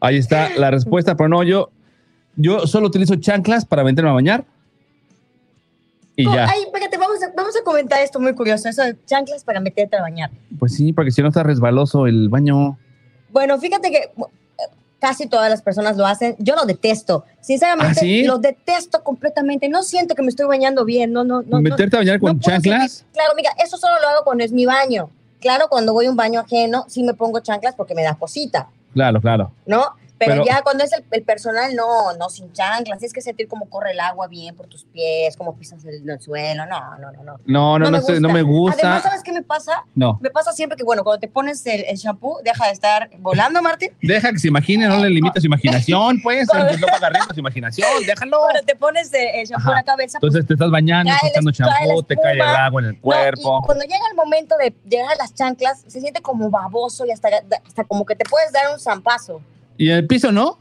Ahí 0.00 0.16
está 0.16 0.48
la 0.56 0.70
respuesta, 0.72 1.16
pero 1.16 1.28
no, 1.28 1.44
yo, 1.44 1.70
yo 2.34 2.66
solo 2.66 2.88
utilizo 2.88 3.14
chanclas 3.16 3.64
para 3.64 3.84
meterme 3.84 4.10
a 4.10 4.14
bañar. 4.14 4.44
Y 6.16 6.26
Oh, 6.26 6.34
ya. 6.34 6.48
Ay, 6.48 6.62
espérate, 6.62 6.98
vamos 6.98 7.22
a, 7.22 7.32
vamos 7.36 7.56
a 7.56 7.62
comentar 7.62 8.02
esto 8.02 8.18
muy 8.18 8.34
curioso, 8.34 8.68
eso 8.68 8.82
de 8.82 8.96
chanclas 9.06 9.44
para 9.44 9.60
meterte 9.60 9.96
a 9.96 10.02
bañar. 10.02 10.30
Pues 10.58 10.74
sí, 10.74 10.92
porque 10.92 11.12
si 11.12 11.22
no 11.22 11.28
está 11.28 11.44
resbaloso 11.44 12.08
el 12.08 12.28
baño. 12.28 12.78
Bueno, 13.30 13.58
fíjate 13.58 13.90
que 13.92 14.10
casi 15.02 15.26
todas 15.26 15.50
las 15.50 15.62
personas 15.62 15.96
lo 15.96 16.06
hacen. 16.06 16.36
Yo 16.38 16.54
lo 16.54 16.64
detesto. 16.64 17.24
Sinceramente, 17.40 17.90
¿Ah, 17.98 18.00
sí? 18.00 18.22
lo 18.22 18.38
detesto 18.38 19.02
completamente. 19.02 19.68
No 19.68 19.82
siento 19.82 20.14
que 20.14 20.22
me 20.22 20.28
estoy 20.28 20.46
bañando 20.46 20.84
bien. 20.84 21.12
No, 21.12 21.24
no, 21.24 21.42
no. 21.42 21.60
¿Meterte 21.60 21.96
a 21.96 21.98
bañar 21.98 22.20
con 22.20 22.38
chanclas? 22.38 23.04
Claro, 23.12 23.32
mira, 23.34 23.50
eso 23.62 23.76
solo 23.76 23.94
lo 24.00 24.08
hago 24.08 24.22
cuando 24.22 24.44
es 24.44 24.52
mi 24.52 24.64
baño. 24.64 25.10
Claro, 25.40 25.66
cuando 25.68 25.92
voy 25.92 26.06
a 26.06 26.10
un 26.10 26.14
baño 26.16 26.38
ajeno, 26.38 26.84
sí 26.86 27.02
me 27.02 27.14
pongo 27.14 27.40
chanclas 27.40 27.74
porque 27.74 27.96
me 27.96 28.04
da 28.04 28.14
cosita, 28.14 28.68
Claro, 28.94 29.20
claro. 29.20 29.50
¿no? 29.66 29.86
Pero, 30.24 30.42
Pero- 30.42 30.44
ya 30.44 30.62
cuando 30.62 30.84
es 30.84 30.92
el, 30.92 31.04
el 31.10 31.22
personal, 31.22 31.74
no, 31.74 32.12
no, 32.16 32.30
sin 32.30 32.52
chanclas. 32.52 32.98
Tienes 32.98 33.12
que 33.12 33.20
sentir 33.20 33.48
cómo 33.48 33.68
corre 33.68 33.90
el 33.92 34.00
agua 34.00 34.28
bien 34.28 34.54
por 34.54 34.66
tus 34.68 34.84
pies, 34.84 35.36
cómo 35.36 35.56
pisas 35.56 35.84
el, 35.84 36.08
el 36.08 36.20
suelo. 36.20 36.64
No, 36.66 36.96
no, 36.98 37.10
no, 37.12 37.22
no. 37.24 37.36
No, 37.44 37.78
no, 37.78 37.90
no, 37.90 38.00
sé, 38.00 38.20
no 38.20 38.28
me 38.28 38.42
gusta. 38.42 38.80
Además, 38.82 39.02
¿sabes 39.02 39.22
qué 39.22 39.32
me 39.32 39.42
pasa? 39.42 39.84
No. 39.94 40.18
Me 40.22 40.30
pasa 40.30 40.52
siempre 40.52 40.76
que, 40.76 40.84
bueno, 40.84 41.02
cuando 41.02 41.18
te 41.20 41.28
pones 41.28 41.64
el, 41.66 41.84
el 41.84 41.96
shampoo, 41.96 42.38
deja 42.44 42.66
de 42.66 42.72
estar 42.72 43.10
volando, 43.18 43.60
Martín. 43.62 43.90
Deja 44.00 44.30
que 44.32 44.38
se 44.38 44.48
imagine, 44.48 44.86
no 44.88 44.98
le 44.98 45.10
limita 45.10 45.40
su 45.40 45.46
imaginación, 45.46 46.20
pues. 46.22 46.46
No 46.52 46.86
paga 46.86 47.08
renta 47.10 47.34
su 47.34 47.40
imaginación, 47.40 47.88
déjalo. 48.06 48.38
Cuando 48.40 48.62
te 48.62 48.76
pones 48.76 49.10
el, 49.12 49.46
shampoo 49.46 49.70
en 49.70 49.76
la 49.76 49.82
cabeza, 49.82 50.18
pues, 50.20 50.30
Entonces 50.34 50.46
te 50.46 50.54
estás 50.54 50.70
bañando, 50.70 51.10
Cae 51.20 51.28
estás 51.30 51.44
echando 51.46 51.72
la- 51.72 51.78
cae 51.78 52.02
te 52.06 52.16
cae 52.16 52.32
el 52.34 52.40
agua 52.42 52.80
en 52.82 52.86
el 52.88 52.94
no, 52.94 53.00
cuerpo. 53.00 53.60
y 53.62 53.66
cuando 53.66 53.84
llega 53.84 54.04
el 54.10 54.16
momento 54.16 54.56
de 54.56 54.74
llegar 54.88 55.12
a 55.12 55.16
las 55.16 55.34
chanclas, 55.34 55.82
se 55.86 56.00
siente 56.00 56.20
como 56.22 56.48
baboso 56.50 57.04
y 57.06 57.10
hasta, 57.10 57.28
hasta 57.66 57.84
como 57.84 58.04
que 58.06 58.14
te 58.16 58.24
puedes 58.24 58.52
dar 58.52 58.72
un 58.72 58.78
zampazo. 58.80 59.40
¿Y 59.82 59.90
en 59.90 59.96
el 59.96 60.06
piso 60.06 60.30
no? 60.30 60.58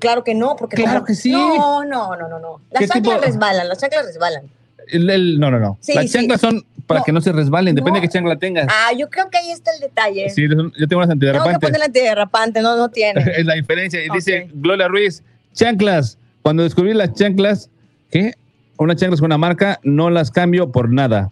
Claro 0.00 0.24
que 0.24 0.34
no, 0.34 0.56
porque 0.56 0.74
Claro 0.76 1.04
que 1.04 1.14
sí. 1.14 1.30
No, 1.30 1.84
no, 1.84 2.16
no, 2.16 2.28
no, 2.28 2.38
no. 2.40 2.60
Las 2.72 2.80
¿Qué 2.80 2.88
chanclas 2.88 3.16
tipo? 3.18 3.26
resbalan, 3.26 3.68
las 3.68 3.78
chanclas 3.78 4.04
resbalan. 4.06 4.42
El- 4.88 5.08
el- 5.10 5.38
no, 5.38 5.50
no, 5.52 5.60
no. 5.60 5.78
Sí, 5.80 5.94
Las 5.94 6.06
sí. 6.06 6.10
chanclas 6.18 6.40
son 6.40 6.64
para 6.88 7.00
No. 7.00 7.04
que 7.04 7.12
no 7.12 7.20
se 7.20 7.30
resbalen, 7.30 7.74
depende 7.76 7.98
No. 8.00 8.02
de 8.02 8.08
qué 8.08 8.12
chancla 8.12 8.36
tengas. 8.36 8.66
Ah, 8.68 8.92
yo 8.98 9.08
creo 9.08 9.30
que 9.30 9.38
ahí 9.38 9.50
está 9.52 9.72
el 9.74 9.80
detalle. 9.80 10.28
Sí, 10.30 10.42
yo 10.42 10.48
tengo 10.56 10.62
unas 10.64 10.88
Tengo 10.88 11.02
que 11.06 11.12
antiderrapantes. 11.12 11.70
poner 11.70 11.82
antiderrapante, 11.82 12.62
no, 12.62 12.76
no 12.76 12.88
tiene. 12.88 13.20
es 13.36 13.46
la 13.46 13.54
diferencia. 13.54 14.04
Y 14.04 14.08
dice. 14.12 14.48
Gloria 14.54 14.88
Ruiz, 14.88 15.22
chanclas. 15.52 16.18
Cuando 16.42 16.64
descubrí 16.64 16.92
las 16.92 17.14
chanclas, 17.14 17.70
¿qué? 18.10 18.32
Unas 18.78 18.96
chanclas 18.96 19.20
con 19.20 19.26
una 19.28 19.38
marca, 19.38 19.78
no 19.84 20.10
las 20.10 20.32
cambio 20.32 20.72
por 20.72 20.92
nada. 20.92 21.30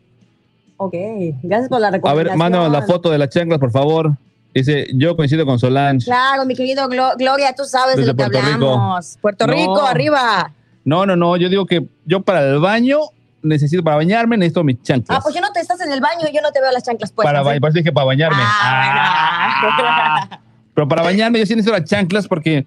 ok, 0.77 0.95
gracias 1.43 1.69
por 1.69 1.81
la 1.81 1.89
A 1.89 1.91
recomendación. 1.93 2.29
ver, 2.33 2.37
mándanos 2.39 2.71
la 2.71 2.83
foto 2.83 3.11
de 3.11 3.19
las 3.19 3.31
chanclas, 3.31 3.59
por 3.59 3.71
favor. 3.73 4.13
Dice, 4.55 4.87
yo 4.95 5.17
coincido 5.17 5.45
con 5.45 5.59
Solange. 5.59 6.05
Claro, 6.05 6.45
mi 6.47 6.55
querido 6.55 6.89
Glo- 6.89 7.17
Gloria, 7.19 7.53
tú 7.57 7.65
sabes 7.65 7.97
Desde 7.97 8.13
de 8.15 8.25
lo 8.25 8.31
que 8.31 8.39
Rico. 8.41 8.53
hablamos. 8.73 9.19
Puerto 9.21 9.47
No. 9.47 9.53
Rico, 9.53 9.83
arriba. 9.85 10.53
No, 10.85 11.05
no, 11.07 11.17
no. 11.17 11.37
Yo 11.37 11.49
digo 11.49 11.67
que 11.67 11.85
yo 12.05 12.21
para 12.23 12.49
el 12.49 12.61
baño 12.61 12.99
necesito, 13.43 13.83
para 13.83 13.97
bañarme, 13.97 14.37
necesito 14.37 14.63
mis 14.63 14.81
chanclas. 14.83 15.19
Ah, 15.19 15.21
pues 15.23 15.35
yo 15.35 15.41
no 15.41 15.51
te 15.53 15.61
estás 15.61 15.81
en 15.81 15.93
el 15.93 16.01
baño 16.01 16.27
y 16.31 16.35
yo 16.35 16.41
no 16.41 16.53
te 16.53 16.61
veo 16.61 16.71
las 16.71 16.85
chanclas 16.85 17.11
puestas. 17.13 17.35
para 17.43 17.55
¿eh? 17.55 17.59
eso 17.63 17.71
dije 17.73 17.93
para 17.93 18.07
bañarme. 18.07 18.39
Ah, 18.41 19.61
Ah. 19.61 20.41
Pero 20.75 20.89
para 20.89 21.03
bañarme 21.03 21.39
yo 21.41 21.47
sí 21.47 21.55
necesito 21.55 21.77
las 21.79 21.89
chanclas 21.89 22.27
porque 22.29 22.67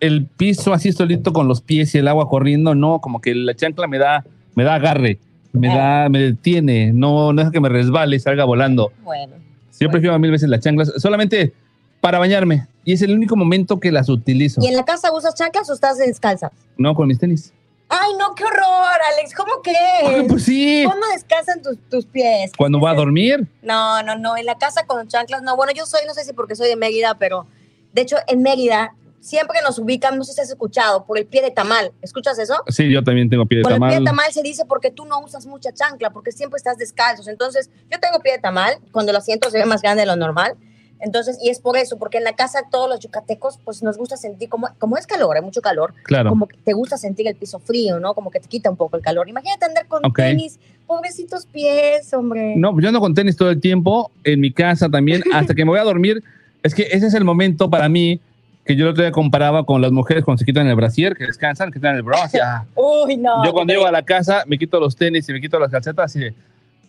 el 0.00 0.26
piso 0.26 0.72
así 0.72 0.92
solito 0.92 1.32
con 1.32 1.48
los 1.48 1.60
pies 1.60 1.94
y 1.94 1.98
el 1.98 2.08
agua 2.08 2.28
corriendo, 2.28 2.74
no, 2.74 3.00
como 3.00 3.20
que 3.20 3.34
la 3.34 3.54
chancla 3.54 3.86
me 3.88 3.98
da, 3.98 4.24
me 4.54 4.64
da 4.64 4.74
agarre, 4.74 5.18
me 5.52 5.68
da, 5.68 6.08
me 6.08 6.18
detiene, 6.20 6.92
no, 6.92 7.32
no 7.32 7.40
deja 7.40 7.50
que 7.50 7.60
me 7.60 7.68
resbale 7.68 8.16
y 8.16 8.20
salga 8.20 8.44
volando. 8.44 8.92
Bueno. 9.02 9.34
Yo 9.78 9.90
prefiero 9.90 10.18
mil 10.18 10.30
veces 10.30 10.48
las 10.48 10.60
chanclas, 10.60 10.92
solamente 10.96 11.52
para 12.00 12.18
bañarme. 12.18 12.66
Y 12.84 12.92
es 12.92 13.02
el 13.02 13.12
único 13.12 13.36
momento 13.36 13.80
que 13.80 13.90
las 13.90 14.08
utilizo. 14.08 14.60
¿Y 14.62 14.68
en 14.68 14.76
la 14.76 14.84
casa 14.84 15.12
usas 15.12 15.34
chanclas 15.34 15.68
o 15.70 15.74
estás 15.74 15.98
descalza? 15.98 16.52
No 16.76 16.94
con 16.94 17.08
mis 17.08 17.18
tenis. 17.18 17.52
Ay, 17.88 18.12
no, 18.18 18.34
qué 18.34 18.44
horror, 18.44 18.98
Alex, 19.12 19.32
¿cómo 19.34 19.62
crees? 19.62 20.24
Pues 20.28 20.42
sí. 20.44 20.84
¿Cómo 20.84 21.06
descansan 21.12 21.62
tus, 21.62 21.78
tus 21.88 22.04
pies? 22.04 22.50
Cuando 22.56 22.80
va 22.80 22.90
a 22.90 22.94
dormir. 22.94 23.46
No, 23.62 24.02
no, 24.02 24.16
no, 24.16 24.36
en 24.36 24.44
la 24.44 24.58
casa 24.58 24.86
con 24.86 25.06
chanclas, 25.06 25.42
no. 25.42 25.56
Bueno, 25.56 25.72
yo 25.72 25.86
soy, 25.86 26.00
no 26.06 26.14
sé 26.14 26.24
si 26.24 26.32
porque 26.32 26.56
soy 26.56 26.68
de 26.68 26.76
Mérida, 26.76 27.16
pero 27.18 27.46
de 27.92 28.02
hecho 28.02 28.16
en 28.26 28.42
Mérida 28.42 28.94
siempre 29.26 29.58
nos 29.62 29.78
ubican, 29.78 30.16
no 30.16 30.22
sé 30.24 30.32
si 30.34 30.40
has 30.40 30.50
escuchado, 30.50 31.04
por 31.04 31.18
el 31.18 31.26
pie 31.26 31.42
de 31.42 31.50
tamal. 31.50 31.92
¿Escuchas 32.00 32.38
eso? 32.38 32.54
Sí, 32.68 32.90
yo 32.92 33.02
también 33.02 33.28
tengo 33.28 33.44
pie 33.46 33.58
de 33.58 33.62
Por 33.64 33.72
el 33.72 33.78
pie 33.78 33.86
tamal. 33.88 33.98
de 33.98 34.04
tamal 34.04 34.32
se 34.32 34.42
dice 34.42 34.64
porque 34.66 34.90
tú 34.92 35.04
no 35.04 35.18
usas 35.20 35.46
mucha 35.46 35.72
chancla, 35.72 36.10
porque 36.10 36.30
siempre 36.30 36.56
estás 36.58 36.78
descalzos. 36.78 37.26
Entonces, 37.26 37.70
yo 37.90 37.98
tengo 37.98 38.20
pie 38.20 38.32
de 38.34 38.38
tamal, 38.38 38.78
cuando 38.92 39.12
lo 39.12 39.20
siento 39.20 39.50
se 39.50 39.58
ve 39.58 39.66
más 39.66 39.82
grande 39.82 40.02
de 40.02 40.06
lo 40.06 40.16
normal, 40.16 40.54
Entonces, 40.98 41.36
y 41.42 41.50
es 41.50 41.60
por 41.60 41.76
eso, 41.76 41.98
porque 41.98 42.16
en 42.16 42.24
la 42.24 42.34
casa 42.34 42.60
todos 42.70 42.88
los 42.88 43.00
yucatecos, 43.00 43.58
pues 43.62 43.82
nos 43.82 43.98
gusta 43.98 44.16
sentir, 44.16 44.48
como, 44.48 44.68
como 44.78 44.96
es 44.96 45.06
calor, 45.06 45.36
hay 45.36 45.42
mucho 45.42 45.60
calor, 45.60 45.92
Claro. 46.04 46.30
como 46.30 46.46
que 46.48 46.56
te 46.56 46.72
gusta 46.72 46.96
sentir 46.96 47.28
el 47.28 47.36
piso 47.36 47.58
frío, 47.58 48.00
¿no? 48.00 48.14
Como 48.14 48.30
que 48.30 48.40
te 48.40 48.48
quita 48.48 48.70
un 48.70 48.76
poco 48.78 48.96
el 48.96 49.02
calor. 49.02 49.28
Imagínate 49.28 49.66
andar 49.66 49.86
con 49.88 50.06
Ok. 50.06 50.16
tenis, 50.16 50.58
pobrecitos 50.86 51.44
pies, 51.44 52.14
hombre. 52.14 52.54
No, 52.56 52.80
yo 52.80 52.88
ando 52.88 53.00
con 53.00 53.12
tenis 53.14 53.36
todo 53.36 53.50
el 53.50 53.60
tiempo, 53.60 54.10
en 54.24 54.40
mi 54.40 54.50
casa 54.52 54.88
también, 54.88 55.22
hasta 55.34 55.54
que 55.54 55.66
me 55.66 55.70
voy 55.72 55.80
a 55.80 55.84
dormir. 55.84 56.24
Es 56.62 56.74
que 56.74 56.84
ese 56.90 57.08
es 57.08 57.12
el 57.14 57.24
momento 57.24 57.68
para 57.68 57.90
mí 57.90 58.18
que 58.66 58.74
yo 58.74 58.84
el 58.84 58.90
otro 58.90 59.04
día 59.04 59.12
comparaba 59.12 59.64
con 59.64 59.80
las 59.80 59.92
mujeres 59.92 60.24
cuando 60.24 60.40
se 60.40 60.44
quitan 60.44 60.66
el 60.66 60.74
brasier, 60.74 61.16
que 61.16 61.24
descansan, 61.24 61.70
que 61.70 61.78
están 61.78 61.94
el 61.94 62.02
bra. 62.02 62.18
Uy, 62.74 63.16
no. 63.16 63.44
yo 63.44 63.52
cuando 63.52 63.72
llego 63.72 63.86
a 63.86 63.92
la 63.92 64.02
casa 64.02 64.42
me 64.46 64.58
quito 64.58 64.80
los 64.80 64.96
tenis 64.96 65.28
y 65.28 65.32
me 65.32 65.40
quito 65.40 65.58
las 65.60 65.70
calcetas 65.70 66.12
de, 66.14 66.34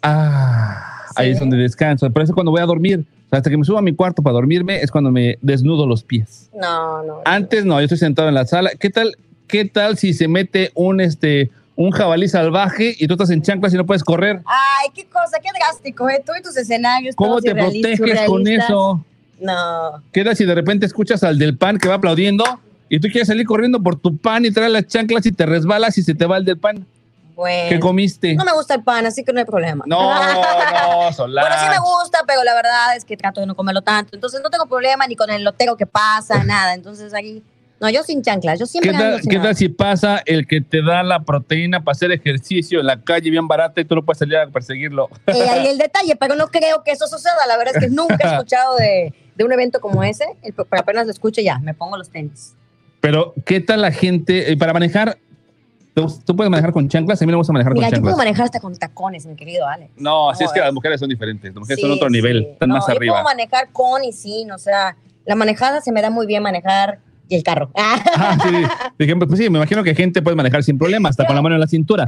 ah, 0.01 1.03
ahí 1.15 1.31
es 1.31 1.39
donde 1.39 1.55
descanso. 1.55 2.09
Pero 2.09 2.23
eso 2.23 2.31
es 2.31 2.35
cuando 2.35 2.51
voy 2.51 2.61
a 2.61 2.65
dormir. 2.65 3.05
O 3.27 3.29
sea, 3.29 3.37
hasta 3.37 3.49
que 3.51 3.57
me 3.57 3.63
subo 3.63 3.77
a 3.77 3.81
mi 3.83 3.93
cuarto 3.93 4.23
para 4.23 4.33
dormirme 4.33 4.81
es 4.81 4.89
cuando 4.89 5.11
me 5.11 5.37
desnudo 5.41 5.85
los 5.85 6.03
pies. 6.03 6.49
No, 6.59 7.03
no. 7.03 7.21
Antes 7.25 7.63
no, 7.63 7.79
yo 7.79 7.85
estoy 7.85 7.99
sentado 7.99 8.27
en 8.27 8.33
la 8.35 8.45
sala. 8.45 8.71
¿Qué 8.79 8.89
tal, 8.89 9.15
qué 9.47 9.65
tal 9.65 9.97
si 9.97 10.13
se 10.13 10.27
mete 10.27 10.71
un, 10.73 10.99
este, 10.99 11.51
un 11.75 11.91
jabalí 11.91 12.27
salvaje 12.27 12.95
y 12.97 13.05
tú 13.05 13.13
estás 13.13 13.29
en 13.29 13.43
chanclas 13.43 13.73
y 13.73 13.77
no 13.77 13.85
puedes 13.85 14.03
correr? 14.03 14.41
Ay, 14.45 14.89
qué 14.95 15.05
cosa, 15.05 15.37
qué 15.43 15.49
drástico, 15.55 16.09
¿eh? 16.09 16.23
Tú 16.25 16.31
y 16.39 16.41
tus 16.41 16.57
escenarios. 16.57 17.15
¿Cómo 17.15 17.39
todos 17.39 17.43
te 17.43 17.53
proteges 17.53 18.21
con 18.21 18.47
eso? 18.47 19.03
No. 19.39 20.03
¿Qué 20.11 20.23
tal 20.23 20.35
si 20.35 20.45
de 20.45 20.55
repente 20.55 20.85
escuchas 20.85 21.23
al 21.23 21.37
del 21.37 21.57
pan 21.57 21.77
que 21.77 21.87
va 21.87 21.95
aplaudiendo 21.95 22.43
y 22.89 22.99
tú 22.99 23.07
quieres 23.09 23.27
salir 23.27 23.45
corriendo 23.45 23.81
por 23.81 23.99
tu 23.99 24.17
pan 24.17 24.45
y 24.45 24.51
traes 24.51 24.71
las 24.71 24.87
chanclas 24.87 25.25
y 25.25 25.31
te 25.31 25.45
resbalas 25.45 25.97
y 25.97 26.03
se 26.03 26.15
te 26.15 26.25
va 26.25 26.37
el 26.37 26.45
del 26.45 26.57
pan? 26.57 26.85
Bueno. 27.37 27.69
¿Qué 27.69 27.79
comiste? 27.79 28.33
No 28.33 28.43
me 28.43 28.51
gusta 28.51 28.73
el 28.73 28.83
pan, 28.83 29.05
así 29.05 29.23
que 29.23 29.31
no 29.31 29.37
hay 29.37 29.45
problema. 29.45 29.83
No, 29.87 30.11
no, 30.11 31.13
Solange. 31.13 31.47
Bueno, 31.47 31.63
sí 31.63 31.69
me 31.69 31.79
gusta, 31.79 32.23
pero 32.25 32.43
la 32.43 32.55
verdad 32.55 32.95
es 32.95 33.05
que 33.05 33.15
trato 33.15 33.41
de 33.41 33.45
no 33.45 33.55
comerlo 33.55 33.83
tanto. 33.83 34.15
Entonces 34.15 34.41
no 34.41 34.49
tengo 34.49 34.65
problema 34.65 35.05
ni 35.05 35.15
con 35.15 35.29
el 35.29 35.43
lotero 35.43 35.77
que 35.77 35.85
pasa, 35.85 36.43
nada. 36.43 36.73
Entonces 36.73 37.13
ahí. 37.13 37.43
No, 37.79 37.91
yo 37.91 38.01
sin 38.01 38.23
chanclas, 38.23 38.57
yo 38.57 38.65
¿Qué 38.65 38.71
siempre 38.71 38.95
ando 38.95 39.17
tal, 39.17 39.27
¿Qué 39.29 39.37
tal 39.37 39.55
si 39.55 39.69
pasa 39.69 40.23
el 40.25 40.47
que 40.47 40.61
te 40.61 40.81
da 40.81 41.03
la 41.03 41.19
proteína 41.19 41.83
para 41.83 41.91
hacer 41.91 42.11
ejercicio 42.11 42.79
en 42.79 42.87
la 42.87 42.99
calle 42.99 43.29
bien 43.29 43.47
barata 43.47 43.79
y 43.79 43.85
tú 43.85 43.93
no 43.93 44.03
puedes 44.03 44.17
salir 44.17 44.35
a 44.35 44.47
perseguirlo? 44.47 45.07
Eh, 45.27 45.47
ahí 45.47 45.67
el 45.67 45.77
detalle, 45.77 46.15
pero 46.15 46.33
no 46.33 46.47
creo 46.47 46.81
que 46.83 46.89
eso 46.89 47.05
suceda. 47.05 47.35
La 47.47 47.55
verdad 47.55 47.75
es 47.75 47.83
que 47.83 47.89
nunca 47.91 48.17
he 48.19 48.27
escuchado 48.33 48.77
de, 48.77 49.13
de 49.37 49.43
un 49.43 49.51
evento 49.53 49.79
como 49.79 50.03
ese. 50.03 50.25
El- 50.41 50.53
apenas 50.71 51.05
lo 51.05 51.11
escucho 51.11 51.41
ya, 51.41 51.59
me 51.59 51.73
pongo 51.73 51.97
los 51.97 52.09
tenis. 52.09 52.55
Pero, 53.01 53.33
¿qué 53.45 53.61
tal 53.61 53.81
la 53.81 53.91
gente? 53.91 54.51
eh, 54.51 54.57
para 54.57 54.73
manejar, 54.73 55.17
¿tú, 55.93 56.07
tú 56.25 56.35
puedes 56.35 56.49
manejar 56.49 56.71
con 56.73 56.89
chanclas? 56.89 57.21
A 57.21 57.25
mí 57.25 57.31
no 57.31 57.37
me 57.37 57.41
gusta 57.41 57.53
manejar 57.53 57.73
Mira, 57.73 57.87
con 57.87 57.95
yo 57.97 58.01
puedo 58.01 58.11
chanclas. 58.13 58.25
manejar 58.25 58.45
hasta 58.45 58.59
con 58.59 58.75
tacones, 58.77 59.25
mi 59.25 59.35
querido 59.35 59.67
Ale. 59.67 59.89
No, 59.97 60.33
si 60.33 60.43
es 60.43 60.51
que 60.51 60.59
las 60.59 60.73
mujeres 60.73 60.99
son 60.99 61.09
diferentes. 61.09 61.51
Las 61.53 61.59
mujeres 61.59 61.77
Sí, 61.77 61.81
son 61.81 61.91
otro 61.91 62.09
nivel, 62.09 62.43
sí. 62.43 62.49
están 62.53 62.69
No, 62.69 62.75
más 62.75 62.87
yo 62.87 62.93
arriba. 62.93 63.13
puedo 63.13 63.23
manejar 63.23 63.69
con 63.71 64.03
y 64.03 64.11
sin, 64.11 64.51
o 64.51 64.57
sea, 64.57 64.95
la 65.25 65.35
manejada 65.35 65.81
se 65.81 65.91
me 65.91 66.01
da 66.01 66.09
muy 66.09 66.25
bien 66.25 66.41
manejar 66.43 66.99
y 67.29 67.35
el 67.35 67.43
carro. 67.43 67.69
Ah, 67.75 68.37
sí. 68.41 68.55
Dije, 68.97 69.15
pues 69.15 69.37
sí, 69.39 69.49
me 69.49 69.57
imagino 69.59 69.83
que 69.83 69.93
gente 69.93 70.21
puede 70.21 70.35
manejar 70.35 70.63
sin 70.63 70.77
problema, 70.77 71.09
hasta 71.09 71.25
con 71.25 71.35
la 71.35 71.41
mano 71.41 71.55
en 71.55 71.61
la 71.61 71.67
cintura. 71.67 72.05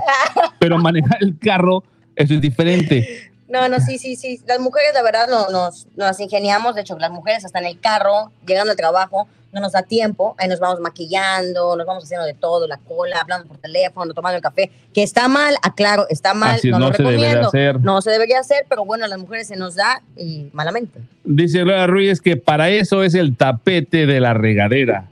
Pero 0.59 0.77
manejar 0.79 1.17
el 1.21 1.37
carro, 1.37 1.83
eso 2.15 2.33
es 2.33 2.41
diferente. 2.41 3.28
No, 3.49 3.67
no, 3.67 3.79
sí, 3.79 3.97
sí, 3.97 4.15
sí. 4.15 4.39
Las 4.47 4.59
mujeres, 4.59 4.91
la 4.93 5.01
verdad, 5.01 5.27
no, 5.27 5.49
nos, 5.49 5.87
nos 5.95 6.19
ingeniamos. 6.19 6.75
De 6.75 6.81
hecho, 6.81 6.97
las 6.99 7.11
mujeres 7.11 7.43
hasta 7.45 7.59
en 7.59 7.65
el 7.65 7.79
carro, 7.79 8.31
llegando 8.45 8.71
al 8.71 8.77
trabajo, 8.77 9.27
no 9.51 9.59
nos 9.59 9.71
da 9.71 9.81
tiempo. 9.81 10.35
Ahí 10.37 10.47
nos 10.47 10.59
vamos 10.59 10.79
maquillando, 10.79 11.75
nos 11.75 11.87
vamos 11.87 12.03
haciendo 12.03 12.25
de 12.27 12.35
todo, 12.35 12.67
la 12.67 12.77
cola, 12.77 13.19
hablando 13.19 13.47
por 13.47 13.57
teléfono, 13.57 14.13
tomando 14.13 14.35
el 14.37 14.43
café. 14.43 14.69
Que 14.93 15.01
está 15.01 15.27
mal, 15.27 15.55
aclaro, 15.63 16.05
está 16.09 16.35
mal, 16.35 16.55
Así 16.57 16.69
no, 16.69 16.77
no 16.77 16.89
lo 16.89 16.93
se 16.95 17.01
recomiendo. 17.03 17.47
hacer. 17.47 17.79
No 17.81 18.01
se 18.03 18.11
debería 18.11 18.39
hacer, 18.39 18.67
pero 18.69 18.85
bueno, 18.85 19.05
a 19.05 19.07
las 19.07 19.17
mujeres 19.17 19.47
se 19.47 19.55
nos 19.55 19.73
da 19.75 20.03
y 20.15 20.47
malamente. 20.53 20.99
Dice 21.23 21.61
Gloria 21.63 21.87
Ruiz 21.87 22.21
que 22.21 22.37
para 22.37 22.69
eso 22.69 23.01
es 23.03 23.15
el 23.15 23.35
tapete 23.35 24.05
de 24.05 24.19
la 24.19 24.35
regadera. 24.35 25.05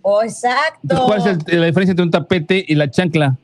Oh, 0.00 0.22
exacto. 0.22 1.04
¿cuál 1.04 1.18
es 1.20 1.26
el- 1.48 1.60
la 1.60 1.66
diferencia 1.66 1.90
entre 1.90 2.04
un 2.04 2.10
tapete 2.10 2.64
y 2.66 2.74
la 2.76 2.90
chancla? 2.90 3.36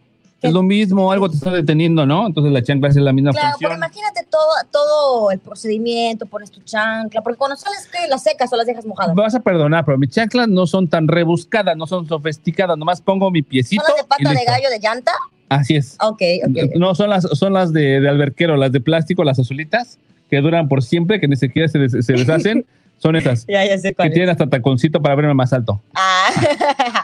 Es 0.43 0.53
lo 0.53 0.63
mismo, 0.63 1.13
algo 1.13 1.29
te 1.31 1.37
está 1.37 1.51
deteniendo, 1.51 2.05
¿no? 2.05 2.27
Entonces 2.27 2.53
la 2.53 2.63
chancla 2.63 2.89
hace 2.89 3.01
la 3.01 3.13
misma 3.13 3.31
Claro, 3.31 3.57
pero 3.61 3.71
función. 3.75 3.79
imagínate 3.91 4.27
todo, 4.29 4.43
todo 4.73 5.31
el 5.31 5.39
procedimiento, 5.39 6.27
pones 6.27 6.51
tu 6.51 6.61
chancla, 6.63 7.23
porque 7.23 7.39
cuando 7.39 7.57
sales, 7.57 7.89
¿qué? 7.93 8.09
¿Las 8.09 8.23
secas 8.25 8.53
o 8.53 8.57
las 8.57 8.67
dejas 8.67 8.85
mojadas? 8.85 9.15
Me 9.15 9.23
vas 9.23 9.35
a 9.37 9.41
perdonar, 9.41 9.85
pero 9.85 9.97
mis 9.99 10.11
chanclas 10.11 10.49
no 10.49 10.67
son 10.67 10.89
tan 10.89 11.07
rebuscadas, 11.09 11.77
no 11.77 11.87
son 11.87 12.07
sofisticadas. 12.09 12.77
Nomás 12.77 13.01
pongo 13.01 13.31
mi 13.31 13.43
piecito. 13.43 13.83
¿Son 13.85 13.95
las 13.95 14.03
de 14.03 14.09
pata 14.09 14.39
de 14.41 14.45
gallo 14.45 14.69
de 14.69 14.79
llanta? 14.81 15.13
Así 15.49 15.77
es. 15.77 15.97
Ok, 16.01 16.23
ok. 16.49 16.75
No, 16.77 16.95
son 16.95 17.11
las, 17.11 17.23
son 17.23 17.53
las 17.53 17.73
de, 17.73 18.01
de 18.01 18.09
alberquero, 18.09 18.57
las 18.57 18.73
de 18.73 18.81
plástico, 18.81 19.23
las 19.23 19.39
azulitas, 19.39 19.99
que 20.29 20.41
duran 20.41 20.69
por 20.69 20.83
siempre, 20.83 21.21
que 21.21 21.29
ni 21.29 21.37
siquiera 21.37 21.69
se, 21.69 21.79
des- 21.79 22.05
se 22.05 22.13
deshacen. 22.15 22.65
son 22.99 23.17
esas. 23.17 23.45
Ya, 23.49 23.65
ya 23.65 23.79
sé 23.79 23.91
Que 23.91 23.95
cuál 23.95 24.09
es. 24.09 24.15
tienen 24.15 24.31
hasta 24.31 24.49
taconcito 24.49 25.01
para 25.03 25.15
verme 25.15 25.35
más 25.35 25.53
alto. 25.53 25.81
Ah. 25.95 26.31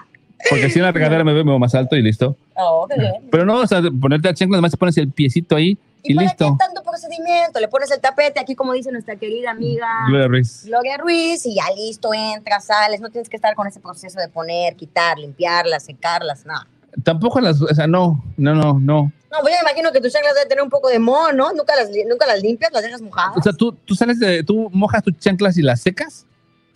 Porque 0.48 0.70
si 0.70 0.78
en 0.78 0.84
la 0.84 0.92
regadera 0.92 1.24
me 1.24 1.32
veo 1.32 1.58
más 1.58 1.74
alto 1.74 1.96
y 1.96 2.02
listo. 2.02 2.36
Oh, 2.54 2.86
qué 2.88 3.00
bien. 3.00 3.14
Pero 3.30 3.44
no, 3.44 3.60
o 3.60 3.66
sea, 3.66 3.82
ponerte 4.00 4.28
la 4.28 4.34
chancla, 4.34 4.56
además 4.56 4.70
te 4.70 4.76
pones 4.76 4.96
el 4.98 5.10
piecito 5.10 5.56
ahí 5.56 5.76
y, 6.02 6.12
¿Y 6.12 6.14
para 6.14 6.28
listo. 6.28 6.56
qué 6.58 6.64
tanto 6.64 6.82
procedimiento? 6.82 7.60
Le 7.60 7.68
pones 7.68 7.90
el 7.90 8.00
tapete, 8.00 8.40
aquí 8.40 8.54
como 8.54 8.72
dice 8.72 8.92
nuestra 8.92 9.16
querida 9.16 9.50
amiga 9.50 9.86
Gloria 10.08 10.28
Ruiz. 10.28 10.64
Gloria 10.64 10.96
Ruiz, 10.96 11.44
y 11.44 11.56
ya 11.56 11.64
listo, 11.74 12.14
entras, 12.14 12.66
sales. 12.66 13.00
No 13.00 13.10
tienes 13.10 13.28
que 13.28 13.36
estar 13.36 13.54
con 13.54 13.66
ese 13.66 13.80
proceso 13.80 14.18
de 14.20 14.28
poner, 14.28 14.76
quitar, 14.76 15.18
limpiarlas, 15.18 15.84
secarlas, 15.84 16.46
nada. 16.46 16.66
Tampoco 17.04 17.40
las, 17.40 17.60
o 17.60 17.74
sea, 17.74 17.86
no, 17.86 18.24
no, 18.36 18.54
no, 18.54 18.78
no. 18.78 19.12
No, 19.30 19.40
pues 19.42 19.54
yo 19.54 19.62
me 19.62 19.70
imagino 19.70 19.92
que 19.92 20.00
tus 20.00 20.12
chanclas 20.12 20.34
deben 20.34 20.48
tener 20.48 20.62
un 20.64 20.70
poco 20.70 20.88
de 20.88 20.98
moho, 20.98 21.32
¿no? 21.32 21.52
Nunca 21.52 21.76
las, 21.76 21.90
nunca 22.08 22.26
las 22.26 22.42
limpias, 22.42 22.72
las 22.72 22.82
dejas 22.82 23.02
mojadas. 23.02 23.36
O 23.36 23.42
sea, 23.42 23.52
tú, 23.52 23.72
tú 23.72 23.94
sales 23.94 24.18
de, 24.18 24.42
tú 24.42 24.70
mojas 24.72 25.02
tus 25.02 25.18
chanclas 25.18 25.58
y 25.58 25.62
las 25.62 25.80
secas. 25.80 26.24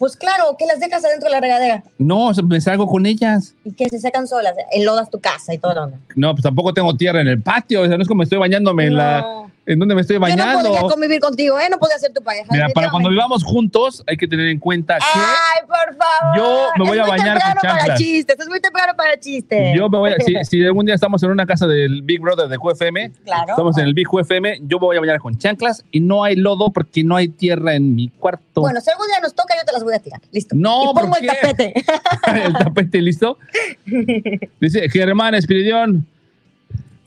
Pues 0.03 0.17
claro, 0.17 0.57
que 0.59 0.67
las 0.67 0.81
dejas 0.81 1.05
adentro 1.05 1.29
de 1.29 1.35
la 1.37 1.41
regadera 1.41 1.85
No, 1.97 2.33
me 2.49 2.61
salgo 2.61 2.89
con 2.89 3.07
ellas. 3.07 3.55
y 3.65 3.71
que 3.73 3.89
se 3.89 4.01
secan 4.01 4.27
solas. 4.27 4.53
Enlodas 4.73 5.09
tu 5.11 5.21
casa 5.21 5.55
y 5.55 5.59
todo. 5.59 5.93
No, 6.17 6.33
pues 6.33 6.43
tampoco 6.43 6.75
tengo 6.75 6.97
tierra 6.97 7.21
en 7.21 7.29
el 7.29 7.41
patio. 7.41 7.83
O 7.83 7.87
sea, 7.87 7.97
no 7.97 8.03
es 8.03 8.09
como 8.09 8.25
estoy 8.25 8.39
bañándome 8.39 8.87
en 8.87 8.97
la. 8.97 9.45
¿En 9.65 9.79
dónde 9.79 9.95
me 9.95 10.01
estoy 10.01 10.15
Yo 10.15 10.21
no 10.21 10.27
bañando? 10.27 10.69
podría 10.71 10.89
convivir 10.89 11.21
contigo, 11.21 11.61
¿eh? 11.61 11.69
No 11.71 11.79
podría 11.79 11.97
ser 11.99 12.13
tu 12.13 12.21
pareja. 12.21 12.47
Mira, 12.51 12.69
para 12.71 12.91
cuando 12.91 13.09
vivamos 13.11 13.45
juntos, 13.45 14.03
hay 14.09 14.17
que 14.17 14.27
tener 14.27 14.49
en 14.49 14.59
cuenta 14.59 14.97
que 14.99 15.05
Ay, 15.15 15.67
por 15.69 15.97
favor. 15.97 16.37
Yo 16.37 16.69
me 16.79 16.85
voy 16.91 16.99
Es 16.99 17.05
a 17.05 17.07
bañar 17.09 17.35
con 17.41 17.53
temprano 17.53 17.61
para 17.63 17.79
chanclas. 17.79 17.99
chistes, 18.01 18.41
es 18.41 18.49
muy 18.49 18.61
temprano 18.61 18.93
para 18.97 19.21
chistes. 19.21 19.77
yo 19.77 19.89
me 19.89 19.99
voy 19.99 20.11
a, 20.11 20.17
si, 20.19 20.35
si 20.45 20.65
algún 20.67 20.85
día 20.85 20.97
estamos 20.97 21.23
en 21.23 21.31
una 21.31 21.47
casa 21.47 21.69
del 21.69 22.03
Big 22.03 22.21
Brother 22.21 22.49
de 22.49 22.59
QFM, 22.59 23.13
Claro. 23.25 23.51
estamos 23.51 23.79
en 23.79 23.85
el 23.85 23.95
Big 23.95 24.09
QFM, 24.09 24.59
yo 24.63 24.79
me 24.81 24.87
voy 24.87 24.97
a 24.97 25.01
bañar 25.01 25.21
con 25.21 25.39
chanclas 25.39 25.85
y 25.93 26.01
no 26.01 26.25
hay 26.25 26.35
lodo 26.35 26.73
porque 26.73 27.05
no 27.05 27.15
hay 27.15 27.29
tierra 27.29 27.75
en 27.77 27.95
mi 27.95 28.09
cuarto. 28.09 28.63
Bueno, 28.63 28.81
si 28.81 28.91
algún 28.91 29.07
día 29.07 29.21
nos 29.23 29.33
toca, 29.33 29.55
yo 29.57 29.65
te 29.65 29.73
las 29.73 29.85
voy 29.85 29.95
a 29.95 30.01
tirar. 30.01 30.21
Listo. 30.33 30.57
No, 30.59 30.83
y 30.83 30.87
pongo 30.87 31.11
¿por 31.13 31.19
el 31.23 31.27
tapete. 31.29 31.73
el 32.45 32.53
tapete 32.53 33.01
listo. 33.01 33.39
Dice 34.61 34.89
Germán 34.91 35.35
Espiridión. 35.37 36.07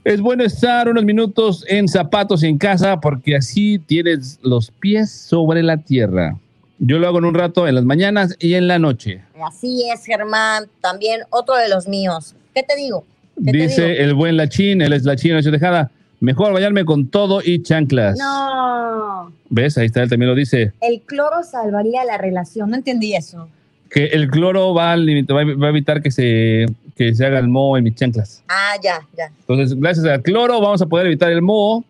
Es 0.06 0.22
bueno 0.22 0.44
estar 0.44 0.88
unos 0.88 1.04
minutos 1.04 1.66
en 1.68 1.88
zapatos 1.88 2.44
en 2.44 2.58
casa 2.58 3.00
porque 3.02 3.36
así 3.36 3.80
tienes 3.80 4.40
los 4.44 4.70
pies 4.70 5.12
sobre 5.12 5.62
la 5.64 5.78
tierra. 5.78 6.38
Yo 6.78 7.00
lo 7.00 7.08
hago 7.08 7.18
en 7.18 7.26
un 7.26 7.34
rato 7.34 7.68
en 7.68 7.74
las 7.76 7.86
mañanas 7.86 8.36
y 8.40 8.54
en 8.54 8.68
la 8.68 8.78
noche. 8.78 9.22
Así 9.44 9.84
es, 9.92 10.06
Germán. 10.06 10.66
También 10.82 11.22
otro 11.32 11.56
de 11.56 11.70
los 11.70 11.88
míos. 11.88 12.36
¿Qué 12.54 12.62
te 12.64 12.76
digo? 12.76 13.04
¿Qué 13.44 13.52
te 13.52 13.58
Dice 13.58 13.82
digo? 13.88 14.04
el 14.04 14.14
buen 14.14 14.38
lachín, 14.38 14.82
él 14.82 14.94
es 14.94 15.04
lachín, 15.06 15.34
no 15.34 15.42
se 15.42 15.50
dejada. 15.52 15.90
Mejor 16.20 16.54
bañarme 16.54 16.86
con 16.86 17.08
todo 17.08 17.42
y 17.44 17.64
chanclas. 17.64 18.18
No. 18.18 19.32
¿Ves? 19.50 19.76
Ahí 19.78 19.88
está, 19.88 20.04
él 20.04 20.10
también 20.10 20.30
lo 20.30 20.36
dice. 20.36 20.72
El 20.82 21.02
cloro 21.02 21.42
salvaría 21.44 22.06
la 22.06 22.18
relación. 22.20 22.70
No 22.70 22.76
entendí 22.76 23.16
eso. 23.16 23.50
Que 23.90 24.06
el 24.08 24.30
cloro 24.30 24.74
va 24.74 24.92
a, 24.94 24.98
limit- 24.98 25.34
va 25.34 25.42
a- 25.42 25.56
va 25.58 25.68
a 25.68 25.70
evitar 25.70 26.02
que 26.02 26.12
se, 26.12 26.66
que 26.96 27.14
se 27.14 27.26
haga 27.26 27.40
el 27.40 27.48
moho 27.48 27.78
en 27.78 27.84
mis 27.84 27.96
chanclas. 27.96 28.44
Ah, 28.48 28.76
ya, 28.82 29.06
ya. 29.18 29.32
Entonces, 29.42 29.78
gracias 29.80 30.06
al 30.06 30.22
cloro 30.22 30.62
vamos 30.62 30.82
a 30.82 30.86
poder 30.86 31.08
evitar 31.08 31.32
el 31.32 31.42
moho 31.42 31.84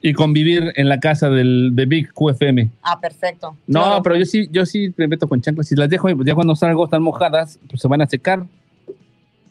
y 0.00 0.12
convivir 0.12 0.72
en 0.76 0.88
la 0.88 1.00
casa 1.00 1.28
del, 1.28 1.70
de 1.74 1.86
Big 1.86 2.12
QFM. 2.12 2.70
Ah, 2.82 3.00
perfecto. 3.00 3.56
No, 3.66 4.02
pero 4.02 4.16
yo 4.16 4.24
sí, 4.24 4.48
yo 4.50 4.64
sí 4.64 4.94
me 4.96 5.08
meto 5.08 5.28
con 5.28 5.40
chanclas. 5.40 5.68
Si 5.68 5.74
las 5.74 5.88
dejo, 5.88 6.08
ya 6.24 6.34
cuando 6.34 6.54
salgo 6.54 6.84
están 6.84 7.02
mojadas, 7.02 7.58
pues 7.68 7.82
se 7.82 7.88
van 7.88 8.02
a 8.02 8.06
secar. 8.06 8.46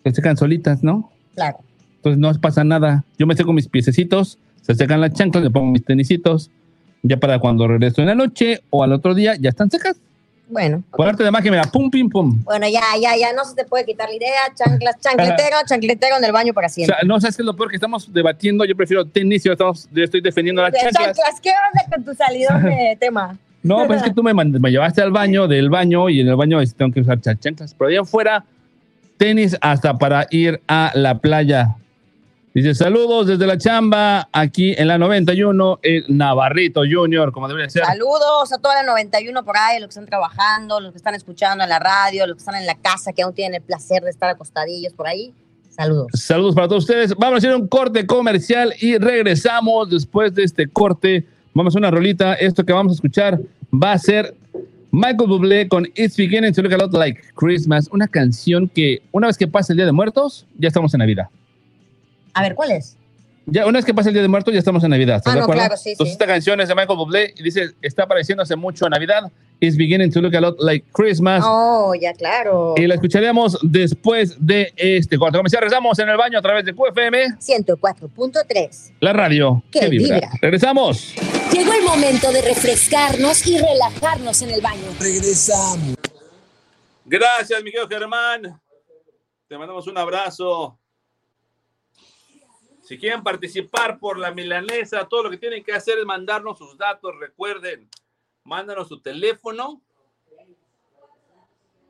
Se 0.04 0.12
secan 0.12 0.38
solitas, 0.38 0.84
¿no? 0.84 1.12
Claro. 1.36 1.58
Entonces 1.98 2.20
no 2.20 2.32
pasa 2.40 2.64
nada. 2.64 3.04
Yo 3.18 3.28
me 3.28 3.36
seco 3.36 3.52
mis 3.54 3.68
piececitos, 3.68 4.38
se 4.62 4.76
secan 4.76 5.02
las 5.02 5.14
chanclas, 5.14 5.44
le 5.44 5.50
pongo 5.50 5.72
mis 5.72 5.84
tenisitos. 5.84 6.52
Ya 7.02 7.18
para 7.18 7.40
cuando 7.40 7.68
regreso 7.68 8.02
en 8.02 8.08
la 8.08 8.16
noche 8.16 8.62
o 8.70 8.84
al 8.84 8.94
otro 8.94 9.14
día, 9.14 9.36
ya 9.36 9.50
están 9.50 9.70
secas. 9.70 9.98
Bueno. 10.48 10.84
Por 10.92 11.08
arte 11.08 11.24
de 11.24 11.32
magia, 11.32 11.50
mira, 11.52 11.64
pum, 11.64 11.90
pim, 11.90 12.08
pum. 12.10 12.44
Bueno, 12.44 12.68
ya, 12.68 12.82
ya, 13.02 13.16
ya. 13.18 13.34
No 13.34 13.44
se 13.46 13.56
te 13.56 13.66
puede 13.66 13.84
quitar 13.86 14.10
la 14.10 14.16
idea. 14.16 14.40
Chanclas, 14.56 14.96
chancletero, 15.02 15.58
chancletero 15.66 16.18
en 16.18 16.24
el 16.24 16.32
baño 16.32 16.54
para 16.54 16.68
O 16.68 16.70
siempre. 16.70 16.96
sea, 16.96 17.06
no 17.08 17.20
sabes 17.20 17.36
qué 17.36 17.42
es 17.42 17.46
lo 17.46 17.56
peor 17.56 17.70
que 17.70 17.76
estamos 17.78 18.12
debatiendo. 18.14 18.64
Yo 18.66 18.76
prefiero 18.76 19.06
tenis 19.06 19.44
y 19.44 19.48
yo, 19.48 19.54
estamos, 19.54 19.88
yo 19.92 20.04
estoy 20.04 20.22
defendiendo 20.22 20.62
las 20.62 20.72
chanclas. 20.74 20.94
chanclas, 20.94 21.42
¿qué 21.42 21.50
onda 21.50 21.96
con 21.96 22.04
tu 22.06 22.14
salidón 22.14 22.64
de 22.64 22.96
tema? 23.00 23.38
No, 23.64 23.88
pues 23.88 23.98
es 23.98 24.04
que 24.10 24.14
tú 24.14 24.22
me, 24.22 24.32
me 24.34 24.70
llevaste 24.70 25.02
al 25.02 25.12
baño, 25.12 25.48
del 25.48 25.72
baño, 25.72 26.08
y 26.10 26.22
en 26.22 26.28
el 26.28 26.36
baño 26.36 26.60
tengo 26.78 26.94
que 26.94 27.02
usar 27.02 27.20
cha- 27.20 27.36
chanclas. 27.36 27.74
Pero 27.74 27.90
allá 27.90 28.02
afuera, 28.02 28.46
tenis 29.18 29.58
hasta 29.62 29.98
para 29.98 30.28
ir 30.30 30.62
a 30.68 30.92
la 30.94 31.18
playa. 31.18 31.76
Dice, 32.56 32.74
saludos 32.74 33.28
desde 33.28 33.46
la 33.46 33.58
chamba, 33.58 34.30
aquí 34.32 34.74
en 34.78 34.88
la 34.88 34.98
91, 34.98 35.80
el 35.82 36.06
Navarrito 36.08 36.84
Junior, 36.90 37.34
como 37.34 37.50
debería 37.50 37.70
ser. 37.70 37.84
Saludos 37.84 38.54
a 38.54 38.58
toda 38.60 38.76
la 38.76 38.84
91 38.84 39.44
por 39.44 39.58
ahí, 39.58 39.82
los 39.82 39.90
que 39.90 39.90
están 39.90 40.06
trabajando, 40.06 40.80
los 40.80 40.94
que 40.94 40.98
están 40.98 41.16
escuchando 41.16 41.66
en 41.66 41.70
la 41.70 41.80
radio, 41.80 42.26
los 42.26 42.38
que 42.38 42.40
están 42.40 42.56
en 42.56 42.66
la 42.66 42.76
casa, 42.76 43.12
que 43.12 43.24
aún 43.24 43.34
tienen 43.34 43.56
el 43.56 43.62
placer 43.62 44.04
de 44.04 44.10
estar 44.10 44.30
acostadillos 44.30 44.94
por 44.94 45.06
ahí. 45.06 45.34
Saludos. 45.70 46.08
Saludos 46.14 46.56
para 46.56 46.70
todos 46.70 46.86
ustedes. 46.86 47.14
Vamos 47.18 47.34
a 47.34 47.38
hacer 47.40 47.54
un 47.54 47.68
corte 47.68 48.08
comercial 48.08 48.74
y 48.80 48.98
regresamos 49.00 49.90
después 49.90 50.34
de 50.34 50.46
este 50.46 50.66
corte. 50.66 51.28
Vamos 51.54 51.72
a 51.72 51.74
hacer 51.74 51.80
una 51.80 51.92
rolita. 51.92 52.36
Esto 52.36 52.64
que 52.64 52.72
vamos 52.72 52.94
a 52.94 52.96
escuchar 52.96 53.38
va 53.74 53.92
a 53.92 54.00
ser 54.00 54.34
Michael 54.92 55.28
Bublé 55.28 55.68
con 55.68 55.88
It's 55.94 56.16
Beginning 56.16 56.54
to 56.54 56.62
Look 56.62 56.74
a 56.74 56.78
Lot 56.78 56.94
Like 56.94 57.22
Christmas, 57.36 57.90
una 57.92 58.08
canción 58.08 58.70
que 58.70 59.02
una 59.12 59.28
vez 59.28 59.38
que 59.38 59.46
pasa 59.46 59.74
el 59.74 59.78
Día 59.78 59.86
de 59.86 59.92
Muertos, 59.92 60.46
ya 60.58 60.70
estamos 60.70 60.94
en 60.94 61.00
Navidad. 61.00 61.28
A 62.36 62.42
ver, 62.44 62.54
¿cuál 62.56 62.72
es? 62.72 62.98
Ya 63.48 63.68
una 63.68 63.78
vez 63.78 63.86
que 63.86 63.94
pasa 63.94 64.10
el 64.10 64.14
Día 64.14 64.24
de 64.24 64.28
Muertos, 64.28 64.52
ya 64.54 64.60
estamos 64.60 64.84
en 64.84 64.90
Navidad. 64.90 65.18
¿Estás 65.18 65.32
Ah, 65.34 65.36
de 65.36 65.40
no, 65.40 65.44
acuerdo? 65.46 65.62
claro, 65.62 65.78
sí, 65.78 65.92
Entonces 65.92 66.12
sí. 66.12 66.14
esta 66.14 66.26
canción 66.26 66.60
es 66.62 66.68
de 66.68 66.74
Michael 66.74 66.98
Bublé 66.98 67.32
y 67.38 67.44
dice, 67.44 67.72
está 67.82 68.04
apareciendo 68.04 68.42
hace 68.42 68.56
mucho 68.56 68.88
a 68.88 68.90
Navidad. 68.90 69.32
It's 69.60 69.78
Beginning 69.78 70.12
to 70.12 70.20
Look 70.20 70.36
a 70.36 70.42
Lot 70.42 70.60
Like 70.60 70.88
Christmas. 70.92 71.44
Oh, 71.46 71.94
ya, 71.94 72.12
claro. 72.14 72.74
Y 72.76 72.88
la 72.88 72.96
escucharíamos 72.96 73.60
después 73.62 74.36
de 74.40 74.74
este 74.76 75.18
corte 75.20 75.38
comercial. 75.38 75.62
Regresamos 75.62 75.98
en 76.00 76.10
el 76.10 76.18
baño 76.18 76.40
a 76.40 76.42
través 76.42 76.66
de 76.66 76.74
QFM, 76.74 77.38
104.3. 77.40 78.94
la 79.00 79.14
radio 79.14 79.64
Que 79.72 79.90
vibra. 79.90 80.30
Regresamos. 80.42 81.14
Llegó 81.54 81.72
el 81.72 81.84
momento 81.84 82.32
de 82.32 82.42
refrescarnos 82.42 83.46
y 83.46 83.60
relajarnos 83.60 84.42
en 84.42 84.50
el 84.50 84.62
baño. 84.62 84.88
Regresamos. 85.00 85.96
Gracias, 87.06 87.64
mi 87.64 87.72
querido 87.72 87.88
Germán. 87.88 88.60
Te 89.48 89.58
mandamos 89.58 89.86
un 89.88 89.98
abrazo. 89.98 90.80
Si 92.86 93.00
quieren 93.00 93.24
participar 93.24 93.98
por 93.98 94.20
la 94.20 94.30
milanesa, 94.32 95.08
todo 95.08 95.24
lo 95.24 95.32
que 95.32 95.40
tienen 95.40 95.64
que 95.64 95.74
hacer 95.74 95.98
es 95.98 96.06
mandarnos 96.06 96.60
sus 96.60 96.78
datos. 96.78 97.16
Recuerden, 97.20 97.90
mándanos 98.44 98.88
tu 98.88 99.02
teléfono 99.02 99.82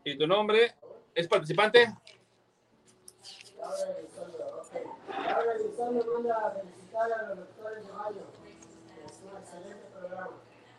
y 0.05 0.17
tu 0.17 0.25
nombre. 0.25 0.73
¿Es 1.13 1.27
participante? 1.27 1.93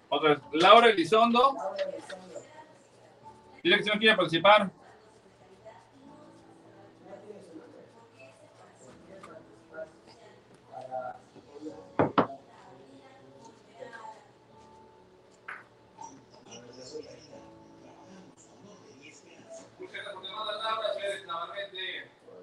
Otra 0.09 0.31
vez, 0.31 0.39
Laura 0.53 0.89
Elizondo. 0.89 1.57
Dile 3.63 3.77
que 3.77 3.83
si 3.83 3.91
no 3.91 3.99
quiere 3.99 4.17
participar. 4.17 4.71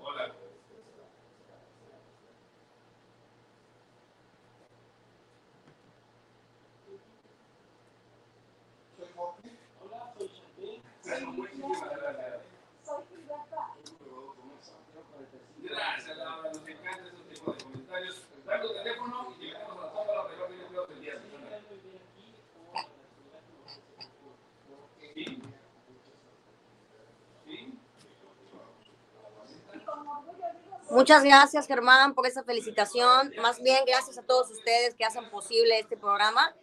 Hola. 0.02 0.34
Gracias, 15.62 16.18
Laura. 16.18 16.52
Nos 16.52 16.68
encanta 16.68 17.08
ese 17.08 17.34
tipo 17.34 17.52
de 17.54 17.64
comentarios. 17.64 18.28
Dar 18.46 18.62
tu 18.62 18.74
teléfono 18.74 19.34
y 19.40 19.46
llegamos 19.46 19.78
a 19.78 19.86
la 19.86 19.94
toma 19.94 20.22
alrededor 20.22 20.50
de 20.50 20.68
creo 20.68 20.88
del 20.88 21.02
día. 21.02 21.14
Sí. 25.14 25.42
Sí. 27.46 27.80
Muchas 31.04 31.26
gracias, 31.26 31.68
Germán, 31.68 32.14
por 32.14 32.26
esa 32.26 32.46
felicitación. 32.46 33.34
Más 33.42 33.62
bien, 33.62 33.84
gracias 33.86 34.18
a 34.18 34.22
todos 34.22 34.50
ustedes 34.50 34.96
que 34.96 35.04
hacen 35.04 35.30
posible 35.30 35.78
este 35.78 35.98
programa 35.98 36.56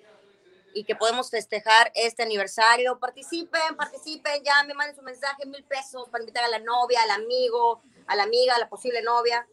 y 0.73 0.85
que 0.85 0.97
podemos 0.97 1.29
festejar 1.29 1.93
este 1.95 2.23
aniversario. 2.23 2.99
Participen, 2.99 3.77
participen, 3.77 4.43
ya 4.43 4.65
me 4.65 4.73
manden 4.73 4.97
su 4.97 5.03
mensaje, 5.03 5.45
mil 5.45 5.63
pesos 5.65 6.09
para 6.09 6.23
invitar 6.23 6.43
a 6.43 6.49
la 6.49 6.59
novia, 6.59 7.03
al 7.03 7.11
amigo, 7.11 7.83
a 8.07 8.17
la 8.17 8.23
amiga, 8.23 8.55
a 8.55 8.59
la 8.59 8.67
posible 8.71 9.03
novia. 9.03 9.47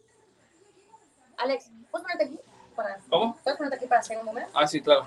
Alex, 1.36 1.70
¿puedes 1.90 2.06
ponerte 2.06 2.24
aquí? 2.24 2.40
Para, 2.74 2.98
¿Cómo? 3.10 3.38
¿Puedes 3.44 3.58
ponerte 3.58 3.76
aquí 3.76 3.86
para 3.86 4.00
hacer 4.00 4.16
un 4.16 4.24
momento? 4.24 4.50
Ah, 4.54 4.66
sí, 4.66 4.80
claro. 4.80 5.06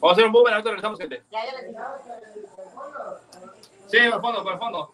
Vamos 0.00 0.10
a 0.10 0.12
hacer 0.14 0.24
un 0.24 0.32
boomerang, 0.32 0.54
ahorita 0.54 0.70
regresamos, 0.70 0.98
gente. 0.98 1.22
Ya, 1.30 1.46
ya 1.46 1.52
les 1.52 1.68
dije. 1.68 1.78
Sí, 3.86 3.98
por 3.98 4.16
el 4.16 4.20
fondo, 4.20 4.42
por 4.42 4.52
el 4.52 4.58
fondo. 4.58 4.92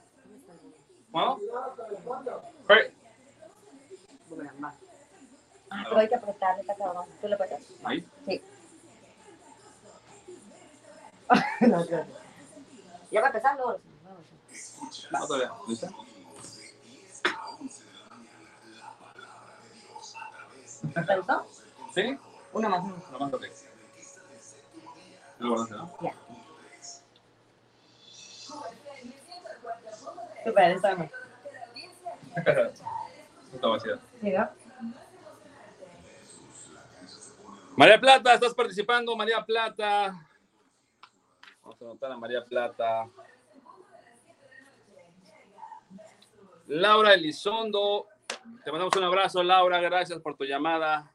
¿Bueno? 1.09 1.39
Hey. 2.69 3.00
Ah, 5.71 5.85
pero 5.89 6.01
hay 6.01 6.09
que 6.09 6.15
apretarle, 6.17 6.61
está 6.63 6.75
cabrón. 6.75 7.07
¿Tú 7.21 7.29
le 7.29 7.35
apretas? 7.35 7.61
Ahí. 7.85 8.07
Sí. 8.27 8.43
no, 11.61 11.87
claro. 11.87 12.07
Ya 13.11 13.21
va 13.21 13.27
a 13.27 13.31
empezar, 13.31 13.57
luego. 13.57 13.79
No, 15.11 15.27
todavía. 15.27 15.53
¿Lista? 15.69 15.89
¿Te 21.07 21.17
gustó? 21.17 21.47
¿Sí? 21.95 22.19
Una 22.53 22.69
más. 22.69 22.85
Lo 23.13 23.19
más 23.19 23.33
ok. 23.33 23.45
Lo 25.39 25.49
guardaste, 25.51 25.75
¿no? 25.75 25.97
Ya. 26.03 26.15
Super, 30.45 30.71
está 30.71 31.11
Mira. 34.21 34.55
María 37.77 38.01
Plata, 38.01 38.35
estás 38.35 38.55
participando, 38.55 39.17
María 39.17 39.45
Plata. 39.45 40.15
Vamos 41.63 41.81
a 41.81 41.85
anotar 41.85 42.13
a 42.13 42.17
María 42.17 42.45
Plata. 42.45 43.09
Laura 46.67 47.15
Elizondo, 47.15 48.07
te 48.65 48.71
mandamos 48.71 48.95
un 48.97 49.05
abrazo, 49.05 49.43
Laura, 49.43 49.81
gracias 49.81 50.21
por 50.21 50.37
tu 50.37 50.45
llamada. 50.45 51.11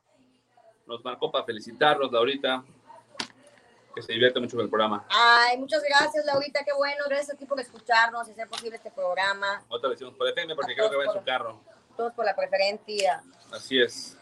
Nos 0.86 1.04
marcó 1.04 1.32
para 1.32 1.46
felicitarnos, 1.46 2.12
Laurita. 2.12 2.64
Que 3.96 4.02
se 4.02 4.12
divierte 4.12 4.40
mucho 4.42 4.58
con 4.58 4.66
el 4.66 4.70
programa. 4.70 5.06
Ay, 5.10 5.58
muchas 5.58 5.82
gracias, 5.82 6.26
Laurita, 6.26 6.64
qué 6.66 6.74
bueno. 6.74 7.06
Gracias 7.08 7.36
a 7.36 7.38
ti 7.38 7.46
por 7.46 7.60
escucharnos 7.60 8.28
y 8.28 8.32
hacer 8.32 8.50
posible 8.50 8.76
este 8.76 8.92
programa. 8.92 9.64
Otra 9.70 9.90
vez 9.90 10.00
decimos 10.00 10.18
por 10.18 10.28
FM 10.28 10.54
porque 10.56 10.76
creo 10.76 10.90
que 10.90 10.98
va 10.98 11.06
en 11.06 11.14
su 11.14 11.24
carro. 11.24 11.62
Todos 11.96 12.14
por 12.14 12.26
la 12.26 12.36
preferencia. 12.36 13.24
Así 13.52 13.80
es. 13.80 14.18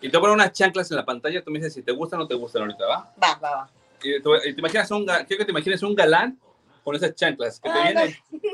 Y 0.00 0.10
te 0.10 0.16
voy 0.16 0.18
a 0.18 0.20
poner 0.20 0.34
unas 0.34 0.52
chanclas 0.52 0.90
en 0.90 0.96
la 0.96 1.04
pantalla, 1.04 1.42
tú 1.42 1.50
me 1.50 1.58
dices 1.58 1.74
si 1.74 1.82
te 1.82 1.92
gustan 1.92 2.20
o 2.20 2.22
no 2.24 2.28
te 2.28 2.34
gustan 2.34 2.62
ahorita, 2.62 2.86
¿va? 2.86 3.14
Va, 3.22 3.38
va, 3.42 3.50
va. 3.56 3.70
Y 4.02 4.20
te, 4.20 4.52
te 4.54 4.60
imaginas 4.60 4.90
un, 4.90 5.06
quiero 5.06 5.26
que 5.26 5.44
te 5.44 5.50
imagines 5.52 5.82
un 5.82 5.94
galán 5.94 6.38
con 6.82 6.96
esas 6.96 7.14
chanclas 7.14 7.60
que 7.60 7.70
te 7.70 7.78
Ay, 7.78 7.94
vienen, 7.94 8.16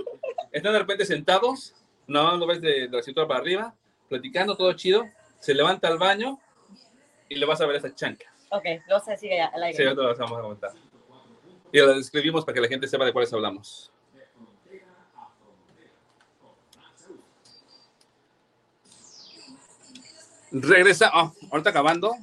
están 0.52 0.72
de 0.74 0.78
repente 0.78 1.06
sentados, 1.06 1.74
no 2.06 2.36
lo 2.36 2.46
ves 2.46 2.60
de, 2.60 2.88
de 2.88 2.96
la 2.96 3.02
cintura 3.02 3.26
para 3.26 3.40
arriba, 3.40 3.74
platicando 4.10 4.56
todo 4.56 4.72
chido, 4.74 5.06
se 5.38 5.54
levanta 5.54 5.88
al 5.88 5.98
baño 5.98 6.38
y 7.30 7.36
le 7.36 7.46
vas 7.46 7.60
a 7.60 7.66
ver 7.66 7.76
esas 7.76 7.94
chanclas. 7.94 8.32
Ok, 8.50 8.64
lo 8.88 9.00
decir 9.00 9.32
allá, 9.32 9.46
al 9.46 9.62
aire. 9.62 9.76
Sí, 9.76 9.84
ahorita 9.84 10.02
las 10.02 10.18
vamos 10.18 10.38
a 10.38 10.42
comentar. 10.42 10.70
Y 11.72 11.80
las 11.80 11.96
describimos 11.96 12.44
para 12.44 12.54
que 12.54 12.60
la 12.62 12.68
gente 12.68 12.88
sepa 12.88 13.04
de 13.04 13.12
cuáles 13.12 13.32
hablamos. 13.32 13.92
Regresa, 20.50 21.10
ah, 21.12 21.30
ahorita 21.50 21.70
acabando, 21.70 22.14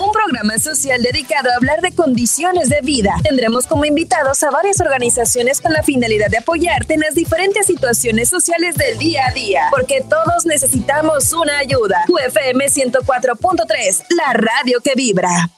Un 0.00 0.12
programa 0.12 0.58
social 0.58 1.02
dedicado 1.02 1.50
a 1.50 1.56
hablar 1.56 1.80
de 1.80 1.92
condiciones 1.92 2.68
de 2.68 2.80
vida. 2.82 3.14
Tendremos 3.22 3.66
como 3.66 3.84
invitados 3.84 4.42
a 4.42 4.50
varias 4.50 4.80
organizaciones 4.80 5.60
con 5.60 5.72
la 5.72 5.82
finalidad 5.82 6.28
de 6.28 6.38
apoyarte 6.38 6.94
en 6.94 7.00
las 7.00 7.14
diferentes 7.14 7.66
situaciones 7.66 8.28
sociales 8.28 8.76
del 8.76 8.98
día 8.98 9.26
a 9.26 9.32
día, 9.32 9.68
porque 9.70 10.04
todos 10.08 10.46
necesitamos 10.46 11.32
una 11.32 11.58
ayuda. 11.58 12.04
UFM 12.08 12.66
104.3, 12.66 14.04
la 14.10 14.32
radio 14.34 14.80
que 14.82 14.94
vibra. 14.94 15.48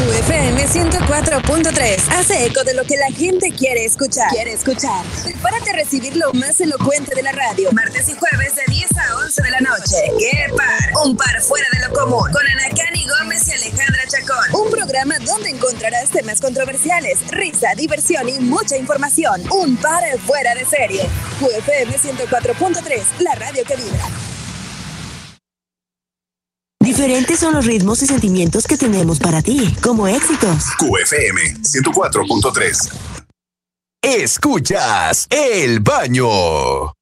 UFM 0.00 0.66
104.3 0.66 2.08
hace 2.16 2.46
eco 2.46 2.64
de 2.64 2.72
lo 2.72 2.84
que 2.84 2.96
la 2.96 3.10
gente 3.12 3.52
quiere 3.52 3.84
escuchar. 3.84 4.30
Quiere 4.30 4.52
escuchar. 4.52 5.04
Prepárate 5.22 5.70
a 5.70 5.72
recibir 5.74 6.16
lo 6.16 6.32
más 6.32 6.58
elocuente 6.60 7.14
de 7.14 7.22
la 7.22 7.32
radio. 7.32 7.70
Martes 7.72 8.08
y 8.08 8.14
jueves 8.14 8.54
de 8.56 8.62
10 8.72 8.96
a 8.96 9.16
11 9.18 9.42
de 9.42 9.50
la 9.50 9.60
noche. 9.60 9.96
¡Qué 10.18 10.54
par! 10.56 11.06
Un 11.06 11.16
par 11.16 11.42
fuera 11.42 11.66
de 11.74 11.86
lo 11.86 11.92
común. 11.92 12.30
Con 12.32 12.46
Anacani 12.48 13.06
Gómez 13.08 13.46
y 13.48 13.52
Alejandra 13.52 14.02
Chacón. 14.08 14.64
Un 14.64 14.70
programa 14.70 15.18
donde 15.18 15.50
encontrarás 15.50 16.08
temas 16.10 16.40
controversiales, 16.40 17.18
risa, 17.30 17.74
diversión 17.76 18.26
y 18.30 18.40
mucha 18.40 18.78
información. 18.78 19.42
Un 19.50 19.76
par 19.76 20.02
fuera 20.20 20.54
de 20.54 20.64
serie. 20.64 21.02
QFM 21.40 21.94
104.3, 21.98 23.02
la 23.18 23.34
radio 23.34 23.64
que 23.64 23.76
vibra. 23.76 24.08
Diferentes 27.00 27.38
son 27.38 27.54
los 27.54 27.64
ritmos 27.64 28.02
y 28.02 28.06
sentimientos 28.06 28.66
que 28.66 28.76
tenemos 28.76 29.18
para 29.18 29.40
ti, 29.40 29.74
como 29.82 30.06
éxitos. 30.06 30.66
QFM 30.78 31.40
104.3. 31.62 32.92
Escuchas 34.02 35.26
El 35.30 35.80
Baño. 35.80 36.92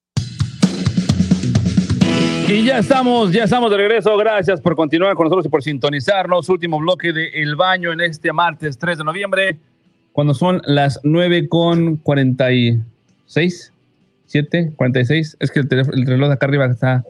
Y 2.47 2.65
ya 2.65 2.79
estamos, 2.79 3.33
ya 3.33 3.43
estamos 3.43 3.73
de 3.73 3.77
regreso. 3.77 4.17
Gracias 4.17 4.61
por 4.61 4.77
continuar 4.77 5.17
con 5.17 5.25
nosotros 5.25 5.47
y 5.47 5.49
por 5.49 5.65
sintonizarnos. 5.65 6.49
Último 6.49 6.79
bloque 6.79 7.13
de 7.13 7.31
El 7.43 7.57
Baño 7.57 7.93
en 7.93 8.01
este 8.01 8.33
martes 8.33 8.79
3 8.79 8.99
de 8.99 9.05
noviembre, 9.05 9.59
cuando 10.13 10.33
son 10.33 10.63
las 10.65 11.01
9 11.03 11.49
con 11.49 11.97
46, 11.97 13.73
7, 14.27 14.73
46. 14.77 15.37
Es 15.41 15.51
que 15.51 15.59
el, 15.59 15.69
teléfono- 15.69 15.97
el 15.97 16.07
reloj 16.07 16.29
de 16.29 16.35
acá 16.35 16.47
arriba 16.47 16.67
está. 16.67 17.05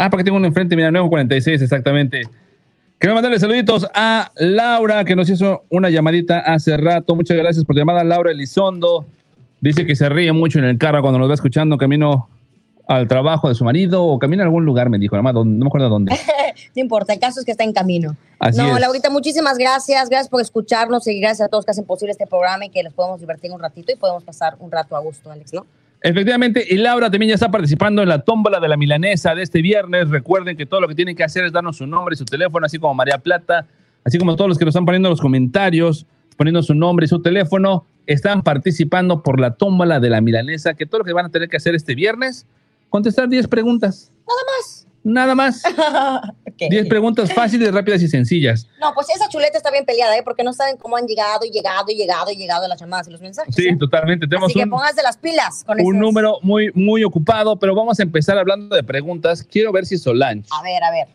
Ah, 0.00 0.08
porque 0.10 0.22
tengo 0.22 0.36
uno 0.36 0.46
enfrente, 0.46 0.76
mira, 0.76 0.92
9 0.92 1.02
con 1.02 1.10
46 1.10 1.60
exactamente. 1.60 2.22
Quiero 2.98 3.16
mandarle 3.16 3.40
saluditos 3.40 3.84
a 3.92 4.30
Laura, 4.36 5.04
que 5.04 5.16
nos 5.16 5.28
hizo 5.28 5.64
una 5.70 5.90
llamadita 5.90 6.38
hace 6.38 6.76
rato. 6.76 7.16
Muchas 7.16 7.36
gracias 7.36 7.64
por 7.64 7.74
llamada, 7.74 8.04
Laura 8.04 8.30
Elizondo. 8.30 9.06
Dice 9.60 9.84
que 9.84 9.96
se 9.96 10.08
ríe 10.08 10.32
mucho 10.32 10.60
en 10.60 10.66
el 10.66 10.78
carro 10.78 11.02
cuando 11.02 11.18
nos 11.18 11.28
va 11.28 11.34
escuchando 11.34 11.76
camino 11.76 12.28
al 12.86 13.08
trabajo 13.08 13.48
de 13.48 13.56
su 13.56 13.64
marido 13.64 14.04
o 14.04 14.20
camino 14.20 14.44
a 14.44 14.46
algún 14.46 14.64
lugar, 14.64 14.88
me 14.88 14.98
dijo, 14.98 15.16
nada 15.16 15.24
más, 15.24 15.34
¿dónde? 15.34 15.58
no 15.58 15.64
me 15.64 15.68
acuerdo 15.68 15.88
dónde. 15.88 16.16
No 16.74 16.82
importa, 16.82 17.12
el 17.12 17.20
caso 17.20 17.40
es 17.40 17.46
que 17.46 17.52
está 17.52 17.64
en 17.64 17.72
camino. 17.72 18.16
Así 18.38 18.58
no, 18.58 18.74
es. 18.74 18.80
Laurita, 18.80 19.10
muchísimas 19.10 19.58
gracias. 19.58 20.08
Gracias 20.08 20.28
por 20.28 20.40
escucharnos 20.40 21.06
y 21.06 21.20
gracias 21.20 21.46
a 21.46 21.48
todos 21.48 21.64
que 21.64 21.70
hacen 21.70 21.84
posible 21.84 22.12
este 22.12 22.26
programa 22.26 22.66
y 22.66 22.70
que 22.70 22.82
les 22.82 22.92
podemos 22.92 23.20
divertir 23.20 23.50
un 23.52 23.60
ratito 23.60 23.92
y 23.92 23.96
podemos 23.96 24.22
pasar 24.24 24.56
un 24.58 24.70
rato 24.70 24.96
a 24.96 25.00
gusto, 25.00 25.30
Alex, 25.30 25.52
¿no? 25.52 25.66
Efectivamente, 26.00 26.64
y 26.68 26.76
Laura 26.76 27.10
también 27.10 27.30
ya 27.30 27.34
está 27.34 27.50
participando 27.50 28.02
en 28.02 28.08
la 28.08 28.20
tómbola 28.20 28.60
de 28.60 28.68
la 28.68 28.76
milanesa 28.76 29.34
de 29.34 29.42
este 29.42 29.62
viernes. 29.62 30.08
Recuerden 30.10 30.56
que 30.56 30.64
todo 30.64 30.80
lo 30.80 30.88
que 30.88 30.94
tienen 30.94 31.16
que 31.16 31.24
hacer 31.24 31.44
es 31.44 31.52
darnos 31.52 31.78
su 31.78 31.86
nombre 31.86 32.14
y 32.14 32.16
su 32.16 32.24
teléfono, 32.24 32.66
así 32.66 32.78
como 32.78 32.94
María 32.94 33.18
Plata, 33.18 33.66
así 34.04 34.18
como 34.18 34.36
todos 34.36 34.48
los 34.48 34.58
que 34.58 34.64
nos 34.64 34.72
están 34.72 34.84
poniendo 34.84 35.08
en 35.08 35.10
los 35.10 35.20
comentarios, 35.20 36.06
poniendo 36.36 36.62
su 36.62 36.74
nombre 36.74 37.06
y 37.06 37.08
su 37.08 37.20
teléfono, 37.20 37.84
están 38.06 38.42
participando 38.42 39.22
por 39.22 39.40
la 39.40 39.54
tómbola 39.54 39.98
de 39.98 40.08
la 40.08 40.20
milanesa, 40.20 40.74
que 40.74 40.86
todo 40.86 41.00
lo 41.00 41.04
que 41.04 41.12
van 41.12 41.26
a 41.26 41.30
tener 41.30 41.48
que 41.48 41.56
hacer 41.56 41.74
este 41.74 41.96
viernes, 41.96 42.46
contestar 42.90 43.28
10 43.28 43.48
preguntas. 43.48 44.12
Nada 44.26 44.40
más. 44.56 44.77
Nada 45.08 45.34
más. 45.34 45.62
Ok. 46.60 46.70
10 46.70 46.88
preguntas 46.88 47.32
fáciles, 47.32 47.72
rápidas 47.72 48.02
y 48.02 48.08
sencillas. 48.08 48.66
No, 48.80 48.92
pues 48.92 49.06
esa 49.14 49.28
chuleta 49.28 49.56
está 49.58 49.70
bien 49.70 49.84
peleada, 49.84 50.16
¿eh? 50.18 50.22
Porque 50.24 50.42
no 50.42 50.52
saben 50.52 50.76
cómo 50.76 50.96
han 50.96 51.06
llegado 51.06 51.44
y 51.46 51.50
llegado 51.52 51.84
y 51.88 51.94
llegado 51.94 52.32
y 52.32 52.36
llegado 52.36 52.66
las 52.66 52.80
llamadas 52.80 53.06
y 53.06 53.12
los 53.12 53.20
mensajes. 53.20 53.54
Sí, 53.54 53.78
totalmente. 53.78 54.26
Tenemos 54.26 54.50
Así 54.50 54.58
que 54.58 54.64
un, 54.64 54.70
pónganse 54.70 55.00
las 55.04 55.16
pilas 55.18 55.62
con 55.64 55.76
un 55.80 55.94
esos- 55.94 56.00
número 56.00 56.38
muy, 56.42 56.72
muy 56.74 57.04
ocupado, 57.04 57.56
pero 57.60 57.76
vamos 57.76 58.00
a 58.00 58.02
empezar 58.02 58.38
hablando 58.38 58.74
de 58.74 58.82
preguntas. 58.82 59.44
Quiero 59.44 59.70
ver 59.70 59.86
si 59.86 59.98
Solange 59.98 60.48
A 60.50 60.60
ver, 60.64 60.82
a 60.82 60.90
ver. 60.90 61.06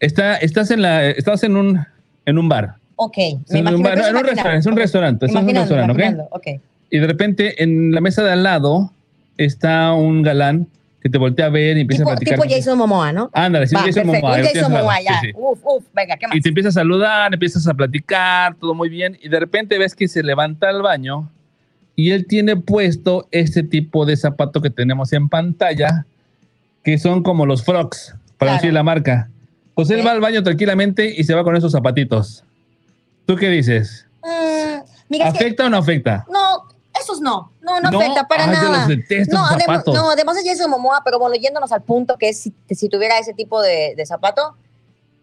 Está, 0.00 0.36
estás 0.36 0.70
en 0.70 0.80
la, 0.80 1.04
estás 1.06 1.42
en 1.42 1.56
un, 1.56 1.84
en 2.24 2.38
un 2.38 2.48
bar. 2.48 2.76
Ok. 2.96 3.18
Es 3.18 3.54
un 3.54 3.82
bar, 3.82 3.98
no, 3.98 4.06
en 4.06 4.16
un 4.16 4.24
restaurante, 4.24 4.58
es 4.60 4.66
un 4.66 4.76
restaurante, 4.76 5.26
es 5.26 5.34
un 5.34 5.48
restaurante, 5.48 5.92
¿ok? 5.92 5.98
imaginando, 5.98 6.28
ok. 6.30 6.46
Y 6.90 6.98
de 6.98 7.06
repente 7.06 7.62
en 7.62 7.92
la 7.92 8.00
mesa 8.00 8.22
de 8.22 8.32
al 8.32 8.42
lado 8.42 8.90
está 9.36 9.92
un 9.92 10.22
galán 10.22 10.66
que 11.02 11.08
te 11.08 11.18
voltea 11.18 11.46
a 11.46 11.48
ver 11.48 11.76
y 11.76 11.80
empieza 11.80 12.04
a 12.04 12.06
platicar. 12.06 12.38
tipo 12.40 12.54
Jason 12.54 12.78
Momoa, 12.78 13.12
¿no? 13.12 13.28
Ándale, 13.32 13.66
sí, 13.66 13.74
Jason 13.76 14.06
Momoa. 14.06 14.38
Jason 14.38 14.70
Momoa, 14.72 15.00
ya. 15.02 15.20
Uf, 15.34 15.58
uf, 15.64 15.84
venga, 15.92 16.16
¿qué 16.16 16.28
más? 16.28 16.36
Y 16.36 16.40
te 16.40 16.48
empieza 16.48 16.68
a 16.68 16.72
saludar, 16.72 17.34
empiezas 17.34 17.66
a 17.66 17.74
platicar, 17.74 18.54
todo 18.54 18.74
muy 18.74 18.88
bien, 18.88 19.18
y 19.20 19.28
de 19.28 19.40
repente 19.40 19.78
ves 19.78 19.94
que 19.96 20.06
se 20.06 20.22
levanta 20.22 20.68
al 20.68 20.80
baño 20.82 21.28
y 21.96 22.12
él 22.12 22.26
tiene 22.26 22.56
puesto 22.56 23.26
este 23.32 23.62
tipo 23.64 24.06
de 24.06 24.16
zapato 24.16 24.62
que 24.62 24.70
tenemos 24.70 25.12
en 25.12 25.28
pantalla, 25.28 26.06
que 26.84 26.96
son 26.98 27.22
como 27.22 27.46
los 27.46 27.64
frogs, 27.64 28.14
para 28.38 28.52
Claro. 28.52 28.54
decir 28.62 28.72
la 28.72 28.82
marca. 28.82 29.28
Pues 29.74 29.90
él 29.90 30.00
Ok. 30.00 30.06
va 30.06 30.12
al 30.12 30.20
baño 30.20 30.42
tranquilamente 30.42 31.12
y 31.16 31.24
se 31.24 31.34
va 31.34 31.42
con 31.42 31.56
esos 31.56 31.72
zapatitos. 31.72 32.44
¿Tú 33.26 33.36
qué 33.36 33.48
dices? 33.48 34.06
Mm, 34.22 34.82
mira, 35.08 35.28
es 35.28 35.32
que- 35.34 35.38
¿Afecta 35.40 35.66
o 35.66 35.70
no 35.70 35.78
afecta? 35.78 36.24
No, 36.32 36.68
esos 37.00 37.20
no. 37.20 37.50
No, 37.80 37.80
no, 37.80 37.90
No, 37.90 38.00
afecta 38.00 38.28
para 38.28 38.44
ay, 38.44 38.54
yo 38.56 38.62
nada. 38.62 38.78
los 38.78 38.88
detesto, 38.88 39.34
no, 39.34 39.44
además, 39.46 39.64
zapatos. 39.66 39.94
no, 39.94 40.10
además 40.10 40.36
de 40.42 40.48
Jason 40.48 40.70
Momoa, 40.70 41.02
pero 41.04 41.18
bueno, 41.18 41.34
yéndonos 41.36 41.72
al 41.72 41.82
punto 41.82 42.16
que 42.18 42.28
es 42.30 42.40
si, 42.40 42.52
si 42.70 42.88
tuviera 42.88 43.18
ese 43.18 43.34
tipo 43.34 43.60
de, 43.62 43.94
de 43.96 44.06
zapato. 44.06 44.56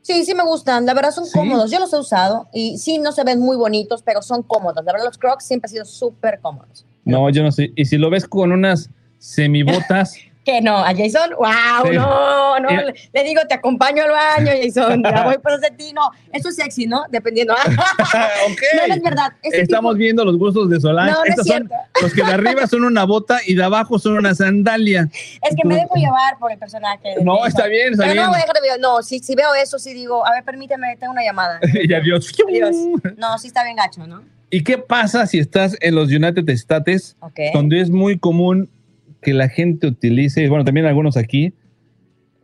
Sí, 0.02 0.24
sí 0.26 0.34
me 0.34 0.44
gustan. 0.44 0.86
La 0.86 0.94
verdad 0.94 1.12
son 1.12 1.26
¿Sí? 1.26 1.32
cómodos. 1.38 1.70
Yo 1.70 1.80
los 1.80 1.92
he 1.94 1.98
usado 1.98 2.48
y 2.54 2.78
sí, 2.78 2.98
no 3.00 3.12
se 3.12 3.24
ven 3.24 3.40
muy 3.40 3.58
bonitos, 3.58 4.02
pero 4.02 4.22
son 4.22 4.44
cómodos. 4.44 4.84
La 4.86 4.92
verdad, 4.94 5.06
los 5.06 5.18
Crocs 5.18 5.46
siempre 5.46 5.68
han 5.68 5.72
sido 5.74 5.86
súper 5.86 6.40
cómodos. 6.40 6.86
No, 7.06 7.30
yo 7.30 7.44
no 7.44 7.52
sé. 7.52 7.72
Y 7.76 7.86
si 7.86 7.98
lo 7.98 8.10
ves 8.10 8.26
con 8.26 8.52
unas 8.52 8.90
semibotas, 9.18 10.16
¿Qué 10.46 10.62
no? 10.62 10.78
¿A 10.78 10.96
Jason? 10.96 11.32
¡Wow! 11.38 11.92
Sí. 11.92 11.96
No, 11.98 12.60
no. 12.60 12.70
Eh. 12.70 12.94
Le, 13.14 13.24
digo, 13.24 13.42
te 13.48 13.56
acompaño 13.56 14.04
al 14.04 14.10
baño, 14.12 14.52
Jason. 14.64 15.04
Ya 15.04 15.24
voy 15.26 15.38
por 15.38 15.52
ese 15.54 15.70
ti. 15.72 15.92
No, 15.94 16.10
eso 16.32 16.50
es 16.50 16.56
sexy, 16.56 16.88
¿no? 16.88 17.04
Dependiendo. 17.10 17.54
ok. 17.64 18.62
No, 18.76 18.88
no 18.88 18.94
es 18.96 19.02
verdad. 19.04 19.34
Estamos 19.44 19.94
tipo- 19.94 20.00
viendo 20.00 20.26
los 20.26 20.38
gustos 20.38 20.70
de 20.70 20.80
Solange. 20.80 21.12
No, 21.12 21.18
no 21.26 21.42
es 21.42 21.48
son 21.48 21.70
los 22.02 22.14
que 22.14 22.24
de 22.24 22.32
arriba 22.32 22.66
son 22.68 22.84
una 22.84 23.04
bota 23.04 23.40
y 23.46 23.56
de 23.56 23.64
abajo 23.64 24.00
son 24.00 24.14
una 24.18 24.34
sandalia. 24.34 25.10
Es 25.42 25.56
que 25.56 25.68
me 25.68 25.76
dejo 25.76 25.96
llevar 25.96 26.38
por 26.40 26.52
el 26.52 26.58
personaje. 26.58 27.16
No, 27.22 27.36
Jason. 27.36 27.48
está 27.50 27.68
bien, 27.68 27.92
está 27.94 28.04
Pero 28.06 28.14
bien. 28.14 28.26
no, 28.26 28.34
dejar 28.34 28.54
de 28.54 28.62
ver. 28.62 28.80
No, 28.80 29.04
si, 29.04 29.20
si 29.20 29.36
veo 29.36 29.54
eso, 29.54 29.78
sí 29.78 29.94
digo, 29.94 30.26
a 30.26 30.32
ver, 30.32 30.44
permíteme, 30.44 30.96
tengo 30.98 31.12
una 31.14 31.24
llamada. 31.24 31.60
y 31.84 31.94
adiós. 31.94 32.34
Adiós. 32.48 32.76
No, 33.18 33.38
sí 33.38 33.48
está 33.48 33.64
bien 33.64 33.76
gacho, 33.76 34.08
¿no? 34.08 34.24
¿Y 34.50 34.64
qué 34.64 34.78
pasa 34.80 35.28
si 35.28 35.38
estás 35.38 35.78
en 35.82 35.94
los 35.94 36.08
United 36.08 36.48
States, 36.50 37.16
Ok. 37.20 37.40
donde 37.54 37.82
es 37.82 37.92
muy 37.92 38.18
común 38.18 38.68
que 39.22 39.34
la 39.34 39.50
gente 39.50 39.88
utilice, 39.88 40.42
y 40.44 40.48
bueno, 40.48 40.64
también 40.66 40.86
algunos 40.86 41.18
aquí, 41.18 41.54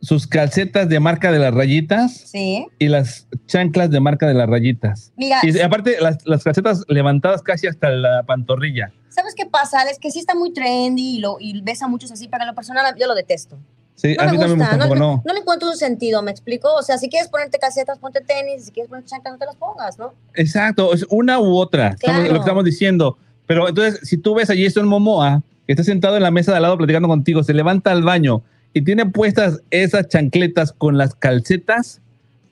sus 0.00 0.26
calcetas 0.26 0.88
de 0.88 1.00
marca 1.00 1.32
de 1.32 1.38
las 1.38 1.54
rayitas 1.54 2.12
Sí. 2.30 2.66
y 2.78 2.88
las 2.88 3.26
chanclas 3.46 3.90
de 3.90 3.98
marca 4.00 4.26
de 4.28 4.34
las 4.34 4.48
rayitas? 4.48 5.12
Mira, 5.16 5.40
Y 5.42 5.58
aparte, 5.60 5.96
las, 6.00 6.18
las 6.26 6.44
calcetas 6.44 6.84
levantadas 6.88 7.42
casi 7.42 7.66
hasta 7.66 7.88
la 7.90 8.22
pantorrilla. 8.24 8.92
¿sabes 9.08 9.34
qué 9.34 9.46
pasa? 9.46 9.82
Es 9.90 9.98
que 9.98 10.10
sí 10.10 10.18
está 10.18 10.34
muy 10.34 10.52
trendy 10.52 11.16
y, 11.16 11.18
lo, 11.20 11.38
y 11.40 11.62
ves 11.62 11.80
a 11.82 11.88
muchos 11.88 12.12
así, 12.12 12.28
pero 12.28 12.42
en 12.42 12.48
lo 12.48 12.54
personal 12.54 12.94
yo 13.00 13.06
lo 13.06 13.14
detesto. 13.14 13.56
Sí, 13.94 14.14
No 14.14 14.22
a 14.24 14.26
me 14.26 14.32
mí 14.32 14.36
gusta, 14.36 14.48
también 14.50 14.58
me 14.58 14.74
gusta, 14.74 14.94
no, 14.94 14.94
no, 15.16 15.22
no. 15.24 15.32
le 15.32 15.40
encuentro 15.40 15.70
un 15.70 15.76
sentido, 15.78 16.20
¿me 16.20 16.30
explico? 16.30 16.68
O 16.74 16.82
sea, 16.82 16.98
si 16.98 17.08
quieres 17.08 17.28
ponerte 17.30 17.58
calcetas, 17.58 17.98
ponte 17.98 18.20
tenis, 18.20 18.66
si 18.66 18.70
quieres 18.72 18.90
ponerte 18.90 19.08
chanclas, 19.08 19.32
no 19.32 19.38
te 19.38 19.46
las 19.46 19.56
pongas, 19.56 19.98
¿no? 19.98 20.12
Exacto, 20.34 20.92
es 20.92 21.06
una 21.08 21.40
u 21.40 21.56
otra, 21.56 21.96
estamos- 21.98 22.24
lo 22.28 22.32
que 22.34 22.38
estamos 22.40 22.64
diciendo. 22.66 23.16
Pero 23.46 23.66
entonces, 23.70 24.00
si 24.06 24.18
tú 24.18 24.34
ves 24.34 24.50
a 24.50 24.54
Jason 24.54 24.86
Momoa, 24.86 25.40
que 25.40 25.55
está 25.72 25.84
sentado 25.84 26.16
en 26.16 26.22
la 26.22 26.30
mesa 26.30 26.52
de 26.52 26.56
al 26.56 26.62
lado 26.62 26.78
platicando 26.78 27.08
contigo, 27.08 27.42
se 27.42 27.54
levanta 27.54 27.90
al 27.92 28.02
baño 28.02 28.42
y 28.72 28.82
tiene 28.82 29.06
puestas 29.06 29.62
esas 29.70 30.08
chancletas 30.08 30.72
con 30.72 30.98
las 30.98 31.14
calcetas, 31.14 32.02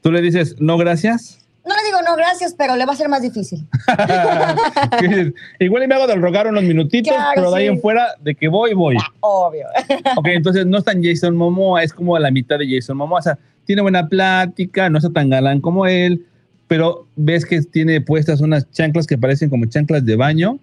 tú 0.00 0.10
le 0.10 0.22
dices, 0.22 0.56
no, 0.58 0.78
gracias. 0.78 1.40
No 1.66 1.74
le 1.74 1.82
digo 1.84 1.98
no, 2.06 2.14
gracias, 2.16 2.54
pero 2.56 2.76
le 2.76 2.84
va 2.84 2.92
a 2.92 2.96
ser 2.96 3.08
más 3.08 3.22
difícil. 3.22 3.66
Igual 5.60 5.82
y 5.82 5.86
me 5.86 5.94
hago 5.94 6.06
del 6.06 6.20
rogar 6.20 6.46
unos 6.46 6.62
minutitos, 6.62 7.14
Claro, 7.14 7.32
pero 7.34 7.50
de 7.50 7.56
ahí 7.58 7.66
sí. 7.66 7.72
en 7.72 7.80
fuera, 7.80 8.08
de 8.20 8.34
que 8.34 8.48
voy, 8.48 8.74
voy. 8.74 8.96
Obvio. 9.20 9.66
Ok, 10.16 10.28
entonces 10.28 10.66
no 10.66 10.78
es 10.78 10.84
tan 10.84 11.02
Jason 11.02 11.36
Momoa, 11.36 11.82
es 11.82 11.92
como 11.92 12.16
a 12.16 12.20
la 12.20 12.30
mitad 12.30 12.58
de 12.58 12.68
Jason 12.68 12.96
Momoa. 12.96 13.18
O 13.18 13.22
sea, 13.22 13.38
tiene 13.64 13.82
buena 13.82 14.08
plática, 14.08 14.90
no 14.90 14.98
está 14.98 15.10
tan 15.10 15.30
galán 15.30 15.60
como 15.60 15.86
él, 15.86 16.26
pero 16.68 17.06
ves 17.16 17.44
que 17.44 17.60
tiene 17.62 18.00
puestas 18.00 18.40
unas 18.40 18.70
chanclas 18.70 19.06
que 19.06 19.18
parecen 19.18 19.50
como 19.50 19.66
chanclas 19.66 20.04
de 20.04 20.16
baño, 20.16 20.58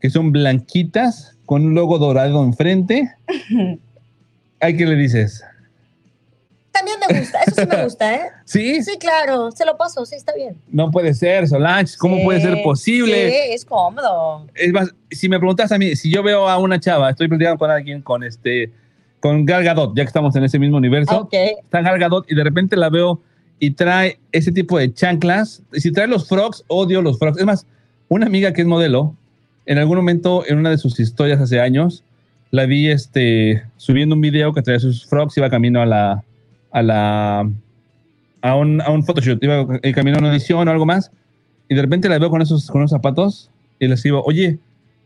que 0.00 0.10
son 0.10 0.32
blanquitas, 0.32 1.37
con 1.48 1.64
un 1.64 1.74
logo 1.74 1.96
dorado 1.96 2.44
enfrente. 2.44 3.10
¿Ay 4.60 4.76
qué 4.76 4.84
le 4.84 4.96
dices? 4.96 5.42
También 6.72 6.98
me 7.08 7.18
gusta, 7.20 7.38
eso 7.46 7.54
sí 7.62 7.66
me 7.66 7.84
gusta, 7.84 8.14
¿eh? 8.14 8.20
¿Sí? 8.44 8.82
Sí, 8.82 8.98
claro, 8.98 9.50
se 9.50 9.64
lo 9.64 9.78
paso, 9.78 10.04
sí, 10.04 10.14
está 10.14 10.34
bien. 10.34 10.58
No 10.68 10.90
puede 10.90 11.14
ser, 11.14 11.48
Solange. 11.48 11.96
¿Cómo 11.98 12.16
Sí, 12.16 12.24
puede 12.24 12.42
ser 12.42 12.62
posible? 12.62 13.30
Sí, 13.30 13.36
es 13.54 13.64
cómodo. 13.64 14.46
Es 14.54 14.70
más, 14.74 14.94
si 15.10 15.30
me 15.30 15.38
preguntas 15.38 15.72
a 15.72 15.78
mí, 15.78 15.96
si 15.96 16.12
yo 16.12 16.22
veo 16.22 16.46
a 16.50 16.58
una 16.58 16.78
chava, 16.78 17.08
estoy 17.08 17.28
platicando 17.28 17.58
con 17.58 17.70
alguien 17.70 18.02
con 18.02 18.22
este, 18.22 18.70
con 19.20 19.46
Gal 19.46 19.64
Gadot, 19.64 19.96
ya 19.96 20.02
que 20.04 20.08
estamos 20.08 20.36
en 20.36 20.44
ese 20.44 20.58
mismo 20.58 20.76
universo, 20.76 21.20
Ok. 21.22 21.32
está 21.32 21.80
Gal 21.80 21.98
Gadot 21.98 22.30
y 22.30 22.34
de 22.34 22.44
repente 22.44 22.76
la 22.76 22.90
veo 22.90 23.22
y 23.58 23.70
trae 23.70 24.20
ese 24.32 24.52
tipo 24.52 24.76
de 24.76 24.92
chanclas. 24.92 25.62
Si 25.72 25.90
trae 25.92 26.06
los 26.08 26.28
frogs, 26.28 26.62
odio 26.68 27.00
los 27.00 27.18
frogs. 27.18 27.38
Es 27.38 27.46
más, 27.46 27.66
una 28.08 28.26
amiga 28.26 28.52
que 28.52 28.60
es 28.60 28.66
modelo, 28.66 29.14
en 29.68 29.76
algún 29.76 29.98
momento 29.98 30.44
en 30.46 30.58
una 30.58 30.70
de 30.70 30.78
sus 30.78 30.98
historias 30.98 31.40
hace 31.40 31.60
años, 31.60 32.02
la 32.50 32.64
vi 32.64 32.88
este, 32.88 33.62
subiendo 33.76 34.14
un 34.14 34.22
video 34.22 34.54
que 34.54 34.62
traía 34.62 34.80
sus 34.80 35.04
frogs, 35.04 35.36
iba 35.36 35.50
camino 35.50 35.82
a 35.82 35.86
la, 35.86 36.24
a 36.72 36.82
la, 36.82 37.50
a 38.40 38.56
un, 38.56 38.80
a 38.80 38.90
un 38.90 39.04
photoshoot, 39.04 39.44
iba 39.44 39.78
camino 39.94 40.16
a 40.16 40.20
una 40.20 40.32
edición 40.32 40.66
o 40.66 40.70
algo 40.70 40.86
más, 40.86 41.10
y 41.68 41.74
de 41.74 41.82
repente 41.82 42.08
la 42.08 42.18
veo 42.18 42.30
con 42.30 42.40
esos, 42.40 42.70
con 42.70 42.80
unos 42.80 42.90
zapatos 42.90 43.50
y 43.78 43.86
les 43.88 44.02
digo, 44.02 44.22
oye, 44.24 44.58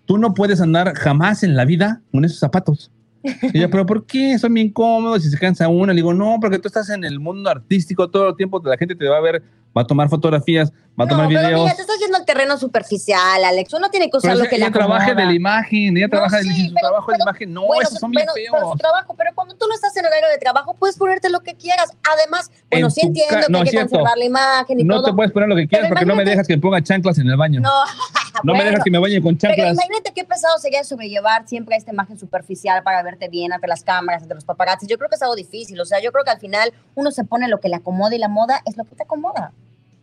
tú 0.07 0.17
no 0.17 0.33
puedes 0.33 0.61
andar 0.61 0.95
jamás 0.95 1.43
en 1.43 1.57
la 1.57 1.65
vida 1.65 2.01
con 2.13 2.25
esos 2.25 2.39
zapatos. 2.39 2.93
Y 3.25 3.59
ella, 3.59 3.69
pero 3.69 3.85
¿por 3.85 4.07
qué? 4.07 4.39
Son 4.39 4.55
bien 4.55 4.71
cómodos 4.71 5.27
y 5.27 5.31
se 5.31 5.39
cansa 5.39 5.67
una. 5.67 5.93
Le 5.93 5.97
digo, 5.97 6.15
no, 6.15 6.39
porque 6.41 6.61
tú 6.61 6.69
estás 6.69 6.89
en 6.91 7.03
el 7.03 7.19
mundo 7.19 7.51
artístico 7.51 8.09
todo 8.09 8.29
el 8.29 8.37
tiempo, 8.37 8.63
la 8.65 8.77
gente 8.77 8.95
te 8.95 9.09
va 9.09 9.17
a 9.17 9.21
ver 9.21 9.43
va 9.77 9.83
a 9.83 9.87
tomar 9.87 10.09
fotografías, 10.09 10.70
va 11.01 11.05
a 11.05 11.09
tomar 11.09 11.25
No, 11.25 11.29
pero 11.31 11.41
videos. 11.41 11.62
mira, 11.62 11.75
te 11.75 11.81
estás 11.83 11.99
yendo 11.99 12.18
al 12.18 12.25
terreno 12.25 12.59
superficial, 12.59 13.45
Alex. 13.45 13.73
Uno 13.73 13.91
tiene 13.91 14.11
que 14.11 14.16
usar 14.18 14.33
Pero 14.33 14.45
lo 14.45 14.51
que 14.51 14.59
le 14.59 14.64
acomoda. 14.66 15.07
de 15.14 15.25
la 15.25 15.33
imagen, 15.33 15.97
ella 15.97 16.07
No, 16.07 16.11
trabaja 16.11 16.37
de 16.39 16.43
sí, 16.45 16.68
su 16.68 16.75
pero- 16.75 16.89
trabajo 16.89 17.11
de 17.11 17.16
pero- 17.16 17.25
la 17.25 17.31
imagen. 17.31 17.53
No, 17.55 17.66
bueno, 17.66 17.83
esos 17.83 17.99
son 17.99 18.11
bien 18.11 18.27
feos. 18.35 18.49
pero 18.53 18.73
su 18.73 18.77
trabajo, 18.79 19.14
pero 19.16 19.31
cuando 19.35 19.55
tú 19.57 19.66
no 19.68 19.75
estás 19.75 19.97
en 19.97 20.05
horario 20.07 20.29
de 20.29 20.39
trabajo, 20.39 20.75
puedes 20.75 20.97
ponerte 20.97 21.31
lo 21.31 21.41
que 21.41 21.55
quieras. 21.55 21.91
Además, 22.14 22.51
bueno, 22.70 22.87
En 22.87 22.91
sí 22.93 23.01
entiendo 23.07 23.35
ca- 23.35 23.41
que 23.47 23.53
no, 23.53 23.59
hay 23.59 23.64
que 23.64 23.70
cierto. 23.70 23.91
conservar 23.91 24.18
la 24.18 24.25
imagen 24.25 24.81
y 24.81 24.85
no 24.85 24.97
todo. 24.97 25.05
te 25.07 25.12
puedes 25.14 25.33
poner 25.33 25.49
lo 25.49 25.57
que 25.57 25.66
quieras 25.68 25.89
Pero 25.89 25.95
porque 26.01 26.07
no 26.07 26.14
me 26.16 26.25
dejas 26.25 26.47
que 26.47 26.59
ponga 26.59 26.83
chanclas 26.83 27.18
en 27.18 27.29
el 27.29 27.37
baño. 27.37 27.61
No, 27.61 27.70
No 28.45 28.55
me 28.55 28.64
dejas 28.64 28.82
que 28.84 28.90
me 28.90 28.99
bañe 28.99 29.20
con 29.22 29.36
Pero 29.36 29.55
chanclas. 29.55 29.74
imagínate 29.74 30.12
qué 30.14 30.24
pesado 30.24 30.59
sería 30.59 30.84
sobrellevar 30.84 31.47
siempre 31.49 31.76
esta 31.76 31.93
imagen 31.93 32.18
superficial 32.18 32.82
para 32.82 33.03
verte 33.03 33.28
bien 33.28 33.53
ante 33.53 33.66
las 33.66 33.82
cámaras, 33.84 34.22
ante 34.22 34.34
los 34.34 34.45
paparazzis. 34.45 34.88
Yo 34.88 34.99
creo 34.99 35.09
que 35.09 35.16
es 35.16 35.22
algo 35.22 35.34
difícil. 35.36 35.80
O 35.80 35.84
sea, 35.84 36.01
yo 36.03 36.12
creo 36.12 36.24
que 36.24 36.30
al 36.30 36.38
final 36.40 36.72
uno 36.95 37.11
se 37.11 37.24
pone 37.24 37.49
lo 37.49 37.61
que 37.61 37.68
le 37.68 37.76
acomoda 37.76 38.14
y 38.14 38.18
la 38.18 38.28
moda 38.28 38.61
es 38.66 38.76
lo 38.76 38.84
que 38.84 38.95
te 38.95 39.03
acomoda. 39.05 39.53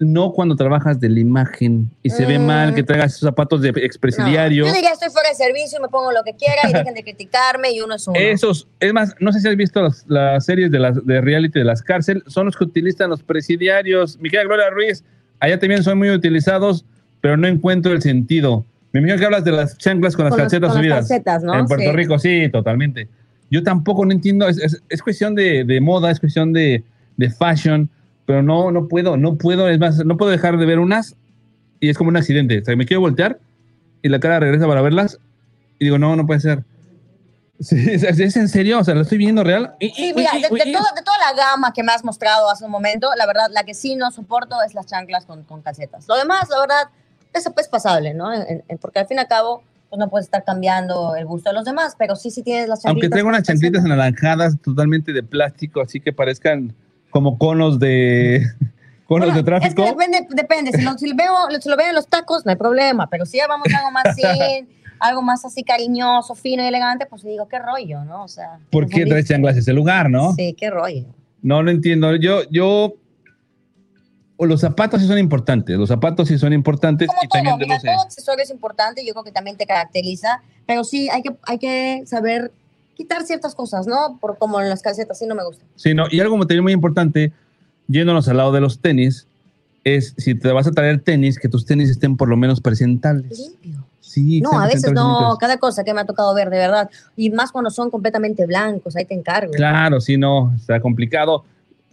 No 0.01 0.31
cuando 0.31 0.55
trabajas 0.55 0.97
de 1.01 1.09
la 1.09 1.19
imagen 1.19 1.91
y 2.01 2.09
se 2.09 2.25
ve 2.25 2.39
Mm. 2.39 2.45
mal 2.45 2.73
que 2.73 2.83
traigas 2.83 3.15
esos 3.15 3.27
zapatos 3.27 3.61
de 3.61 3.67
expresidiario. 3.69 4.65
Yo 4.65 4.71
diría, 4.73 4.91
estoy 4.91 5.09
fuera 5.09 5.27
de 5.27 5.35
servicio, 5.35 5.77
me 5.81 5.89
pongo 5.89 6.13
lo 6.13 6.23
que 6.23 6.33
quiera 6.35 6.69
y 6.69 6.71
dejen 6.73 6.93
de 6.93 7.03
criticarme 7.03 7.71
y 7.73 7.81
uno 7.81 7.95
es 7.95 8.07
uno. 8.07 8.17
Esos, 8.17 8.65
es 8.79 8.93
más, 8.93 9.13
no 9.19 9.33
sé 9.33 9.41
si 9.41 9.49
has 9.49 9.57
visto 9.57 9.81
las, 9.81 10.05
las 10.07 10.45
series 10.45 10.71
de, 10.71 10.79
las, 10.79 11.05
de 11.05 11.19
reality 11.19 11.59
de 11.59 11.65
las 11.65 11.81
cárceles, 11.83 12.23
son 12.27 12.45
los 12.45 12.55
que 12.55 12.63
utilizan 12.63 13.09
los 13.09 13.21
presidiarios. 13.23 14.17
Mi 14.19 14.29
querida 14.29 14.45
Gloria 14.45 14.69
Ruiz, 14.69 15.03
allá 15.41 15.59
también 15.59 15.83
son 15.83 15.97
muy 15.97 16.09
utilizados, 16.11 16.85
pero 17.22 17.38
no 17.38 17.47
encuentro 17.47 17.91
el 17.93 18.01
sentido. 18.01 18.65
Me 18.91 18.99
imagino 19.01 19.20
que 19.20 19.26
hablas 19.26 19.43
de 19.43 19.51
las 19.51 19.78
chanclas 19.78 20.15
con 20.15 20.26
las 20.26 20.32
Con 20.32 20.39
los- 20.39 20.45
calcetas 20.45 20.70
con 20.70 20.76
las 20.78 20.84
subidas. 20.84 21.07
calcetas, 21.07 21.43
¿no? 21.43 21.53
En 21.57 21.65
Puerto 21.67 21.86
Sí. 21.86 21.91
Rico, 21.95 22.20
sí, 22.20 22.49
totalmente. 22.51 23.07
Yo 23.51 23.63
tampoco 23.63 24.05
no 24.05 24.11
entiendo, 24.11 24.47
es, 24.47 24.57
es- 24.59 24.82
es 24.89 25.01
cuestión 25.03 25.36
de, 25.36 25.63
de 25.63 25.82
moda, 25.82 26.11
es 26.11 26.20
cuestión 26.20 26.53
de, 26.53 26.84
de 27.17 27.30
fashion, 27.30 27.89
pero 28.26 28.41
no, 28.43 28.72
no 28.72 28.88
puedo, 28.88 29.17
no 29.17 29.36
puedo, 29.36 29.67
es 29.70 29.80
más, 29.80 30.03
no 30.05 30.17
puedo 30.17 30.32
dejar 30.32 30.57
de 30.57 30.65
ver 30.65 30.80
unas 30.80 31.15
y 31.80 31.89
es 31.89 31.97
como 31.97 32.09
un 32.09 32.17
accidente. 32.17 32.59
O 32.61 32.65
sea, 32.65 32.76
me 32.76 32.86
quiero 32.86 33.01
voltear 33.01 33.39
y 34.01 34.09
la 34.09 34.20
cara 34.20 34.39
regresa 34.39 34.67
para 34.67 34.82
verlas 34.82 35.20
y 35.80 35.86
digo, 35.86 35.97
no, 35.97 36.15
no 36.15 36.26
puede 36.26 36.39
ser. 36.39 36.63
Sí, 37.59 37.76
es, 37.91 38.03
es 38.03 38.38
en 38.38 38.47
serio, 38.47 38.80
o 38.80 38.84
sea, 38.84 38.95
lo 38.95 39.01
estoy 39.01 39.17
viendo 39.17 39.43
real. 39.43 39.74
Sí, 39.80 40.13
mira, 40.15 40.32
de, 40.34 40.41
de 40.41 40.47
todo- 40.47 40.95
de 40.95 41.03
toda 41.03 41.17
la 41.17 41.34
gama 41.36 41.74
que 41.74 41.84
me 41.84 41.91
has 41.91 42.03
mostrado 42.03 42.49
hace 42.49 42.65
un 42.65 42.72
momento, 42.72 43.09
la 43.17 43.26
verdad, 43.26 43.47
la 43.51 43.63
que 43.63 43.74
sí 43.74 43.95
no 43.95 44.11
soporto 44.11 44.55
es 44.65 44.74
las 44.74 44.86
chanclas 44.86 45.26
con, 45.26 45.43
con 45.43 45.61
calcetas. 45.61 46.07
Lo 46.07 46.15
demás, 46.15 46.47
la 46.49 46.59
verdad, 46.61 46.84
eso 47.34 47.53
es 47.57 47.67
pasable, 47.67 48.13
¿no? 48.13 48.34
En- 48.34 48.63
en- 48.67 48.77
porque 48.77 48.99
al 48.99 49.07
fin 49.07 49.17
y 49.17 49.21
al 49.21 49.27
cabo, 49.27 49.63
pues 49.89 49.99
no 49.99 50.09
puedes 50.09 50.25
estar 50.27 50.43
cambiando 50.43 51.15
el 51.15 51.25
gusto 51.25 51.49
de 51.49 51.55
los 51.55 51.65
demás, 51.65 51.95
pero 51.97 52.15
sí, 52.15 52.30
sí 52.32 52.43
tienes 52.43 52.67
las. 52.69 52.86
Aunque 52.86 53.09
traigo 53.09 53.25
con 53.27 53.36
unas 53.36 53.43
chanclitas 53.47 53.84
anaranjadas 53.84 54.55
totalmente 54.61 55.13
de 55.13 55.23
plástico, 55.23 55.82
así 55.82 55.99
que 55.99 56.13
parezcan 56.13 56.73
como 57.09 57.38
conos 57.39 57.80
de 57.80 58.43
conos 59.07 59.27
Bueno, 59.30 59.34
de 59.36 59.43
tráfico. 59.43 59.84
Es 59.84 59.89
que 59.89 59.95
depende, 59.95 60.27
depende. 60.30 60.71
Si 60.73 60.82
lo, 60.84 60.97
si 60.97 61.07
lo 61.09 61.15
veo, 61.15 61.34
si 61.59 61.69
lo 61.69 61.75
veo 61.75 61.89
en 61.89 61.95
los 61.95 62.07
tacos, 62.07 62.45
no 62.45 62.51
hay 62.51 62.57
problema, 62.57 63.09
pero 63.09 63.25
si 63.25 63.38
ya 63.38 63.47
vamos 63.47 63.67
a 63.73 63.77
algo 63.80 63.91
más 63.91 64.05
así, 64.09 64.21
algo 64.99 65.21
más 65.23 65.43
así 65.45 65.63
cariñoso, 65.63 66.36
fino 66.36 66.61
y 66.63 66.67
elegante, 66.67 67.05
pues 67.07 67.23
digo, 67.23 67.47
qué 67.47 67.57
rollo, 67.57 68.03
¿no? 68.05 68.23
O 68.25 68.27
sea, 68.27 68.59
¿Por 68.69 68.84
qué 68.86 68.91
confundí. 68.91 69.09
traes 69.09 69.27
chanclas 69.27 69.57
ese 69.57 69.73
lugar, 69.73 70.09
no? 70.09 70.34
Sí, 70.34 70.53
qué 70.57 70.69
rollo. 70.69 71.05
No 71.41 71.63
lo 71.63 71.71
entiendo. 71.71 72.15
Yo, 72.17 72.41
yo, 72.51 72.93
o 74.41 74.45
los 74.45 74.61
zapatos 74.61 75.01
sí 75.01 75.07
son 75.07 75.17
importantes. 75.17 75.77
Los 75.77 75.89
zapatos 75.89 76.29
sí 76.29 76.37
son 76.37 76.53
importantes 76.53 77.09
y 77.21 77.27
todo, 77.27 77.43
también 77.43 77.57
de 77.57 77.65
mira, 77.65 77.75
luces. 77.75 77.91
todo 77.91 78.05
accesorio 78.05 78.43
es 78.43 78.49
importante, 78.49 79.05
yo 79.05 79.11
creo 79.11 79.25
que 79.25 79.33
también 79.33 79.57
te 79.57 79.65
caracteriza, 79.65 80.41
pero 80.65 80.85
sí 80.85 81.09
hay 81.09 81.21
que, 81.21 81.35
hay 81.43 81.57
que 81.57 82.03
saber 82.05 82.49
quitar 82.95 83.23
ciertas 83.23 83.53
cosas, 83.53 83.85
¿no? 83.85 84.17
Por 84.21 84.37
como 84.37 84.61
en 84.61 84.69
las 84.69 84.81
calcetas, 84.81 85.19
sí 85.19 85.27
no 85.27 85.35
me 85.35 85.43
gusta. 85.43 85.65
Sí, 85.75 85.93
no, 85.93 86.05
y 86.09 86.21
algo 86.21 86.39
también 86.39 86.63
muy 86.63 86.71
importante, 86.71 87.33
yéndonos 87.89 88.29
al 88.29 88.37
lado 88.37 88.53
de 88.53 88.61
los 88.61 88.79
tenis, 88.79 89.27
es 89.83 90.13
si 90.17 90.35
te 90.35 90.49
vas 90.53 90.67
a 90.67 90.71
traer 90.71 91.01
tenis, 91.01 91.37
que 91.37 91.49
tus 91.49 91.65
tenis 91.65 91.89
estén 91.89 92.15
por 92.15 92.29
lo 92.29 92.37
menos 92.37 92.61
presentables. 92.61 93.37
Limpio. 93.37 93.85
Sí, 93.99 94.39
No, 94.39 94.57
a 94.57 94.67
veces 94.67 94.93
no, 94.93 95.35
cada 95.37 95.57
cosa 95.57 95.83
que 95.83 95.93
me 95.93 95.99
ha 95.99 96.05
tocado 96.05 96.33
ver, 96.33 96.49
de 96.49 96.57
verdad. 96.57 96.89
Y 97.17 97.29
más 97.29 97.51
cuando 97.51 97.69
son 97.71 97.91
completamente 97.91 98.45
blancos, 98.45 98.95
ahí 98.95 99.03
te 99.03 99.15
encargo. 99.15 99.51
Claro, 99.51 99.99
sí, 99.99 100.17
no, 100.17 100.53
está 100.55 100.79
complicado. 100.79 101.43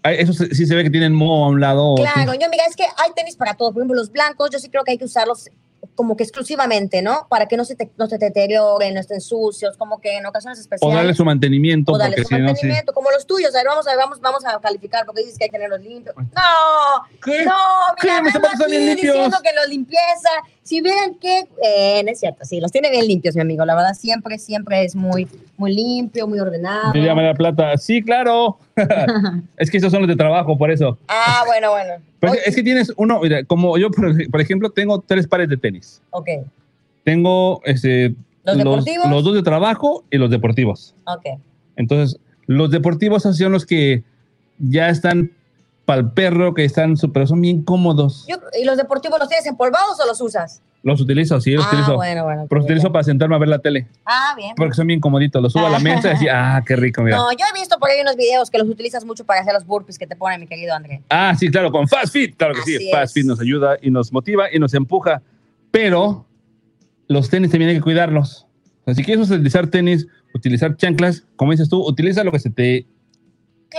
Ay, 0.07 0.16
Eso 0.20 0.32
sí 0.32 0.66
se 0.66 0.74
ve 0.74 0.84
que 0.84 0.90
tienen 0.90 1.12
moho 1.12 1.44
a 1.44 1.48
un 1.48 1.61
lado. 1.61 1.84
o 1.92 1.94
Claro, 1.96 2.32
sí. 2.32 2.38
yo 2.40 2.48
mira, 2.50 2.64
es 2.68 2.76
que 2.76 2.84
hay 2.84 3.12
tenis 3.14 3.36
para 3.36 3.54
todo. 3.54 3.72
Por 3.72 3.80
ejemplo, 3.82 3.96
los 3.96 4.11
blancos, 4.12 4.50
yo 4.50 4.59
sí 4.59 4.68
creo 4.68 4.84
que 4.84 4.92
hay 4.92 4.98
que 4.98 5.04
usarlos 5.07 5.48
como 5.94 6.16
que 6.16 6.24
exclusivamente, 6.24 7.00
¿no? 7.00 7.26
Para 7.30 7.46
que 7.46 7.57
no 7.57 7.64
se 7.64 7.74
te, 7.74 7.90
no 7.96 8.07
se 8.07 8.18
te 8.18 8.26
deterioren, 8.26 8.92
no 8.94 9.00
estén 9.00 9.20
sucios, 9.20 9.76
como 9.76 10.00
que 10.00 10.16
en 10.16 10.26
ocasiones 10.26 10.59
O 10.59 10.62
especiales. 10.62 10.96
darle 10.96 11.14
su 11.14 11.24
mantenimiento, 11.24 11.92
o 11.92 11.98
darle 11.98 12.16
su 12.18 12.24
sí. 12.24 12.34
mantenimiento, 12.38 12.92
como 12.92 13.11
los 13.11 13.26
tuyos. 13.26 13.54
A 13.54 13.59
ver, 13.59 13.66
vamos 13.68 13.86
a 13.86 13.90
ver, 13.90 13.98
vamos, 13.98 14.20
vamos 14.20 14.44
a 14.44 14.59
calificar 14.61 15.07
porque 15.07 15.22
dices 15.22 15.38
que 15.38 15.44
hay 15.44 15.50
que 15.50 15.57
tenerlos 15.57 15.80
limpios. 15.80 16.14
No, 16.16 17.18
¿Qué? 17.24 17.44
no, 17.44 17.54
¿Qué? 18.00 18.09
mira, 18.20 18.32
zapatos 18.32 18.61
están 18.61 18.72
aquí 18.72 18.94
diciendo 18.94 19.36
que 19.42 19.50
los 19.54 19.68
limpieza. 19.68 20.30
Si 20.67 20.81
vieran 20.81 21.14
que, 21.21 21.45
eh, 21.64 22.03
no 22.05 22.11
es 22.11 22.19
cierto, 22.19 22.45
sí, 22.45 22.59
los 22.61 22.73
tiene 22.73 22.91
bien 22.91 23.07
limpios, 23.07 23.37
mi 23.37 23.41
amigo. 23.43 23.64
La 23.64 23.77
verdad, 23.77 23.95
siempre, 23.95 24.37
siempre 24.37 24.83
es 24.85 24.97
muy, 24.97 25.29
muy 25.57 25.73
limpio, 25.73 26.27
muy 26.27 26.41
ordenado. 26.41 26.93
Diría 26.93 27.14
María 27.14 27.35
Plata, 27.35 27.77
sí, 27.79 28.03
claro. 28.03 28.59
es 29.57 29.71
que 29.71 29.77
esos 29.77 29.93
son 29.93 30.01
los 30.03 30.09
de 30.09 30.17
trabajo, 30.17 30.59
por 30.59 30.73
eso. 30.73 30.99
Ah, 31.07 31.45
bueno, 31.47 31.71
bueno. 31.71 31.95
Pero 32.19 32.33
es 32.33 32.39
Oye, 32.39 32.43
que- 32.43 32.51
es 32.51 32.57
que 32.57 32.62
tienes 32.64 32.93
uno, 32.97 33.21
mira, 33.21 33.45
como 33.45 33.79
yo, 33.79 33.93
por, 33.93 34.29
por 34.29 34.41
ejemplo, 34.41 34.71
tengo 34.71 34.99
tres 35.07 35.29
pares 35.29 35.49
de 35.49 35.57
tenis. 35.57 36.03
Ok, 36.11 36.29
Tengo 37.05 37.61
este, 37.64 38.14
¿Los 38.43 38.57
deportivos? 38.59 39.09
los 39.09 39.23
dos 39.23 39.35
de 39.35 39.43
trabajo 39.45 40.03
y 40.11 40.19
los 40.19 40.31
deportivos. 40.31 40.97
ok. 41.07 41.39
Entonces, 41.77 42.19
los 42.47 42.73
deportivos 42.73 43.23
son 43.23 43.53
los 43.53 43.64
que 43.67 44.03
ya 44.59 44.89
están 44.89 45.31
para 45.87 46.01
el 46.01 46.11
perro, 46.11 46.53
que 46.53 46.64
están, 46.64 46.95
pero 47.14 47.26
son 47.26 47.41
bien 47.41 47.62
cómodos. 47.62 48.26
Yo- 48.28 48.37
¿Y 48.61 48.64
los 48.64 48.76
deportivos 48.76 49.18
los 49.18 49.28
tienes 49.28 49.47
empolvados 49.47 49.99
o 49.99 50.07
los 50.07 50.20
usas? 50.20 50.61
Los 50.82 51.01
utilizo, 51.01 51.41
sí, 51.41 51.53
los 51.53 51.64
ah, 51.64 51.68
utilizo. 51.68 51.95
bueno, 51.95 52.24
bueno. 52.24 52.47
Pero 52.49 52.59
los 52.61 52.64
utilizo 52.66 52.93
para 52.93 53.03
sentarme 53.05 53.34
a 53.34 53.39
ver 53.39 53.49
la 53.49 53.59
tele, 53.61 53.87
Ah, 54.05 54.34
bien. 54.37 54.53
porque 54.57 54.74
son 54.74 54.87
bien 54.87 55.01
comoditos. 55.01 55.43
Los 55.43 55.53
subo 55.53 55.66
a 55.66 55.70
la 55.70 55.78
mesa 55.80 56.11
y 56.11 56.12
así, 56.12 56.26
ah, 56.28 56.62
qué 56.66 56.76
rico, 56.76 57.03
mira. 57.03 57.16
No, 57.16 57.32
yo 57.32 57.39
he 57.53 57.59
visto 57.59 57.78
por 57.78 57.89
ahí 57.91 58.01
unos 58.03 58.16
videos 58.16 58.51
que 58.51 58.59
los 58.59 58.68
utilizas 58.68 59.05
mucho 59.05 59.24
para 59.24 59.41
hacer 59.41 59.55
los 59.55 59.64
burpees 59.64 59.99
que 59.99 60.07
te 60.07 60.14
pone 60.16 60.39
mi 60.39 60.47
querido 60.47 60.74
André. 60.74 61.03
Ah, 61.09 61.34
sí, 61.39 61.51
claro, 61.51 61.70
con 61.72 61.89
Fast 61.89 62.12
Fit, 62.12 62.37
claro 62.37 62.55
que 62.55 62.62
sí. 62.62 62.91
Fast. 62.93 63.14
Fit 63.14 63.24
nos 63.26 63.41
ayuda 63.41 63.76
y 63.80 63.91
nos 63.91 64.12
motiva 64.12 64.47
y 64.53 64.59
nos 64.59 64.74
empuja. 64.74 65.22
Pero 65.70 66.26
los 67.09 67.30
tenis 67.30 67.51
también 67.51 67.70
hay 67.70 67.76
que 67.76 67.82
cuidarlos. 67.82 68.47
O 68.82 68.84
sea, 68.87 68.95
si 68.95 69.03
quieres 69.05 69.28
utilizar 69.30 69.66
tenis, 69.68 70.07
utilizar 70.34 70.76
chanclas, 70.76 71.24
como 71.37 71.51
dices 71.53 71.68
tú, 71.68 71.80
utiliza 71.84 72.22
lo 72.24 72.32
que 72.32 72.39
se 72.39 72.51
te 72.51 72.87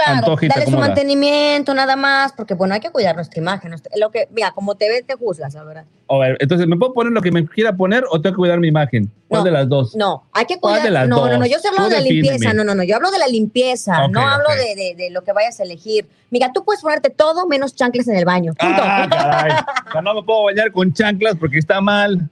Claro, 0.05 0.35
te 0.37 0.47
dale 0.47 0.65
su 0.65 0.77
mantenimiento 0.77 1.73
nada 1.73 1.95
más, 1.95 2.33
porque 2.33 2.53
bueno, 2.53 2.73
hay 2.73 2.79
que 2.79 2.89
cuidar 2.91 3.15
nuestra 3.15 3.39
imagen. 3.41 3.73
lo 3.97 4.11
que, 4.11 4.27
mira, 4.31 4.51
como 4.51 4.75
te 4.75 4.87
ves, 4.89 5.05
te 5.05 5.15
juzgas, 5.15 5.53
la 5.53 5.63
verdad. 5.63 5.85
A 6.09 6.17
ver, 6.17 6.37
entonces, 6.39 6.67
¿me 6.67 6.77
puedo 6.77 6.93
poner 6.93 7.11
lo 7.13 7.21
que 7.21 7.31
me 7.31 7.45
quiera 7.45 7.75
poner 7.75 8.03
o 8.09 8.21
tengo 8.21 8.35
que 8.35 8.37
cuidar 8.39 8.59
mi 8.59 8.67
imagen? 8.67 9.11
¿Cuál 9.27 9.41
No, 9.41 9.45
de 9.45 9.51
las 9.51 9.67
dos? 9.69 9.95
No, 9.95 10.23
hay 10.31 10.45
que 10.45 10.57
¿Cuál 10.59 10.75
cuidar. 10.75 10.85
de 10.87 10.91
las 10.91 11.07
no, 11.09 11.27
no, 11.27 11.37
no, 11.39 11.45
yo 11.45 11.57
Tú 11.61 11.83
de 11.89 11.89
la 11.95 11.99
limpieza. 11.99 12.53
No, 12.53 12.63
no, 12.63 12.75
no, 12.75 12.83
yo 12.83 12.95
hablo 12.95 13.11
de 13.11 13.19
la 13.19 13.27
limpieza, 13.27 14.07
no 14.07 14.21
hablo 14.21 14.49
de, 14.55 14.75
de- 14.81 14.95
de 14.95 15.09
lo 15.09 15.23
que 15.23 15.33
vayas 15.33 15.59
a 15.59 15.63
elegir. 15.63 16.07
Mira, 16.29 16.51
tú 16.53 16.63
puedes 16.63 16.81
ponerte 16.81 17.09
todo 17.09 17.47
menos 17.47 17.75
chanclas 17.75 18.07
en 18.07 18.15
el 18.17 18.25
baño. 18.25 18.53
Punto. 18.57 18.81
Ah, 18.85 19.07
caray. 19.09 19.51
O 19.87 19.91
sea, 19.91 20.01
no 20.01 20.13
me 20.13 20.23
puedo 20.23 20.43
bañar 20.43 20.71
con 20.71 20.93
chanclas 20.93 21.35
porque 21.39 21.57
está 21.57 21.81
mal, 21.81 22.29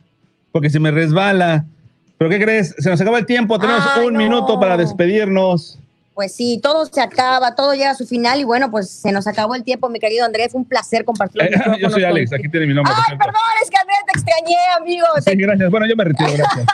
porque 0.51 0.69
se 0.69 0.79
me 0.79 0.91
resbala. 0.91 1.65
¿Pero 2.17 2.29
qué 2.29 2.39
crees? 2.39 2.73
Se 2.77 2.89
nos 2.89 2.99
acaba 3.01 3.17
el 3.19 3.25
tiempo, 3.25 3.59
tenemos 3.59 3.83
Ay, 3.95 4.05
un 4.05 4.13
no. 4.13 4.19
minuto 4.19 4.57
para 4.59 4.77
despedirnos. 4.77 5.79
Pues 6.15 6.33
sí, 6.33 6.61
todo 6.63 6.85
se 6.85 7.01
acaba, 7.01 7.55
todo 7.55 7.73
llega 7.73 7.91
a 7.91 7.93
su 7.95 8.07
final 8.07 8.39
y 8.39 8.45
bueno, 8.45 8.71
pues 8.71 8.89
se 8.89 9.11
nos 9.11 9.27
acabó 9.27 9.53
el 9.53 9.65
tiempo, 9.65 9.89
mi 9.89 9.99
querido 9.99 10.25
Andrés. 10.25 10.49
Fue 10.49 10.61
un 10.61 10.65
placer 10.65 11.03
compartir 11.03 11.41
Eh, 11.43 11.51
yo 11.81 11.89
soy 11.89 12.05
Alex, 12.05 12.31
aquí 12.31 12.47
tiene 12.47 12.67
mi 12.67 12.73
nombre. 12.73 12.93
Ay, 12.95 13.17
perdón, 13.17 13.35
es 13.61 13.69
que 13.69 13.75
Andrés 13.77 13.97
te 14.05 14.19
extrañé, 14.19 14.55
amigo. 14.79 15.05
Sí, 15.17 15.25
Te- 15.25 15.35
gracias. 15.35 15.69
Bueno, 15.69 15.85
yo 15.87 15.95
me 15.97 16.05
retiro, 16.05 16.31
gracias. 16.37 16.65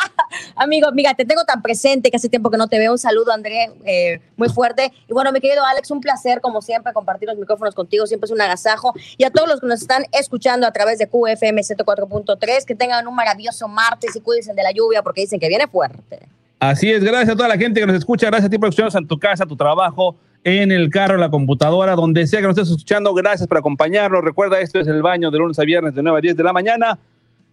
amigo, 0.56 0.92
mira, 0.92 1.16
te 1.16 1.26
tengo 1.26 1.44
tan 1.44 1.64
presente 1.64 2.12
que 2.12 2.18
hace 2.18 2.30
tiempo 2.30 2.52
que 2.52 2.58
no 2.58 2.68
te 2.68 2.78
veo. 2.78 2.92
Un 2.92 3.00
saludo, 3.00 3.32
Andrés, 3.32 3.72
eh, 3.84 4.22
muy 4.38 4.50
fuerte. 4.50 4.94
Y 5.10 5.14
bueno, 5.14 5.32
mi 5.32 5.42
querido 5.42 5.66
Alex, 5.66 5.90
un 5.90 6.02
placer, 6.02 6.40
como 6.40 6.62
siempre, 6.62 6.94
compartir 6.94 7.28
los 7.28 7.38
micrófonos 7.40 7.74
contigo. 7.74 8.06
Siempre 8.06 8.26
es 8.28 8.32
un 8.32 8.42
agasajo. 8.42 8.94
Y 9.18 9.24
a 9.24 9.32
todos 9.32 9.50
los 9.50 9.60
que 9.60 9.66
nos 9.66 9.82
están 9.82 10.06
escuchando 10.12 10.68
a 10.68 10.72
través 10.72 11.00
de 11.00 11.08
QFM 11.08 11.64
104.3, 11.64 12.64
que 12.66 12.76
tengan 12.76 13.08
un 13.08 13.16
maravilloso 13.16 13.68
martes 13.68 14.16
y 14.16 14.22
cuídense 14.22 14.54
de 14.54 14.62
la 14.62 14.72
lluvia 14.72 15.02
porque 15.02 15.22
dicen 15.22 15.40
que 15.40 15.48
viene 15.48 15.68
fuerte. 15.68 16.20
Así 16.62 16.92
es, 16.92 17.04
gracias 17.04 17.30
a 17.30 17.36
toda 17.36 17.50
la 17.50 17.58
gente 17.58 17.80
que 17.80 17.88
nos 17.88 17.96
escucha, 17.96 18.28
gracias 18.28 18.46
a 18.46 18.50
ti 18.52 18.60
por 18.60 18.70
escucharnos 18.70 18.94
en 18.94 19.08
tu 19.08 19.18
casa, 19.18 19.48
tu 19.48 19.56
trabajo, 19.56 20.16
en 20.44 20.72
el 20.72 20.92
carro, 20.92 21.16
en 21.16 21.22
la 21.22 21.32
computadora, 21.32 21.96
donde 21.96 22.28
sea 22.28 22.40
que 22.40 22.46
nos 22.46 22.56
estés 22.56 22.70
escuchando, 22.70 23.16
gracias 23.16 23.48
por 23.48 23.58
acompañarnos. 23.58 24.24
Recuerda, 24.24 24.60
esto 24.60 24.80
es 24.80 24.86
el 24.86 25.02
baño 25.02 25.32
de 25.32 25.40
lunes 25.40 25.58
a 25.58 25.64
viernes 25.64 25.96
de 25.96 26.04
9 26.04 26.20
a 26.20 26.22
10 26.22 26.38
de 26.38 26.44
la 26.44 26.54
mañana. 26.54 27.00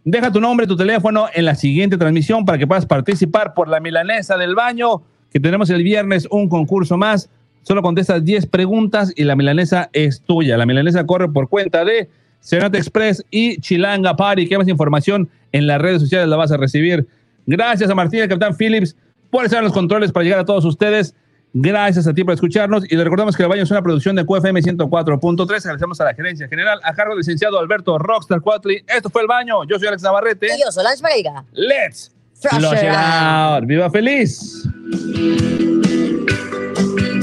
Deja 0.04 0.30
tu 0.30 0.42
nombre, 0.42 0.66
tu 0.66 0.76
teléfono 0.76 1.26
en 1.32 1.46
la 1.46 1.54
siguiente 1.54 1.96
transmisión 1.96 2.44
para 2.44 2.58
que 2.58 2.66
puedas 2.66 2.84
participar 2.84 3.54
por 3.54 3.68
la 3.68 3.80
milanesa 3.80 4.36
del 4.36 4.54
baño, 4.54 5.00
que 5.32 5.40
tenemos 5.40 5.70
el 5.70 5.82
viernes 5.82 6.28
un 6.30 6.46
concurso 6.46 6.98
más. 6.98 7.30
Solo 7.62 7.80
contestas 7.80 8.22
10 8.22 8.44
preguntas 8.48 9.14
y 9.16 9.24
la 9.24 9.36
milanesa 9.36 9.88
es 9.94 10.20
tuya. 10.20 10.58
La 10.58 10.66
milanesa 10.66 11.06
corre 11.06 11.30
por 11.30 11.48
cuenta 11.48 11.82
de 11.82 12.10
Serenata 12.40 12.76
Express 12.76 13.24
y 13.30 13.58
Chilanga 13.62 14.16
Party. 14.16 14.46
Que 14.46 14.58
más 14.58 14.68
información 14.68 15.30
en 15.52 15.66
las 15.66 15.80
redes 15.80 16.02
sociales 16.02 16.28
la 16.28 16.36
vas 16.36 16.52
a 16.52 16.58
recibir. 16.58 17.06
Gracias 17.48 17.88
a 17.88 17.94
Martín 17.94 18.18
y 18.18 18.22
al 18.22 18.28
Capitán 18.28 18.54
Phillips 18.54 18.94
por 19.30 19.42
estar 19.42 19.60
en 19.60 19.64
los 19.64 19.72
controles 19.72 20.12
para 20.12 20.22
llegar 20.22 20.40
a 20.40 20.44
todos 20.44 20.66
ustedes. 20.66 21.14
Gracias 21.54 22.06
a 22.06 22.12
ti 22.12 22.22
por 22.22 22.34
escucharnos 22.34 22.84
y 22.90 22.94
le 22.94 23.02
recordamos 23.02 23.34
que 23.34 23.42
el 23.42 23.48
baño 23.48 23.62
es 23.62 23.70
una 23.70 23.80
producción 23.80 24.14
de 24.16 24.26
QFM 24.26 24.60
104.3. 24.60 25.56
Agradecemos 25.56 25.98
a 25.98 26.04
la 26.04 26.14
gerencia 26.14 26.46
general, 26.46 26.78
a 26.84 26.94
cargo 26.94 27.12
del 27.12 27.20
licenciado 27.20 27.58
Alberto 27.58 27.96
Rockstar 27.98 28.42
Cuatli. 28.42 28.84
Esto 28.86 29.08
fue 29.08 29.22
el 29.22 29.28
baño. 29.28 29.64
Yo 29.64 29.78
soy 29.78 29.88
Alex 29.88 30.02
Navarrete. 30.02 30.46
Y 30.46 30.62
yo 30.62 30.70
soy 30.70 30.84
Lance 30.84 31.02
Pereira. 31.02 31.42
Let's 31.52 32.12
Flush 32.34 32.82
it 32.82 32.90
out. 32.90 33.62
out. 33.62 33.66
¡Viva 33.66 33.90
feliz! 33.90 34.68